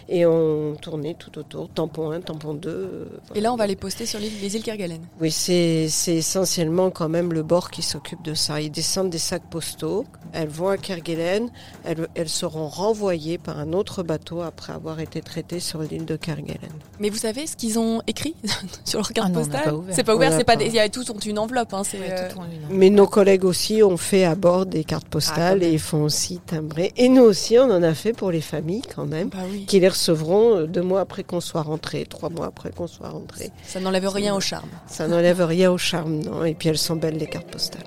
et 0.09 0.25
on 0.25 0.75
tournait 0.81 1.15
tout 1.19 1.37
autour, 1.39 1.69
tampon 1.69 2.13
1, 2.13 2.21
tampon 2.23 2.55
2. 2.55 2.69
euh, 2.71 3.05
Et 3.35 3.41
là, 3.43 3.53
on 3.53 3.57
va 3.57 3.67
les 3.67 3.77
poster 3.77 4.07
sur 4.07 4.19
l'île- 4.21 4.41
les 4.41 4.57
îles 4.57 4.63
Kerguelen. 4.63 5.03
oui, 5.21 5.31
c'est 5.31 5.89
c'est 5.89 6.17
essentiellement 6.17 6.91
quand 6.91 7.09
même 7.11 7.33
le 7.33 7.43
bord 7.43 7.71
qui 7.71 7.83
s'occupe 7.83 8.23
de 8.23 8.33
ça. 8.35 8.61
Ils 8.61 8.71
descendent 8.71 9.11
des 9.11 9.19
sacs 9.19 9.51
postaux, 9.51 10.07
elles 10.33 10.49
vont 10.49 10.69
à 10.69 10.79
Kerguelen, 10.79 11.51
elles, 11.85 12.09
elles 12.15 12.29
seront 12.31 12.69
renvoyées 12.69 13.37
par 13.39 13.59
un 13.59 13.73
autre 13.75 14.03
bateau 14.03 14.41
après 14.41 14.73
avoir 14.73 15.01
été 15.01 15.21
sur 15.61 15.83
l'île 15.83 16.05
de 16.05 16.17
Kerguelen. 16.17 16.59
Mais 17.01 17.11
vous 17.11 17.17
savez 17.17 17.47
ce 17.47 17.57
qu'ils 17.57 17.79
ont 17.79 18.03
écrit 18.07 18.35
sur 18.85 18.99
leur 19.01 19.13
carte 19.13 19.31
Ah 19.33 19.35
postale 19.39 19.65
pas 19.65 19.75
ouvert. 19.75 19.95
C'est 19.95 20.05
pas 20.05 20.13
On 20.13 20.17
ouvert, 20.17 20.33
c'est 20.33 20.45
pas 20.45 20.53
pas. 20.57 20.57
des... 20.65 20.67
il 20.67 20.75
y 20.75 20.79
a 20.79 20.89
tous 20.89 21.09
ont 21.11 21.19
une 21.19 21.39
enveloppe. 21.39 21.73
Hein, 21.75 21.83
Ouais, 21.95 22.01
euh, 22.11 22.29
tout 22.31 22.41
une. 22.71 22.77
Mais 22.77 22.91
nos 22.91 23.07
collègues 23.07 23.45
aussi 23.45 23.83
ont 23.83 23.97
fait 23.97 24.25
à 24.25 24.35
bord 24.35 24.67
des 24.67 24.85
cartes 24.85 25.05
Ah, 25.09 25.13
postales 25.13 25.63
et 25.63 25.73
ils 25.73 25.79
font 25.79 26.03
aussi 26.05 26.39
timbrer. 26.47 26.93
Et 26.97 27.09
nous 27.09 27.23
aussi, 27.23 27.59
on 27.59 27.65
en 27.71 27.83
a 27.83 27.95
fait 27.95 28.13
pour 28.13 28.31
les 28.31 28.41
familles 28.41 28.83
quand 28.95 29.07
même, 29.07 29.29
Bah 29.29 29.39
oui. 29.51 29.65
qui 29.67 29.81
les 29.81 29.89
recevront 29.89 30.57
euh, 30.59 30.67
deux 30.67 30.83
mois 30.83 31.01
après 31.01 31.23
qu'on 31.25 31.41
soit 31.41 31.63
rentré, 31.63 32.05
trois 32.07 32.31
mois 32.31 32.47
après 32.47 32.71
qu'on 32.71 32.87
soit 32.87 33.09
rentré. 33.09 33.51
Ça 33.65 33.81
n'enlève 33.81 34.09
rien 34.09 34.35
au 34.35 34.41
charme. 34.41 34.69
Ça 34.87 35.07
n'enlève 35.09 35.43
rien 35.43 35.71
au 35.71 35.79
charme, 35.79 36.21
non 36.21 36.45
Et 36.45 36.55
puis 36.55 36.69
elles 36.69 36.79
sont 36.79 36.97
belles 36.97 37.17
les 37.19 37.27
cartes 37.27 37.51
postales. 37.51 37.83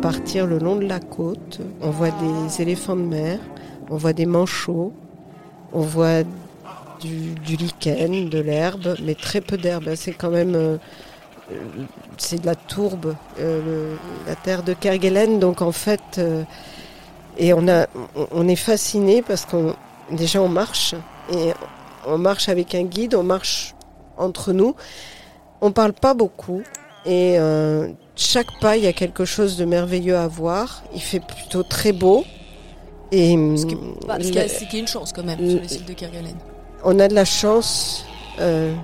Partir 0.00 0.46
le 0.46 0.58
long 0.58 0.76
de 0.76 0.86
la 0.86 1.00
côte. 1.00 1.60
On 1.82 1.90
voit 1.90 2.10
des 2.10 2.62
éléphants 2.62 2.96
de 2.96 3.02
mer, 3.02 3.38
on 3.90 3.96
voit 3.96 4.12
des 4.12 4.26
manchots, 4.26 4.92
on 5.72 5.80
voit 5.80 6.22
du, 7.00 7.34
lichen, 7.56 8.28
de 8.28 8.38
l'herbe, 8.38 8.96
mais 9.02 9.14
très 9.14 9.40
peu 9.40 9.56
d'herbe. 9.56 9.94
C'est 9.94 10.12
quand 10.12 10.30
même 10.30 10.54
euh, 10.54 10.76
c'est 12.16 12.40
de 12.40 12.46
la 12.46 12.54
tourbe, 12.54 13.14
euh, 13.40 13.94
la 14.26 14.34
terre 14.34 14.62
de 14.62 14.72
Kerguelen. 14.72 15.38
Donc 15.38 15.62
en 15.62 15.72
fait, 15.72 16.00
euh, 16.18 16.42
et 17.36 17.52
on 17.52 17.68
a, 17.68 17.86
on- 18.32 18.48
est 18.48 18.56
fasciné 18.56 19.22
parce 19.22 19.44
qu'on 19.44 19.74
déjà 20.10 20.42
on 20.42 20.48
marche 20.48 20.94
et 21.32 21.52
on 22.06 22.18
marche 22.18 22.48
avec 22.48 22.74
un 22.74 22.82
guide, 22.84 23.14
on 23.14 23.22
marche 23.22 23.74
entre 24.16 24.52
nous. 24.52 24.74
On 25.60 25.70
parle 25.72 25.92
pas 25.92 26.14
beaucoup 26.14 26.62
chaque 28.18 28.58
pas 28.60 28.76
il 28.76 28.82
y 28.84 28.86
a 28.86 28.92
quelque 28.92 29.24
chose 29.24 29.56
de 29.56 29.64
merveilleux 29.64 30.16
à 30.16 30.26
voir. 30.28 30.82
Il 30.94 31.00
fait 31.00 31.20
plutôt 31.20 31.62
très 31.62 31.92
beau 31.92 32.24
et 33.12 33.32
Ce 33.56 33.64
qui, 33.64 33.76
bah, 34.06 34.16
ce 34.20 34.26
qui 34.28 34.32
le- 34.34 34.40
a- 34.42 34.48
ce 34.48 34.64
qui 34.64 34.76
est 34.76 34.80
une 34.80 34.88
chance 34.88 35.12
quand 35.14 35.24
même 35.24 35.40
le- 35.40 35.50
sur 35.50 35.60
les 35.62 35.74
îles 35.76 35.84
de 35.86 35.92
Kerguelen. 35.94 36.34
on 36.84 36.98
a 36.98 37.08
de 37.08 37.14
la 37.14 37.24
chance. 37.24 38.04
euh, 38.40 38.74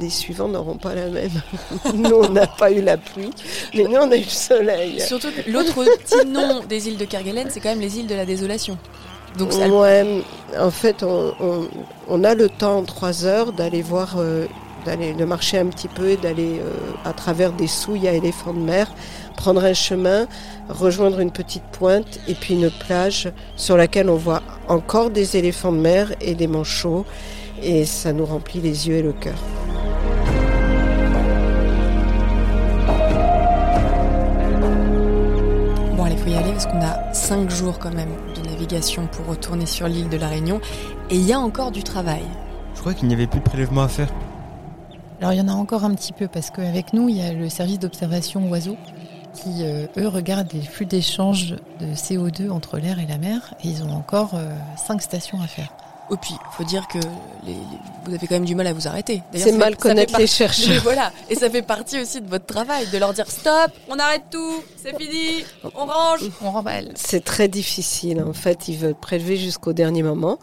les 0.00 0.10
suivants 0.10 0.46
n'auront 0.46 0.76
pas 0.76 0.94
la 0.94 1.06
même. 1.08 1.30
nous, 1.94 2.14
on 2.14 2.28
n'a 2.28 2.46
pas 2.46 2.70
eu 2.70 2.80
la 2.80 2.96
pluie, 2.96 3.30
mais 3.74 3.82
nous, 3.84 3.96
on 3.96 4.08
a 4.12 4.16
eu 4.16 4.20
le 4.20 4.24
soleil. 4.26 5.00
Surtout 5.00 5.26
l'autre 5.48 5.74
petit 5.74 6.24
nom 6.28 6.60
des 6.68 6.86
îles 6.86 6.96
de 6.96 7.04
Kerguelen, 7.04 7.48
c'est 7.50 7.58
quand 7.58 7.70
même 7.70 7.80
les 7.80 7.98
îles 7.98 8.06
de 8.06 8.14
la 8.14 8.24
désolation. 8.24 8.78
Donc 9.38 9.52
ça, 9.52 9.68
Ouais, 9.68 10.22
en 10.58 10.70
fait, 10.70 11.02
on, 11.02 11.32
on- 11.40 11.68
on 12.08 12.22
a 12.24 12.34
le 12.36 12.48
temps 12.48 12.78
en 12.78 12.82
trois 12.84 13.24
heures 13.24 13.52
d'aller 13.52 13.82
voir, 13.82 14.14
euh, 14.18 14.46
d'aller 14.84 15.12
de 15.12 15.24
marcher 15.24 15.58
un 15.58 15.66
petit 15.66 15.88
peu 15.88 16.10
et 16.10 16.16
d'aller 16.16 16.60
euh, 16.60 16.72
à 17.04 17.12
travers 17.12 17.52
des 17.52 17.66
souilles 17.66 18.08
à 18.08 18.12
éléphants 18.12 18.54
de 18.54 18.60
mer, 18.60 18.92
prendre 19.36 19.64
un 19.64 19.74
chemin, 19.74 20.26
rejoindre 20.68 21.20
une 21.20 21.30
petite 21.30 21.64
pointe 21.72 22.20
et 22.28 22.34
puis 22.34 22.54
une 22.54 22.70
plage 22.70 23.30
sur 23.56 23.76
laquelle 23.76 24.10
on 24.10 24.16
voit 24.16 24.42
encore 24.68 25.10
des 25.10 25.36
éléphants 25.36 25.72
de 25.72 25.78
mer 25.78 26.12
et 26.20 26.34
des 26.34 26.46
manchots 26.46 27.04
et 27.62 27.84
ça 27.84 28.12
nous 28.12 28.24
remplit 28.24 28.60
les 28.60 28.88
yeux 28.88 28.96
et 28.96 29.02
le 29.02 29.12
cœur. 29.12 29.38
Bon, 35.96 36.04
allez, 36.04 36.16
faut 36.16 36.28
y 36.28 36.34
aller 36.34 36.52
parce 36.52 36.66
qu'on 36.66 36.80
a 36.80 37.12
5 37.12 37.50
jours 37.50 37.78
quand 37.78 37.94
même 37.94 38.10
de 38.34 38.48
navigation 38.48 39.06
pour 39.06 39.26
retourner 39.26 39.66
sur 39.66 39.88
l'île 39.88 40.08
de 40.08 40.16
la 40.16 40.28
Réunion. 40.28 40.60
Et 41.10 41.16
il 41.16 41.26
y 41.26 41.32
a 41.32 41.38
encore 41.38 41.70
du 41.70 41.82
travail. 41.82 42.22
Je 42.74 42.80
crois 42.80 42.94
qu'il 42.94 43.08
n'y 43.08 43.14
avait 43.14 43.26
plus 43.26 43.40
de 43.40 43.44
prélèvement 43.44 43.82
à 43.82 43.88
faire. 43.88 44.08
Alors 45.20 45.34
il 45.34 45.38
y 45.38 45.40
en 45.42 45.48
a 45.48 45.52
encore 45.52 45.84
un 45.84 45.94
petit 45.94 46.14
peu 46.14 46.28
parce 46.28 46.50
qu'avec 46.50 46.94
nous, 46.94 47.10
il 47.10 47.16
y 47.16 47.20
a 47.20 47.34
le 47.34 47.50
service 47.50 47.78
d'observation 47.78 48.48
oiseaux 48.48 48.78
qui, 49.34 49.64
euh, 49.64 49.86
eux, 49.98 50.08
regardent 50.08 50.52
les 50.54 50.62
flux 50.62 50.86
d'échange 50.86 51.56
de 51.78 51.94
CO2 51.94 52.50
entre 52.50 52.78
l'air 52.78 52.98
et 52.98 53.06
la 53.06 53.18
mer 53.18 53.54
et 53.62 53.68
ils 53.68 53.82
ont 53.82 53.92
encore 53.92 54.30
euh, 54.34 54.50
cinq 54.76 55.02
stations 55.02 55.40
à 55.42 55.46
faire. 55.46 55.68
Et 56.12 56.16
puis, 56.16 56.34
faut 56.56 56.64
dire 56.64 56.86
que 56.88 56.98
les- 57.46 57.52
les- 57.52 57.56
vous 58.04 58.14
avez 58.14 58.26
quand 58.26 58.34
même 58.34 58.44
du 58.44 58.54
mal 58.56 58.66
à 58.66 58.72
vous 58.72 58.88
arrêter. 58.88 59.22
C'est 59.34 59.52
mal 59.52 59.76
connaître 59.76 60.18
les 60.18 60.26
chercheurs. 60.26 60.68
Mais 60.68 60.78
voilà, 60.82 61.12
et 61.28 61.34
ça 61.36 61.48
fait 61.48 61.62
partie 61.62 62.00
aussi 62.00 62.20
de 62.20 62.28
votre 62.28 62.46
travail, 62.46 62.86
de 62.90 62.98
leur 62.98 63.12
dire 63.12 63.30
stop, 63.30 63.70
on 63.88 63.96
arrête 63.98 64.24
tout, 64.30 64.62
c'est 64.76 64.96
fini, 64.96 65.44
on 65.74 65.86
range. 65.86 66.20
On 66.42 66.50
remballe. 66.50 66.92
C'est 66.96 67.24
très 67.24 67.46
difficile. 67.48 68.22
En 68.22 68.32
fait, 68.32 68.66
ils 68.68 68.76
veulent 68.76 68.94
prélever 68.98 69.36
jusqu'au 69.36 69.72
dernier 69.72 70.02
moment. 70.02 70.38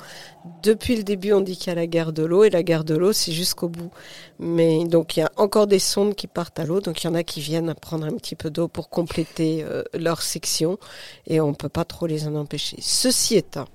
Depuis 0.63 0.95
le 0.95 1.03
début, 1.03 1.33
on 1.33 1.41
dit 1.41 1.57
qu'il 1.57 1.67
y 1.67 1.71
a 1.71 1.75
la 1.75 1.87
guerre 1.87 2.13
de 2.13 2.23
l'eau 2.23 2.45
et 2.45 2.49
la 2.49 2.63
guerre 2.63 2.85
de 2.85 2.95
l'eau, 2.95 3.11
c'est 3.11 3.33
jusqu'au 3.33 3.67
bout. 3.67 3.91
Mais 4.39 4.85
donc, 4.85 5.17
il 5.17 5.19
y 5.19 5.23
a 5.23 5.31
encore 5.35 5.67
des 5.67 5.79
sondes 5.79 6.15
qui 6.15 6.27
partent 6.27 6.57
à 6.59 6.63
l'eau. 6.63 6.79
Donc, 6.79 7.03
il 7.03 7.07
y 7.07 7.09
en 7.09 7.15
a 7.15 7.23
qui 7.23 7.41
viennent 7.41 7.73
prendre 7.73 8.05
un 8.05 8.13
petit 8.13 8.35
peu 8.35 8.49
d'eau 8.49 8.69
pour 8.69 8.87
compléter 8.89 9.65
euh, 9.65 9.83
leur 9.93 10.21
section 10.21 10.77
et 11.25 11.41
on 11.41 11.53
peut 11.53 11.67
pas 11.67 11.83
trop 11.83 12.07
les 12.07 12.25
en 12.27 12.35
empêcher. 12.35 12.77
Ceci 12.79 13.35
étant, 13.35 13.65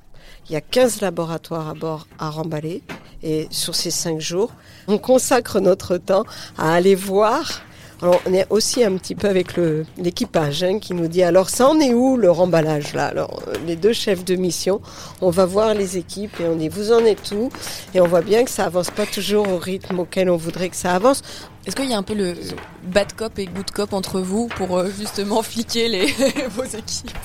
il 0.48 0.52
y 0.52 0.56
a 0.56 0.60
15 0.60 1.00
laboratoires 1.00 1.68
à 1.68 1.74
bord 1.74 2.06
à 2.18 2.30
remballer. 2.30 2.82
Et 3.22 3.46
sur 3.50 3.74
ces 3.74 3.90
5 3.90 4.20
jours, 4.20 4.52
on 4.88 4.98
consacre 4.98 5.60
notre 5.60 5.96
temps 5.96 6.24
à 6.58 6.74
aller 6.74 6.96
voir. 6.96 7.62
On 8.02 8.34
est 8.34 8.46
aussi 8.50 8.82
un 8.82 8.96
petit 8.96 9.14
peu 9.14 9.28
avec 9.28 9.56
l'équipage 9.96 10.64
hein, 10.64 10.80
qui 10.80 10.92
nous 10.92 11.06
dit 11.06 11.22
alors 11.22 11.48
ça 11.48 11.68
en 11.68 11.78
est 11.78 11.94
où 11.94 12.16
le 12.16 12.32
remballage 12.32 12.94
là? 12.94 13.06
Alors 13.06 13.44
euh, 13.46 13.54
les 13.64 13.76
deux 13.76 13.92
chefs 13.92 14.24
de 14.24 14.34
mission, 14.34 14.80
on 15.20 15.30
va 15.30 15.46
voir 15.46 15.72
les 15.74 15.98
équipes 15.98 16.40
et 16.40 16.48
on 16.48 16.56
dit 16.56 16.68
vous 16.68 16.90
en 16.90 17.04
êtes 17.04 17.30
où? 17.30 17.48
Et 17.94 18.00
on 18.00 18.08
voit 18.08 18.22
bien 18.22 18.44
que 18.44 18.50
ça 18.50 18.64
avance 18.64 18.90
pas 18.90 19.06
toujours 19.06 19.48
au 19.48 19.56
rythme 19.56 20.00
auquel 20.00 20.30
on 20.30 20.36
voudrait 20.36 20.68
que 20.68 20.74
ça 20.74 20.96
avance. 20.96 21.22
Est-ce 21.64 21.76
qu'il 21.76 21.88
y 21.88 21.94
a 21.94 21.96
un 21.96 22.02
peu 22.02 22.14
le 22.14 22.34
bad 22.82 23.12
cop 23.12 23.38
et 23.38 23.46
good 23.46 23.70
cop 23.70 23.92
entre 23.92 24.18
vous 24.18 24.48
pour 24.48 24.78
euh, 24.78 24.90
justement 24.98 25.40
fliquer 25.42 25.88
les, 25.88 26.06
vos 26.56 26.64
équipes? 26.64 27.16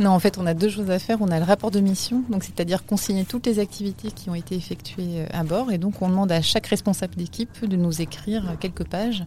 Non, 0.00 0.10
en 0.10 0.18
fait, 0.18 0.38
on 0.38 0.46
a 0.46 0.54
deux 0.54 0.68
choses 0.70 0.90
à 0.90 0.98
faire. 0.98 1.18
On 1.20 1.28
a 1.28 1.38
le 1.38 1.44
rapport 1.44 1.70
de 1.70 1.78
mission, 1.80 2.24
donc 2.30 2.42
c'est-à-dire 2.42 2.84
consigner 2.86 3.24
toutes 3.24 3.46
les 3.46 3.58
activités 3.58 4.10
qui 4.10 4.30
ont 4.30 4.34
été 4.34 4.56
effectuées 4.56 5.20
euh, 5.20 5.26
à 5.32 5.44
bord, 5.44 5.70
et 5.70 5.78
donc 5.78 6.00
on 6.02 6.08
demande 6.08 6.32
à 6.32 6.40
chaque 6.42 6.66
responsable 6.66 7.14
d'équipe 7.16 7.64
de 7.66 7.76
nous 7.76 8.00
écrire 8.00 8.56
quelques 8.58 8.84
pages 8.84 9.24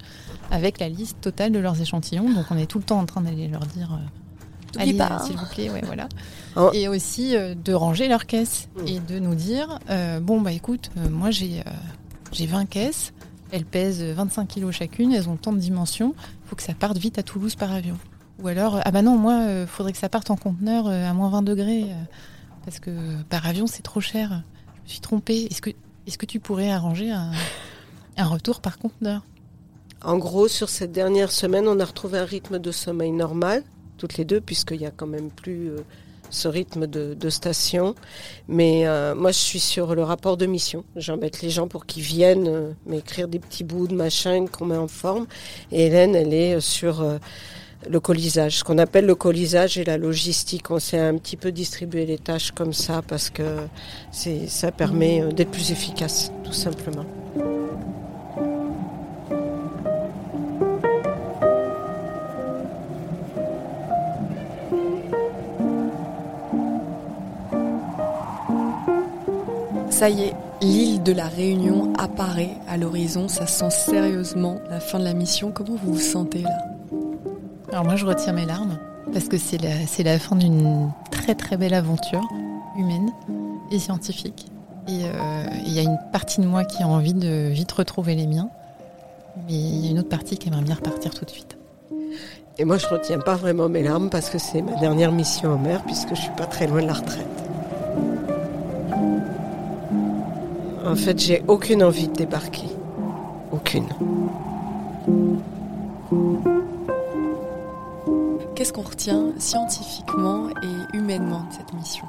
avec 0.51 0.79
la 0.79 0.89
liste 0.89 1.21
totale 1.21 1.51
de 1.51 1.59
leurs 1.59 1.79
échantillons. 1.79 2.29
Donc 2.33 2.45
on 2.49 2.57
est 2.57 2.65
tout 2.65 2.79
le 2.79 2.83
temps 2.83 2.99
en 2.99 3.05
train 3.05 3.21
d'aller 3.21 3.47
leur 3.47 3.65
dire. 3.67 3.93
euh, 3.93 4.79
Allez, 4.81 4.99
hein. 4.99 5.19
s'il 5.23 5.37
vous 5.37 5.45
plaît, 5.45 5.69
ouais, 5.69 5.81
voilà. 5.85 6.09
Oh. 6.55 6.69
Et 6.73 6.87
aussi 6.87 7.35
euh, 7.35 7.55
de 7.55 7.73
ranger 7.73 8.07
leurs 8.07 8.25
caisses 8.27 8.67
Mm. 8.75 8.87
et 8.87 8.99
de 8.99 9.17
nous 9.19 9.33
dire 9.35 9.79
euh, 9.89 10.19
bon 10.19 10.39
bah 10.41 10.51
écoute, 10.51 10.91
euh, 10.97 11.09
moi 11.09 11.31
j'ai 11.31 11.63
j'ai 12.31 12.45
20 12.47 12.65
caisses, 12.67 13.11
elles 13.51 13.65
pèsent 13.65 14.01
25 14.03 14.47
kilos 14.47 14.73
chacune, 14.75 15.13
elles 15.13 15.29
ont 15.29 15.35
tant 15.35 15.51
de 15.53 15.57
dimensions, 15.59 16.13
faut 16.45 16.55
que 16.55 16.61
ça 16.63 16.73
parte 16.73 16.97
vite 16.97 17.17
à 17.19 17.23
Toulouse 17.23 17.55
par 17.55 17.71
avion. 17.71 17.97
Ou 18.41 18.47
alors 18.47 18.79
ah 18.83 18.91
bah 18.91 19.01
non 19.01 19.17
moi 19.17 19.41
euh, 19.41 19.67
faudrait 19.67 19.91
que 19.91 19.97
ça 19.97 20.09
parte 20.09 20.31
en 20.31 20.35
conteneur 20.35 20.87
euh, 20.87 21.09
à 21.09 21.13
moins 21.13 21.29
20 21.29 21.43
degrés 21.43 21.83
euh, 21.83 21.95
parce 22.65 22.79
que 22.79 22.91
par 23.29 23.45
avion 23.45 23.67
c'est 23.67 23.83
trop 23.83 24.01
cher. 24.01 24.43
Je 24.75 24.81
me 24.83 24.87
suis 24.87 24.99
trompée. 24.99 25.47
Est-ce 26.05 26.17
que 26.17 26.25
tu 26.25 26.39
pourrais 26.39 26.71
arranger 26.71 27.11
un, 27.11 28.25
retour 28.25 28.59
par 28.59 28.77
conteneur? 28.79 29.23
En 30.03 30.17
gros, 30.17 30.49
sur 30.49 30.67
cette 30.67 30.91
dernière 30.91 31.31
semaine, 31.31 31.67
on 31.69 31.79
a 31.79 31.85
retrouvé 31.85 32.19
un 32.19 32.25
rythme 32.25 32.59
de 32.59 32.71
sommeil 32.71 33.11
normal, 33.11 33.63
toutes 33.97 34.17
les 34.17 34.25
deux, 34.25 34.41
puisqu'il 34.41 34.79
n'y 34.79 34.85
a 34.85 34.91
quand 34.91 35.07
même 35.07 35.31
plus 35.31 35.71
ce 36.29 36.49
rythme 36.49 36.87
de, 36.87 37.29
station. 37.29 37.95
Mais 38.49 38.83
moi, 39.15 39.31
je 39.31 39.39
suis 39.39 39.61
sur 39.61 39.95
le 39.95 40.03
rapport 40.03 40.35
de 40.35 40.45
mission. 40.45 40.83
J'embête 40.97 41.41
les 41.41 41.49
gens 41.49 41.69
pour 41.69 41.85
qu'ils 41.85 42.03
viennent 42.03 42.75
m'écrire 42.85 43.29
des 43.29 43.39
petits 43.39 43.63
bouts 43.63 43.87
de 43.87 43.95
machin 43.95 44.45
qu'on 44.47 44.65
met 44.65 44.75
en 44.75 44.89
forme. 44.89 45.27
Et 45.71 45.85
Hélène, 45.85 46.15
elle 46.15 46.33
est 46.33 46.59
sur 46.59 47.01
le 47.89 47.99
colisage, 47.99 48.59
ce 48.59 48.63
qu'on 48.63 48.77
appelle 48.77 49.05
le 49.05 49.15
colisage 49.15 49.77
et 49.77 49.83
la 49.83 49.97
logistique. 49.97 50.71
On 50.71 50.79
s'est 50.79 50.99
un 50.99 51.17
petit 51.17 51.37
peu 51.37 51.51
distribué 51.51 52.05
les 52.05 52.17
tâches 52.17 52.51
comme 52.51 52.73
ça 52.73 53.01
parce 53.07 53.29
que 53.29 53.43
ça 54.11 54.71
permet 54.71 55.21
d'être 55.33 55.51
plus 55.51 55.71
efficace, 55.71 56.31
tout 56.43 56.53
simplement. 56.53 57.05
Ça 69.89 70.09
y 70.09 70.23
est, 70.23 70.33
l'île 70.61 71.03
de 71.03 71.13
la 71.13 71.27
Réunion 71.27 71.93
apparaît 71.97 72.57
à 72.67 72.77
l'horizon. 72.77 73.29
Ça 73.29 73.47
sent 73.47 73.69
sérieusement 73.69 74.59
la 74.69 74.81
fin 74.81 74.99
de 74.99 75.05
la 75.05 75.13
mission. 75.13 75.51
Comment 75.53 75.77
vous 75.81 75.93
vous 75.93 75.99
sentez 75.99 76.41
là? 76.41 76.72
Alors 77.73 77.85
moi, 77.85 77.95
je 77.95 78.05
retiens 78.05 78.33
mes 78.33 78.45
larmes 78.45 78.77
parce 79.13 79.27
que 79.27 79.39
c'est 79.39 79.57
la, 79.57 80.19
fin 80.19 80.35
d'une 80.35 80.91
très 81.09 81.33
très 81.33 81.57
belle 81.57 81.73
aventure 81.73 82.21
humaine 82.77 83.11
et 83.71 83.79
scientifique. 83.79 84.45
Et 84.87 85.05
euh, 85.05 85.45
il 85.65 85.73
y 85.73 85.79
a 85.79 85.81
une 85.81 85.97
partie 86.11 86.39
de 86.39 86.45
moi 86.45 86.65
qui 86.65 86.83
a 86.83 86.87
envie 86.87 87.15
de 87.15 87.47
vite 87.47 87.71
retrouver 87.71 88.13
les 88.13 88.27
miens, 88.27 88.47
mais 89.47 89.55
il 89.55 89.85
y 89.85 89.87
a 89.87 89.89
une 89.89 89.97
autre 89.97 90.09
partie 90.09 90.37
qui 90.37 90.49
aimerait 90.49 90.61
bien 90.61 90.75
repartir 90.75 91.15
tout 91.15 91.25
de 91.25 91.31
suite. 91.31 91.57
Et 92.59 92.63
moi, 92.63 92.77
je 92.77 92.85
retiens 92.85 93.17
pas 93.17 93.33
vraiment 93.33 93.69
mes 93.69 93.81
larmes 93.81 94.11
parce 94.11 94.29
que 94.29 94.37
c'est 94.37 94.61
ma 94.61 94.75
dernière 94.75 95.11
mission 95.11 95.55
en 95.55 95.57
mer 95.57 95.81
puisque 95.81 96.09
je 96.09 96.21
suis 96.21 96.35
pas 96.37 96.45
très 96.45 96.67
loin 96.67 96.83
de 96.83 96.87
la 96.87 96.93
retraite. 96.93 97.25
En 100.85 100.95
fait, 100.95 101.19
j'ai 101.19 101.43
aucune 101.47 101.81
envie 101.81 102.07
de 102.07 102.13
débarquer. 102.13 102.67
Aucune. 103.51 103.87
Qu'est-ce 108.63 108.71
qu'on 108.71 108.81
retient 108.83 109.33
scientifiquement 109.39 110.47
et 110.63 110.97
humainement 110.97 111.41
de 111.49 111.53
cette 111.53 111.73
mission? 111.73 112.05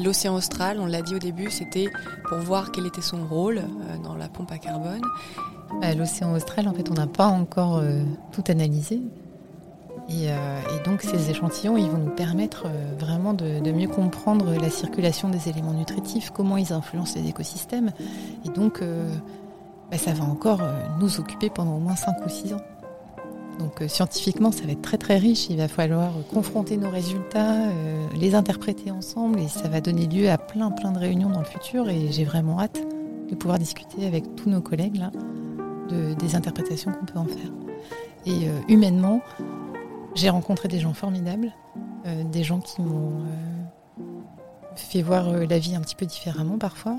L'océan 0.00 0.36
austral, 0.36 0.78
on 0.78 0.86
l'a 0.86 1.02
dit 1.02 1.16
au 1.16 1.18
début, 1.18 1.50
c'était 1.50 1.88
pour 2.28 2.38
voir 2.38 2.70
quel 2.70 2.86
était 2.86 3.02
son 3.02 3.26
rôle 3.26 3.58
euh, 3.58 3.98
dans 4.04 4.14
la 4.14 4.28
pompe 4.28 4.52
à 4.52 4.58
carbone. 4.58 5.02
Bah, 5.80 5.92
l'océan 5.96 6.32
austral, 6.34 6.68
en 6.68 6.72
fait, 6.72 6.88
on 6.92 6.94
n'a 6.94 7.08
pas 7.08 7.26
encore 7.26 7.78
euh, 7.78 8.04
tout 8.30 8.44
analysé. 8.46 9.02
Euh, 10.08 10.60
et, 10.76 10.88
donc 10.88 11.02
ces 11.02 11.30
échantillons, 11.30 11.76
ils 11.76 11.90
vont 11.90 11.98
nous 11.98 12.14
permettre 12.14 12.68
vraiment 13.00 13.34
de, 13.34 13.72
mieux 13.72 13.88
comprendre 13.88 14.54
la 14.54 14.70
circulation 14.70 15.28
des 15.30 15.48
éléments 15.48 15.72
nutritifs, 15.72 16.30
comment 16.30 16.56
ils 16.56 16.72
influencent 16.72 17.18
les 17.18 17.28
écosystèmes. 17.28 17.90
Et 18.46 18.50
donc 18.50 18.84
bah, 19.90 19.98
ça 19.98 20.12
va 20.12 20.22
encore 20.22 20.60
nous 21.00 21.18
occuper 21.18 21.50
pendant 21.50 21.74
au 21.74 21.80
moins 21.80 21.96
5 21.96 22.24
ou 22.24 22.28
6 22.28 22.54
ans. 22.54 22.60
Donc 23.58 23.82
scientifiquement, 23.88 24.52
ça 24.52 24.64
va 24.64 24.72
être 24.72 24.82
très 24.82 24.98
très 24.98 25.18
riche. 25.18 25.48
Il 25.50 25.56
va 25.56 25.68
falloir 25.68 26.12
confronter 26.32 26.76
nos 26.76 26.90
résultats, 26.90 27.70
les 28.14 28.34
interpréter 28.34 28.90
ensemble 28.90 29.40
et 29.40 29.48
ça 29.48 29.68
va 29.68 29.80
donner 29.80 30.06
lieu 30.06 30.30
à 30.30 30.38
plein 30.38 30.70
plein 30.70 30.92
de 30.92 30.98
réunions 30.98 31.28
dans 31.28 31.40
le 31.40 31.44
futur. 31.44 31.88
Et 31.88 32.12
j'ai 32.12 32.24
vraiment 32.24 32.60
hâte 32.60 32.80
de 33.28 33.34
pouvoir 33.34 33.58
discuter 33.58 34.06
avec 34.06 34.36
tous 34.36 34.48
nos 34.48 34.60
collègues 34.60 34.96
là 34.96 35.10
de, 35.88 36.14
des 36.14 36.36
interprétations 36.36 36.92
qu'on 36.92 37.06
peut 37.06 37.18
en 37.18 37.26
faire. 37.26 37.50
Et 38.26 38.48
humainement, 38.68 39.20
j'ai 40.14 40.30
rencontré 40.30 40.68
des 40.68 40.80
gens 40.80 40.94
formidables, 40.94 41.52
euh, 42.06 42.24
des 42.24 42.42
gens 42.42 42.60
qui 42.60 42.82
m'ont 42.82 43.20
euh, 43.20 44.02
fait 44.74 45.02
voir 45.02 45.28
euh, 45.28 45.46
la 45.46 45.58
vie 45.58 45.74
un 45.74 45.80
petit 45.80 45.94
peu 45.94 46.06
différemment 46.06 46.58
parfois. 46.58 46.98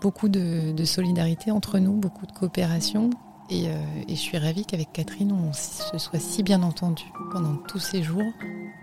beaucoup 0.00 0.28
de, 0.28 0.84
solidarité 0.84 1.50
entre 1.50 1.78
nous, 1.78 1.92
beaucoup 1.92 2.26
de 2.26 2.32
coopération. 2.32 3.10
Et, 3.50 3.66
je 4.08 4.14
suis 4.14 4.38
ravie 4.38 4.64
qu'avec 4.64 4.92
Catherine, 4.92 5.32
on 5.32 5.52
se 5.52 5.98
soit 5.98 6.18
si 6.18 6.42
bien 6.42 6.62
entendu 6.62 7.04
pendant 7.32 7.56
tous 7.68 7.78
ces 7.78 8.02
jours 8.02 8.22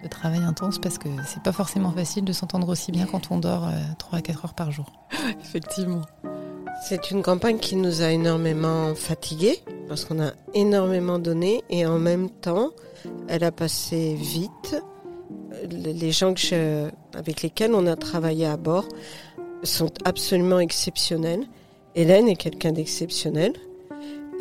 de 0.03 0.07
travail 0.07 0.39
intense 0.39 0.79
parce 0.79 0.97
que 0.97 1.09
c'est 1.25 1.41
pas 1.43 1.51
forcément 1.51 1.91
facile 1.91 2.25
de 2.25 2.33
s'entendre 2.33 2.69
aussi 2.69 2.91
bien 2.91 3.05
quand 3.05 3.31
on 3.31 3.37
dort 3.37 3.69
3 3.97 4.19
à 4.19 4.21
4 4.21 4.45
heures 4.45 4.53
par 4.53 4.71
jour. 4.71 4.85
Effectivement. 5.41 6.01
C'est 6.83 7.11
une 7.11 7.21
campagne 7.21 7.59
qui 7.59 7.75
nous 7.75 8.01
a 8.01 8.11
énormément 8.11 8.95
fatigués 8.95 9.63
parce 9.87 10.05
qu'on 10.05 10.21
a 10.21 10.31
énormément 10.53 11.19
donné 11.19 11.63
et 11.69 11.85
en 11.85 11.99
même 11.99 12.29
temps, 12.29 12.71
elle 13.27 13.43
a 13.43 13.51
passé 13.51 14.15
vite. 14.15 14.81
Les 15.69 16.11
gens 16.11 16.33
avec 17.13 17.41
lesquels 17.43 17.75
on 17.75 17.85
a 17.85 17.95
travaillé 17.95 18.45
à 18.47 18.57
bord 18.57 18.87
sont 19.63 19.91
absolument 20.05 20.59
exceptionnels. 20.59 21.45
Hélène 21.93 22.27
est 22.27 22.35
quelqu'un 22.35 22.71
d'exceptionnel. 22.71 23.53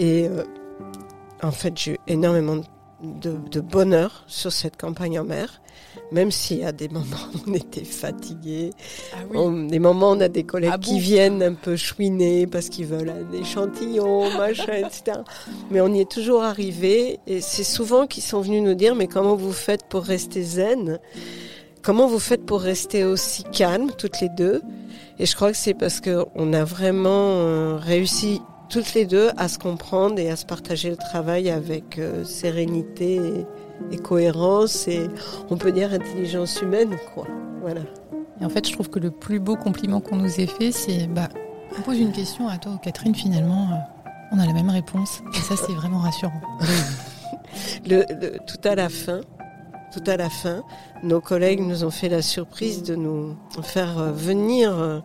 Et 0.01 0.27
euh, 0.27 0.45
en 1.43 1.53
fait, 1.53 1.77
j'ai 1.77 1.93
eu 1.93 1.99
énormément 2.09 2.63
de, 3.03 3.61
bonheur 3.61 4.25
sur 4.27 4.51
cette 4.51 4.77
campagne 4.77 5.21
en 5.21 5.25
mer 5.25 5.61
même 6.13 6.31
s'il 6.31 6.59
y 6.59 6.65
a 6.65 6.73
des 6.73 6.89
moments 6.89 7.05
où 7.35 7.51
on 7.51 7.55
était 7.55 7.85
fatigué, 7.85 8.71
ah 9.13 9.19
des 9.69 9.79
moments 9.79 10.11
où 10.11 10.17
on 10.17 10.21
a 10.21 10.29
des 10.29 10.45
collègues 10.45 10.73
ah 10.75 10.79
qui 10.79 10.99
viennent 10.99 11.43
un 11.43 11.55
peu 11.55 11.77
chouiner 11.77 12.47
parce 12.47 12.69
qu'ils 12.69 12.87
veulent 12.87 13.11
un 13.11 13.33
échantillon, 13.33 14.31
machin, 14.39 14.73
etc. 14.75 15.19
Mais 15.71 15.81
on 15.81 15.93
y 15.93 16.01
est 16.01 16.11
toujours 16.11 16.43
arrivé 16.43 17.21
et 17.27 17.41
c'est 17.41 17.65
souvent 17.65 18.07
qu'ils 18.07 18.23
sont 18.23 18.41
venus 18.41 18.63
nous 18.63 18.75
dire 18.75 18.95
mais 18.95 19.07
comment 19.07 19.37
vous 19.37 19.53
faites 19.53 19.85
pour 19.85 20.03
rester 20.03 20.43
zen? 20.43 20.99
Comment 21.83 22.07
vous 22.07 22.19
faites 22.19 22.45
pour 22.45 22.61
rester 22.61 23.05
aussi 23.05 23.45
calme 23.45 23.91
toutes 23.97 24.21
les 24.21 24.29
deux? 24.29 24.63
Et 25.19 25.27
je 25.27 25.35
crois 25.35 25.51
que 25.51 25.57
c'est 25.57 25.75
parce 25.75 26.01
qu'on 26.01 26.53
a 26.53 26.65
vraiment 26.65 27.37
euh, 27.37 27.77
réussi 27.77 28.43
toutes 28.71 28.95
les 28.95 29.05
deux 29.05 29.31
à 29.37 29.49
se 29.49 29.59
comprendre 29.59 30.19
et 30.19 30.31
à 30.31 30.37
se 30.37 30.47
partager 30.47 30.91
le 30.91 30.97
travail 30.97 31.51
avec 31.51 31.99
euh, 31.99 32.25
sérénité. 32.25 33.17
Et, 33.17 33.47
et 33.91 33.97
cohérence 33.97 34.87
et 34.89 35.09
on 35.49 35.57
peut 35.57 35.73
dire 35.73 35.93
intelligence 35.93 36.61
humaine, 36.61 36.97
quoi. 37.15 37.27
Voilà. 37.61 37.81
Et 38.41 38.45
en 38.45 38.49
fait, 38.49 38.67
je 38.67 38.73
trouve 38.73 38.89
que 38.89 38.99
le 38.99 39.11
plus 39.11 39.41
beau 39.41 39.57
compliment 39.57 40.01
qu'on 40.01 40.17
nous 40.17 40.41
ait 40.41 40.47
fait, 40.47 40.73
c'est 40.73 41.07
bah, 41.07 41.29
on 41.79 41.83
pose 41.83 41.99
une 41.99 42.13
question 42.13 42.49
à 42.49 42.59
toi 42.59 42.73
ou 42.73 42.79
Catherine, 42.79 43.15
finalement, 43.15 43.69
euh, 43.71 44.07
on 44.33 44.39
a 44.39 44.47
la 44.47 44.53
même 44.53 44.71
réponse. 44.71 45.21
Et 45.35 45.41
ça, 45.41 45.55
c'est 45.57 45.73
vraiment 45.73 45.99
rassurant. 45.99 46.41
le, 47.87 48.05
tout 48.47 48.69
à 48.69 48.75
la 48.75 48.89
fin, 48.89 49.21
tout 49.93 50.03
à 50.07 50.17
la 50.17 50.31
fin, 50.31 50.63
nos 51.03 51.21
collègues 51.21 51.61
nous 51.61 51.85
ont 51.85 51.91
fait 51.91 52.09
la 52.09 52.23
surprise 52.23 52.83
de 52.83 52.95
nous 52.95 53.37
faire 53.63 53.99
euh, 53.99 54.13
venir 54.13 55.03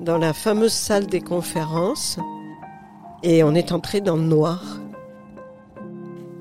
dans 0.00 0.18
la 0.18 0.32
fameuse 0.32 0.72
salle 0.72 1.06
des 1.06 1.20
conférences 1.20 2.18
et 3.24 3.42
on 3.42 3.54
est 3.54 3.72
entré 3.72 4.00
dans 4.00 4.16
le 4.16 4.22
noir. 4.22 4.62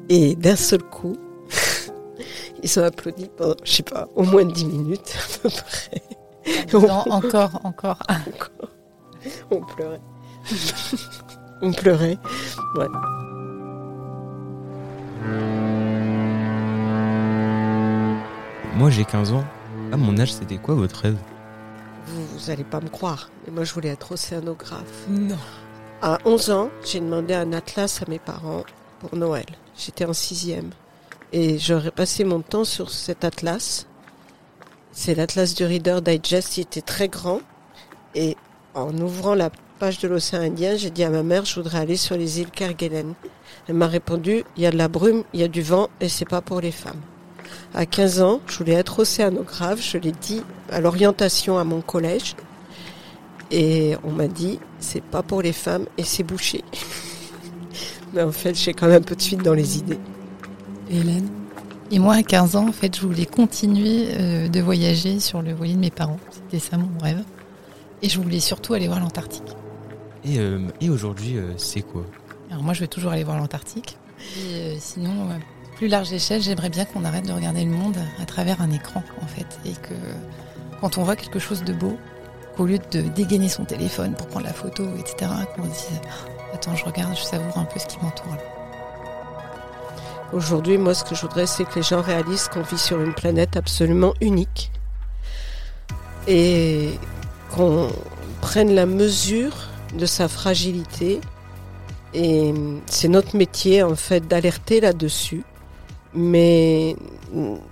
Et 0.10 0.36
d'un 0.36 0.58
seul 0.58 0.84
coup, 0.84 1.16
ils 2.62 2.70
sont 2.70 2.84
applaudis 2.84 3.30
pendant, 3.36 3.56
je 3.64 3.72
sais 3.72 3.84
pas, 3.84 4.10
au 4.16 4.24
moins 4.24 4.44
10 4.44 4.66
minutes 4.66 5.16
à 5.18 5.40
peu 5.40 5.50
près. 5.50 6.02
Non, 6.74 7.04
encore, 7.10 7.62
encore. 7.64 8.00
encore. 8.10 8.70
On 9.50 9.62
pleurait. 9.62 10.02
On 11.62 11.72
pleurait. 11.72 12.18
Ouais. 12.76 12.88
Moi 18.76 18.90
j'ai 18.90 19.06
15 19.06 19.32
ans. 19.32 19.46
À 19.94 19.98
mon 19.98 20.18
âge, 20.20 20.34
c'était 20.34 20.58
quoi 20.58 20.76
votre 20.76 21.00
rêve? 21.00 21.18
Vous, 22.08 22.26
vous 22.26 22.50
allez 22.50 22.66
pas 22.66 22.82
me 22.82 22.90
croire, 22.90 23.30
mais 23.46 23.54
moi 23.54 23.64
je 23.64 23.74
voulais 23.74 23.90
être 23.90 24.12
océanographe. 24.12 25.08
Non. 25.08 25.38
À 26.06 26.18
11 26.26 26.50
ans, 26.50 26.70
j'ai 26.84 27.00
demandé 27.00 27.34
un 27.34 27.54
atlas 27.54 28.02
à 28.02 28.10
mes 28.10 28.20
parents 28.20 28.66
pour 29.00 29.16
Noël. 29.16 29.46
J'étais 29.78 30.04
en 30.04 30.12
sixième. 30.12 30.72
Et 31.32 31.58
j'aurais 31.58 31.92
passé 31.92 32.26
mon 32.26 32.42
temps 32.42 32.66
sur 32.66 32.90
cet 32.90 33.24
atlas. 33.24 33.88
C'est 34.92 35.16
l'atlas 35.16 35.56
du 35.56 35.64
Reader 35.64 36.02
Digest, 36.02 36.58
il 36.58 36.64
était 36.64 36.82
très 36.82 37.08
grand. 37.08 37.40
Et 38.16 38.36
en 38.74 38.94
ouvrant 38.98 39.34
la 39.34 39.50
page 39.80 40.00
de 40.00 40.10
l'océan 40.10 40.42
Indien, 40.42 40.76
j'ai 40.76 40.90
dit 40.90 41.06
à 41.06 41.10
ma 41.10 41.24
mère, 41.24 41.46
je 41.46 41.56
voudrais 41.56 41.80
aller 41.80 41.96
sur 41.96 42.18
les 42.18 42.42
îles 42.42 42.52
Kerguelen. 42.52 43.14
Elle 43.70 43.76
m'a 43.76 43.88
répondu, 43.88 44.44
il 44.58 44.64
y 44.64 44.66
a 44.66 44.72
de 44.72 44.78
la 44.78 44.90
brume, 44.90 45.24
il 45.34 45.40
y 45.40 45.44
a 45.44 45.48
du 45.48 45.62
vent 45.62 45.88
et 46.02 46.10
c'est 46.10 46.28
pas 46.28 46.42
pour 46.42 46.60
les 46.60 46.74
femmes. 46.74 47.00
À 47.74 47.86
15 47.86 48.22
ans, 48.22 48.42
je 48.48 48.58
voulais 48.58 48.74
être 48.74 49.00
océanographe, 49.00 49.82
je 49.82 49.98
l'ai 49.98 50.12
dit 50.12 50.44
à 50.70 50.82
l'orientation 50.82 51.58
à 51.58 51.64
mon 51.64 51.80
collège. 51.80 52.36
Et 53.56 53.96
on 54.04 54.10
m'a 54.10 54.28
dit, 54.28 54.58
c'est 54.80 55.04
pas 55.04 55.22
pour 55.22 55.44
les 55.44 55.54
femmes 55.54 55.86
et 56.00 56.04
c'est 56.04 56.24
bouché. 56.24 56.64
Mais 58.14 58.24
en 58.24 58.32
fait, 58.32 58.56
j'ai 58.56 58.74
quand 58.74 58.88
même 58.88 58.98
un 58.98 59.06
peu 59.06 59.16
de 59.16 59.22
suite 59.22 59.44
dans 59.44 59.54
les 59.54 59.78
idées. 59.78 60.00
Hélène? 60.90 61.30
Et 61.92 62.00
moi, 62.00 62.16
à 62.16 62.24
15 62.24 62.56
ans, 62.56 62.68
en 62.68 62.72
fait, 62.72 62.96
je 62.98 63.02
voulais 63.02 63.28
continuer 63.28 64.08
euh, 64.14 64.48
de 64.48 64.60
voyager 64.60 65.20
sur 65.20 65.44
le 65.44 65.54
voilier 65.54 65.76
de 65.76 65.80
mes 65.80 65.92
parents. 65.92 66.18
C'était 66.32 66.58
ça 66.58 66.78
mon 66.78 66.98
rêve. 67.00 67.24
Et 68.02 68.10
je 68.10 68.20
voulais 68.20 68.40
surtout 68.40 68.74
aller 68.74 68.88
voir 68.88 69.00
l'Antarctique. 69.00 69.56
Et, 70.26 70.40
euh, 70.40 70.68
aujourd'hui, 70.90 71.38
euh, 71.38 71.54
c'est 71.58 71.84
quoi? 71.84 72.08
Alors 72.50 72.64
moi, 72.64 72.74
je 72.74 72.80
vais 72.80 72.88
toujours 72.88 73.12
aller 73.12 73.24
voir 73.24 73.38
l'Antarctique. 73.38 74.00
Et 74.50 74.78
sinon, 74.80 75.30
plus 75.76 75.90
large 75.90 76.12
échelle, 76.12 76.42
j'aimerais 76.42 76.70
bien 76.70 76.86
qu'on 76.86 77.06
arrête 77.06 77.28
de 77.28 77.34
regarder 77.34 77.64
le 77.64 77.72
monde 77.72 77.98
à 78.20 78.26
travers 78.26 78.62
un 78.62 78.72
écran, 78.72 79.04
en 79.22 79.28
fait, 79.28 79.60
et 79.64 79.74
que 79.74 79.94
quand 80.82 80.98
on 80.98 81.04
voit 81.04 81.16
quelque 81.16 81.38
chose 81.38 81.64
de 81.64 81.74
beau, 81.74 82.00
qu'au 82.56 82.66
lieu 82.66 82.80
de 82.92 83.02
dégainer 83.02 83.50
son 83.50 83.66
téléphone 83.66 84.14
pour 84.16 84.28
prendre 84.28 84.46
la 84.46 84.54
photo, 84.54 84.84
etc., 84.98 85.32
qu'on 85.56 85.64
se 85.64 85.70
dise 85.70 86.02
Attends, 86.54 86.76
je 86.76 86.86
regarde, 86.86 87.16
je 87.16 87.24
savoure 87.24 87.58
un 87.58 87.66
peu 87.66 87.80
ce 87.80 87.88
qui 87.88 87.98
m'entoure 88.02 88.38
Aujourd'hui, 90.34 90.78
moi, 90.78 90.94
ce 90.94 91.04
que 91.04 91.14
je 91.14 91.22
voudrais, 91.22 91.46
c'est 91.46 91.64
que 91.64 91.76
les 91.76 91.84
gens 91.84 92.02
réalisent 92.02 92.48
qu'on 92.48 92.62
vit 92.62 92.78
sur 92.78 93.00
une 93.02 93.14
planète 93.14 93.56
absolument 93.56 94.14
unique 94.20 94.72
et 96.28 96.98
qu'on 97.56 97.90
prenne 98.42 98.74
la 98.74 98.88
mesure 98.88 99.54
de 99.96 100.06
sa 100.06 100.28
fragilité. 100.28 101.22
Et 102.16 102.54
c'est 102.88 103.10
notre 103.10 103.36
métier, 103.36 103.84
en 103.84 103.96
fait, 103.96 104.28
d'alerter 104.28 104.82
là-dessus. 104.82 105.44
Mais 106.16 106.96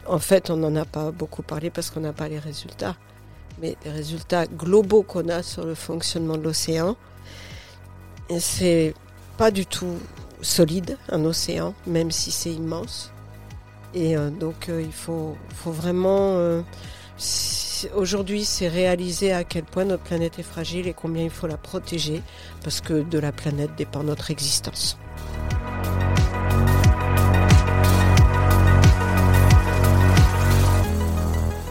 en 0.08 0.20
fait, 0.20 0.50
on 0.50 0.58
n'en 0.58 0.76
a 0.76 0.86
pas 0.86 1.12
beaucoup 1.12 1.42
parlé 1.42 1.70
parce 1.70 1.90
qu'on 1.90 2.02
n'a 2.02 2.14
pas 2.14 2.28
les 2.28 2.40
résultats. 2.40 2.96
Mais 3.62 3.78
les 3.86 3.92
résultats 3.92 4.48
globaux 4.48 5.04
qu'on 5.04 5.30
a 5.30 5.44
sur 5.44 5.66
le 5.66 5.76
fonctionnement 5.76 6.38
de 6.38 6.44
l'océan, 6.44 6.96
c'est 8.40 8.94
pas 9.38 9.52
du 9.52 9.66
tout 9.66 9.98
solide, 10.42 10.98
un 11.10 11.24
océan, 11.26 11.74
même 11.86 12.12
si 12.12 12.32
c'est 12.32 12.52
immense. 12.52 13.12
Et 13.94 14.18
euh, 14.18 14.30
donc, 14.30 14.70
euh, 14.70 14.82
il 14.82 14.92
faut, 14.92 15.36
faut 15.54 15.72
vraiment. 15.72 16.38
Euh, 16.38 16.62
aujourd'hui, 17.96 18.46
c'est 18.46 18.68
réaliser 18.68 19.34
à 19.34 19.44
quel 19.44 19.64
point 19.64 19.86
notre 19.86 20.04
planète 20.04 20.40
est 20.40 20.44
fragile 20.44 20.88
et 20.88 20.94
combien 20.94 21.24
il 21.24 21.30
faut 21.30 21.48
la 21.48 21.58
protéger, 21.58 22.22
parce 22.64 22.82
que 22.82 23.04
de 23.04 23.20
la 23.20 23.32
planète 23.32 23.72
dépend 23.78 24.04
notre 24.04 24.32
existence. 24.32 24.98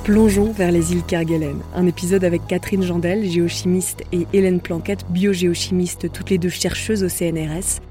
Plongeons 0.05 0.51
vers 0.51 0.73
les 0.73 0.93
îles 0.93 1.05
Kerguelen, 1.05 1.59
un 1.75 1.87
épisode 1.87 2.25
avec 2.25 2.47
Catherine 2.47 2.83
Jandel, 2.83 3.29
géochimiste, 3.29 4.03
et 4.13 4.27
Hélène 4.33 4.61
Planquette, 4.61 5.05
biogéochimiste, 5.11 6.11
toutes 6.11 6.31
les 6.31 6.39
deux 6.39 6.49
chercheuses 6.49 7.05
au 7.05 7.09
CNRS. 7.11 7.83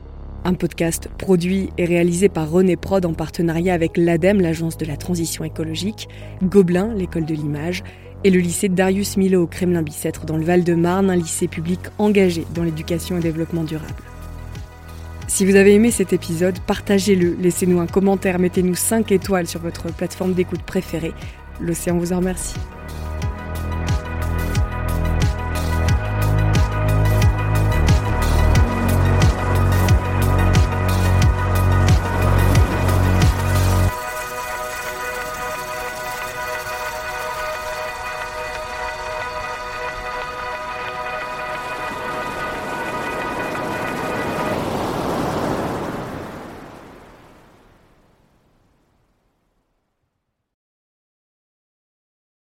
Un 0.43 0.55
podcast 0.55 1.07
produit 1.19 1.69
et 1.77 1.85
réalisé 1.85 2.27
par 2.27 2.49
René 2.49 2.77
Prod 2.77 3.05
en 3.05 3.13
partenariat 3.13 3.75
avec 3.75 3.95
l'ADEME, 3.95 4.41
l'Agence 4.41 4.75
de 4.75 4.85
la 4.85 4.97
transition 4.97 5.43
écologique, 5.43 6.09
Gobelin, 6.41 6.95
l'école 6.95 7.25
de 7.25 7.35
l'image, 7.35 7.83
et 8.23 8.31
le 8.31 8.39
lycée 8.39 8.69
Darius 8.69 9.15
Milo 9.15 9.43
au 9.43 9.47
Kremlin-Bicêtre 9.47 10.25
dans 10.25 10.37
le 10.37 10.43
Val-de-Marne, 10.43 11.11
un 11.11 11.15
lycée 11.15 11.47
public 11.47 11.79
engagé 11.99 12.43
dans 12.55 12.63
l'éducation 12.63 13.17
et 13.17 13.21
développement 13.21 13.63
durable. 13.63 13.93
Si 15.27 15.45
vous 15.45 15.55
avez 15.55 15.75
aimé 15.75 15.91
cet 15.91 16.11
épisode, 16.11 16.59
partagez-le, 16.65 17.37
laissez-nous 17.39 17.79
un 17.79 17.87
commentaire, 17.87 18.39
mettez-nous 18.39 18.73
5 18.73 19.11
étoiles 19.11 19.45
sur 19.45 19.61
votre 19.61 19.93
plateforme 19.93 20.33
d'écoute 20.33 20.63
préférée. 20.63 21.13
L'océan 21.61 21.97
vous 21.97 22.13
en 22.13 22.17
remercie. 22.17 22.55